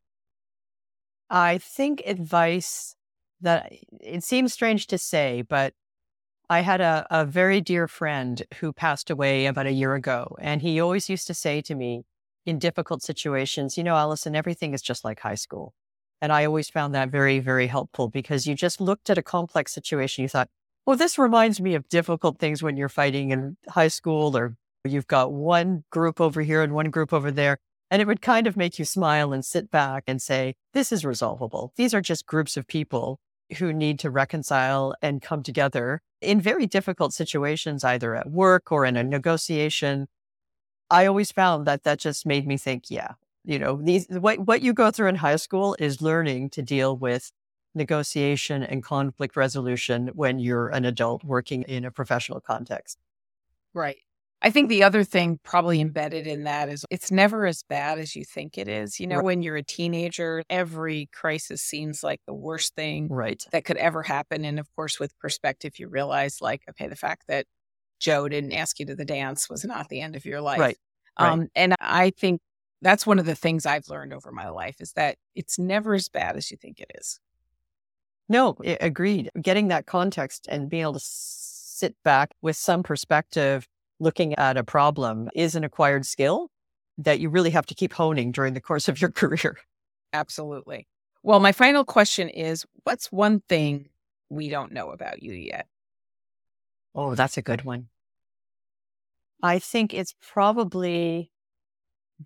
I 1.28 1.59
think 1.59 2.03
advice 2.07 2.94
that 3.40 3.72
it 4.01 4.22
seems 4.22 4.53
strange 4.53 4.86
to 4.88 4.99
say, 4.99 5.42
but 5.42 5.74
I 6.49 6.61
had 6.61 6.80
a, 6.80 7.07
a 7.11 7.24
very 7.26 7.61
dear 7.61 7.88
friend 7.88 8.42
who 8.61 8.72
passed 8.72 9.11
away 9.11 9.46
about 9.46 9.66
a 9.66 9.72
year 9.72 9.94
ago. 9.94 10.36
And 10.40 10.62
he 10.62 10.80
always 10.80 11.11
used 11.11 11.26
to 11.26 11.34
say 11.34 11.61
to 11.62 11.74
me 11.74 12.05
in 12.49 12.59
difficult 12.59 13.03
situations, 13.03 13.76
you 13.76 13.84
know, 13.84 13.94
Alison, 13.94 14.34
everything 14.34 14.72
is 14.72 14.80
just 14.80 15.05
like 15.05 15.20
high 15.20 15.34
school. 15.34 15.74
And 16.22 16.32
I 16.32 16.46
always 16.46 16.70
found 16.70 16.94
that 16.94 17.11
very, 17.11 17.40
very 17.40 17.66
helpful 17.66 18.09
because 18.09 18.46
you 18.46 18.55
just 18.55 18.80
looked 18.80 19.11
at 19.11 19.18
a 19.18 19.22
complex 19.22 19.72
situation. 19.74 20.22
You 20.22 20.28
thought, 20.28 20.49
well, 20.86 20.96
this 20.96 21.18
reminds 21.18 21.61
me 21.61 21.74
of 21.74 21.86
difficult 21.90 22.38
things 22.38 22.62
when 22.62 22.78
you're 22.78 22.88
fighting 22.88 23.32
in 23.32 23.59
high 23.68 23.88
school 23.88 24.34
or 24.34 24.57
you've 24.82 25.07
got 25.07 25.30
one 25.30 25.84
group 25.90 26.22
over 26.22 26.40
here 26.40 26.62
and 26.62 26.72
one 26.72 26.88
group 26.88 27.12
over 27.12 27.30
there. 27.30 27.59
And 27.90 28.01
it 28.01 28.09
would 28.09 28.22
kind 28.22 28.46
of 28.46 28.57
make 28.57 28.78
you 28.78 28.86
smile 28.86 29.34
and 29.34 29.44
sit 29.44 29.70
back 29.70 30.05
and 30.07 30.20
say, 30.20 30.55
this 30.72 30.90
is 30.90 31.05
resolvable. 31.05 31.74
These 31.76 31.92
are 31.92 32.01
just 32.01 32.24
groups 32.24 32.57
of 32.57 32.66
people 32.66 33.20
who 33.59 33.74
need 33.74 33.99
to 33.99 34.11
reconcile 34.11 34.94
and 35.03 35.20
come 35.20 35.42
together 35.42 36.01
in 36.22 36.40
very 36.40 36.66
difficult 36.66 37.12
situations, 37.12 37.84
either 37.84 38.16
at 38.16 38.30
work 38.30 38.72
or 38.72 38.86
in 38.86 38.96
a 38.96 39.05
negotiation. 39.05 40.07
I 40.91 41.07
always 41.07 41.32
found 41.32 41.66
that 41.66 41.84
that 41.84 41.99
just 41.99 42.26
made 42.26 42.47
me 42.47 42.57
think, 42.57 42.91
yeah, 42.91 43.12
you 43.45 43.59
know, 43.59 43.80
these 43.82 44.07
what 44.09 44.41
what 44.41 44.62
you 44.62 44.72
go 44.72 44.91
through 44.91 45.09
in 45.09 45.16
high 45.16 45.36
school 45.36 45.76
is 45.78 46.03
learning 46.03 46.51
to 46.51 46.62
deal 46.62 46.97
with 46.97 47.32
negotiation 47.74 48.62
and 48.62 48.82
conflict 48.82 49.36
resolution 49.36 50.09
when 50.14 50.39
you're 50.39 50.68
an 50.68 50.84
adult 50.84 51.24
working 51.24 51.62
in 51.62 51.84
a 51.84 51.91
professional 51.91 52.41
context. 52.41 52.99
Right. 53.74 53.99
I 54.41 54.51
think 54.51 54.68
the 54.68 54.84
other 54.84 55.03
thing 55.03 55.41
probably 55.43 55.80
embedded 55.80 56.26
in 56.26 56.45
that 56.45 56.68
is 56.68 56.84
it's 56.91 57.11
never 57.11 57.45
as 57.45 57.64
bad 57.64 57.99
as 57.99 58.14
you 58.14 58.24
think 58.24 58.57
it 58.57 58.68
is. 58.68 59.01
You 59.01 59.09
know, 59.09 59.16
right. 59.16 59.24
when 59.24 59.43
you're 59.43 59.57
a 59.57 59.64
teenager, 59.64 60.45
every 60.49 61.09
crisis 61.12 61.61
seems 61.61 62.05
like 62.05 62.20
the 62.26 62.34
worst 62.34 62.74
thing 62.76 63.09
right. 63.09 63.43
that 63.51 63.64
could 63.64 63.78
ever 63.78 64.03
happen. 64.03 64.45
And 64.45 64.61
of 64.61 64.68
course, 64.76 65.01
with 65.01 65.18
perspective, 65.18 65.78
you 65.78 65.89
realize, 65.89 66.41
like, 66.41 66.62
okay, 66.70 66.86
the 66.86 66.97
fact 66.97 67.24
that 67.26 67.47
Joe 67.99 68.28
didn't 68.28 68.53
ask 68.53 68.78
you 68.78 68.86
to 68.86 68.94
the 68.94 69.05
dance 69.05 69.49
was 69.49 69.64
not 69.64 69.88
the 69.88 70.01
end 70.01 70.16
of 70.16 70.24
your 70.24 70.40
life. 70.40 70.61
Right. 70.61 70.78
Um, 71.16 71.40
right. 71.40 71.49
And 71.57 71.74
I 71.80 72.11
think 72.11 72.40
that's 72.80 73.07
one 73.07 73.18
of 73.18 73.26
the 73.26 73.34
things 73.34 73.66
I've 73.66 73.88
learned 73.88 74.12
over 74.12 74.30
my 74.30 74.49
life 74.49 74.76
is 74.80 74.92
that 74.92 75.16
it's 75.34 75.59
never 75.59 75.94
as 75.94 76.09
bad 76.09 76.36
as 76.36 76.51
you 76.51 76.57
think 76.57 76.80
it 76.80 76.90
is. 76.94 77.18
No, 78.28 78.57
agreed. 78.80 79.30
Getting 79.40 79.68
that 79.68 79.86
context 79.86 80.46
and 80.51 80.68
being 80.68 80.82
able 80.82 80.92
to 80.94 81.01
sit 81.03 81.96
back 82.05 82.30
with 82.42 82.57
some 82.57 82.82
perspective 82.82 83.66
looking 84.01 84.34
at 84.34 84.57
a 84.57 84.64
problem 84.64 85.28
is 85.34 85.55
an 85.55 85.64
acquired 85.64 86.07
skill 86.07 86.51
that 86.99 87.20
you 87.20 87.30
really 87.30 87.51
have 87.51 87.66
to 87.66 87.74
keep 87.74 87.92
honing 87.92 88.32
during 88.32 88.55
the 88.55 88.61
course 88.61 88.88
of 88.88 89.01
your 89.01 89.11
career. 89.12 89.57
Absolutely. 90.12 90.86
Well, 91.22 91.40
my 91.40 91.53
final 91.53 91.84
question 91.84 92.28
is 92.28 92.64
what's 92.84 93.11
one 93.11 93.40
thing 93.49 93.88
we 94.28 94.49
don't 94.49 94.72
know 94.72 94.90
about 94.90 95.22
you 95.22 95.32
yet? 95.32 95.66
Oh, 96.95 97.14
that's 97.14 97.36
a 97.36 97.43
good 97.43 97.64
one. 97.64 97.89
I 99.43 99.59
think 99.59 99.95
it's 99.95 100.14
probably 100.20 101.30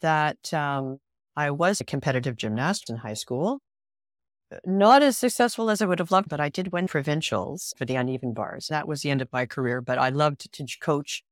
that 0.01 0.53
um, 0.55 0.99
I 1.37 1.51
was 1.51 1.81
a 1.81 1.85
competitive 1.85 2.37
gymnast 2.37 2.89
in 2.89 2.97
high 2.97 3.15
school. 3.15 3.61
Not 4.67 5.03
as 5.03 5.17
successful 5.17 5.71
as 5.71 5.81
I 5.81 5.87
would 5.87 5.99
have 5.99 6.11
loved, 6.11 6.29
but 6.29 6.41
I 6.41 6.49
did 6.49 6.73
win 6.73 6.87
provincials 6.87 7.73
for 7.79 7.87
the 7.87 7.97
uneven 7.97 8.35
bars. 8.35 8.69
That 8.69 8.87
was 8.87 9.01
the 9.03 9.11
end 9.11 9.23
of 9.23 9.33
my 9.33 9.47
career, 9.47 9.81
but 9.81 9.99
I 9.99 10.11
loved 10.11 10.53
to 10.53 10.67
coach 10.81 11.23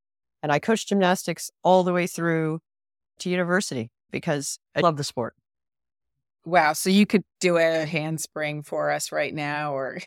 and 0.43 0.51
I 0.51 0.59
coached 0.59 0.89
gymnastics 0.89 1.51
all 1.63 1.85
the 1.85 1.93
way 1.93 2.07
through 2.07 2.61
to 3.19 3.31
university 3.31 3.91
because 4.11 4.59
I 4.75 4.81
love 4.81 4.97
the 4.97 5.05
sport. 5.05 5.35
Wow. 6.47 6.73
So 6.73 6.89
you 6.89 7.05
could 7.05 7.23
do 7.41 7.59
a 7.59 7.85
handspring 7.85 8.63
for 8.63 8.91
us 8.91 9.13
right 9.13 9.35
now 9.35 9.75
or 9.75 10.01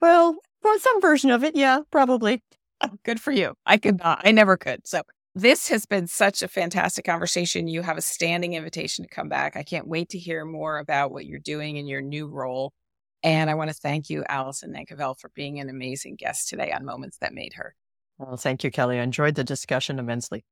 well, 0.00 0.36
for 0.66 0.78
some 0.80 1.00
version 1.00 1.30
of 1.30 1.44
it, 1.44 1.54
yeah, 1.54 1.80
probably. 1.90 2.42
Oh, 2.80 2.90
good 3.04 3.20
for 3.20 3.32
you. 3.32 3.54
I 3.64 3.76
could 3.78 3.98
not. 3.98 4.22
I 4.24 4.32
never 4.32 4.56
could. 4.56 4.86
So 4.86 5.02
this 5.34 5.68
has 5.68 5.86
been 5.86 6.06
such 6.06 6.42
a 6.42 6.48
fantastic 6.48 7.04
conversation. 7.04 7.68
You 7.68 7.82
have 7.82 7.96
a 7.96 8.02
standing 8.02 8.54
invitation 8.54 9.04
to 9.04 9.08
come 9.08 9.28
back. 9.28 9.56
I 9.56 9.62
can't 9.62 9.86
wait 9.86 10.08
to 10.10 10.18
hear 10.18 10.44
more 10.44 10.78
about 10.78 11.12
what 11.12 11.24
you're 11.24 11.38
doing 11.38 11.76
in 11.76 11.86
your 11.86 12.02
new 12.02 12.26
role. 12.26 12.72
And 13.22 13.48
I 13.48 13.54
want 13.54 13.70
to 13.70 13.74
thank 13.74 14.10
you, 14.10 14.24
Alison 14.28 14.72
Nankivell, 14.72 15.18
for 15.18 15.30
being 15.34 15.60
an 15.60 15.68
amazing 15.68 16.16
guest 16.16 16.48
today 16.48 16.72
on 16.72 16.84
Moments 16.84 17.18
That 17.18 17.32
Made 17.32 17.54
Her. 17.54 17.74
Well, 18.18 18.36
thank 18.36 18.64
you, 18.64 18.70
Kelly. 18.70 18.98
I 18.98 19.02
enjoyed 19.02 19.34
the 19.34 19.44
discussion 19.44 19.98
immensely. 19.98 20.44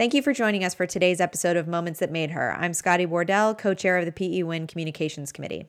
Thank 0.00 0.14
you 0.14 0.22
for 0.22 0.32
joining 0.32 0.64
us 0.64 0.72
for 0.72 0.86
today's 0.86 1.20
episode 1.20 1.58
of 1.58 1.68
Moments 1.68 2.00
That 2.00 2.10
Made 2.10 2.30
Her. 2.30 2.56
I'm 2.58 2.72
Scotty 2.72 3.04
Wardell, 3.04 3.54
co 3.54 3.74
chair 3.74 3.98
of 3.98 4.06
the 4.06 4.12
PEWIN 4.12 4.66
Communications 4.66 5.30
Committee. 5.30 5.68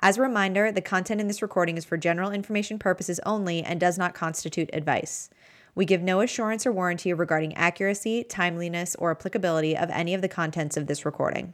As 0.00 0.16
a 0.16 0.22
reminder, 0.22 0.72
the 0.72 0.80
content 0.80 1.20
in 1.20 1.28
this 1.28 1.42
recording 1.42 1.76
is 1.76 1.84
for 1.84 1.98
general 1.98 2.30
information 2.30 2.78
purposes 2.78 3.20
only 3.26 3.62
and 3.62 3.78
does 3.78 3.98
not 3.98 4.14
constitute 4.14 4.70
advice. 4.72 5.28
We 5.74 5.84
give 5.84 6.00
no 6.00 6.22
assurance 6.22 6.64
or 6.64 6.72
warranty 6.72 7.12
regarding 7.12 7.54
accuracy, 7.56 8.24
timeliness, 8.24 8.94
or 8.94 9.10
applicability 9.10 9.76
of 9.76 9.90
any 9.90 10.14
of 10.14 10.22
the 10.22 10.28
contents 10.28 10.78
of 10.78 10.86
this 10.86 11.04
recording. 11.04 11.52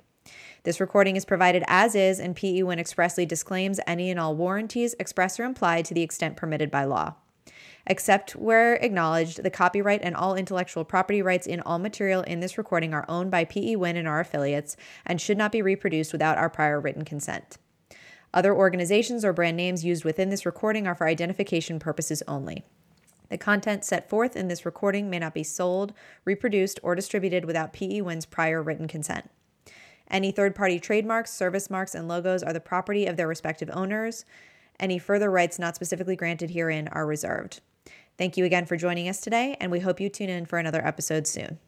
This 0.62 0.78
recording 0.78 1.16
is 1.16 1.24
provided 1.24 1.64
as 1.66 1.96
is, 1.96 2.20
and 2.20 2.36
PEWIN 2.36 2.78
expressly 2.78 3.26
disclaims 3.26 3.80
any 3.88 4.08
and 4.12 4.20
all 4.20 4.36
warranties, 4.36 4.94
express 5.00 5.40
or 5.40 5.42
implied, 5.42 5.84
to 5.86 5.94
the 5.94 6.02
extent 6.02 6.36
permitted 6.36 6.70
by 6.70 6.84
law. 6.84 7.14
Except 7.86 8.34
where 8.34 8.76
acknowledged, 8.76 9.42
the 9.42 9.50
copyright 9.50 10.00
and 10.02 10.16
all 10.16 10.34
intellectual 10.34 10.84
property 10.84 11.20
rights 11.20 11.46
in 11.46 11.60
all 11.60 11.78
material 11.78 12.22
in 12.22 12.40
this 12.40 12.56
recording 12.56 12.94
are 12.94 13.04
owned 13.08 13.30
by 13.30 13.44
PEWIN 13.44 13.96
and 13.96 14.08
our 14.08 14.20
affiliates 14.20 14.76
and 15.04 15.20
should 15.20 15.36
not 15.36 15.52
be 15.52 15.60
reproduced 15.60 16.12
without 16.12 16.38
our 16.38 16.48
prior 16.48 16.80
written 16.80 17.04
consent. 17.04 17.58
Other 18.32 18.54
organizations 18.54 19.24
or 19.24 19.32
brand 19.32 19.56
names 19.56 19.84
used 19.84 20.04
within 20.04 20.30
this 20.30 20.46
recording 20.46 20.86
are 20.86 20.94
for 20.94 21.06
identification 21.06 21.78
purposes 21.78 22.22
only. 22.26 22.64
The 23.28 23.38
content 23.38 23.84
set 23.84 24.08
forth 24.08 24.34
in 24.34 24.48
this 24.48 24.64
recording 24.64 25.10
may 25.10 25.18
not 25.18 25.34
be 25.34 25.42
sold, 25.42 25.92
reproduced, 26.24 26.80
or 26.82 26.94
distributed 26.94 27.44
without 27.44 27.72
PEWIN's 27.72 28.26
prior 28.26 28.62
written 28.62 28.88
consent. 28.88 29.30
Any 30.10 30.30
third 30.30 30.54
party 30.54 30.80
trademarks, 30.80 31.32
service 31.32 31.70
marks, 31.70 31.94
and 31.94 32.08
logos 32.08 32.42
are 32.42 32.52
the 32.52 32.60
property 32.60 33.06
of 33.06 33.16
their 33.16 33.28
respective 33.28 33.70
owners. 33.72 34.24
Any 34.80 34.98
further 34.98 35.30
rights 35.30 35.58
not 35.58 35.76
specifically 35.76 36.16
granted 36.16 36.50
herein 36.50 36.88
are 36.88 37.06
reserved. 37.06 37.60
Thank 38.16 38.36
you 38.36 38.44
again 38.44 38.66
for 38.66 38.76
joining 38.76 39.08
us 39.08 39.20
today, 39.20 39.56
and 39.60 39.72
we 39.72 39.80
hope 39.80 40.00
you 40.00 40.08
tune 40.08 40.30
in 40.30 40.46
for 40.46 40.58
another 40.58 40.84
episode 40.86 41.26
soon. 41.26 41.58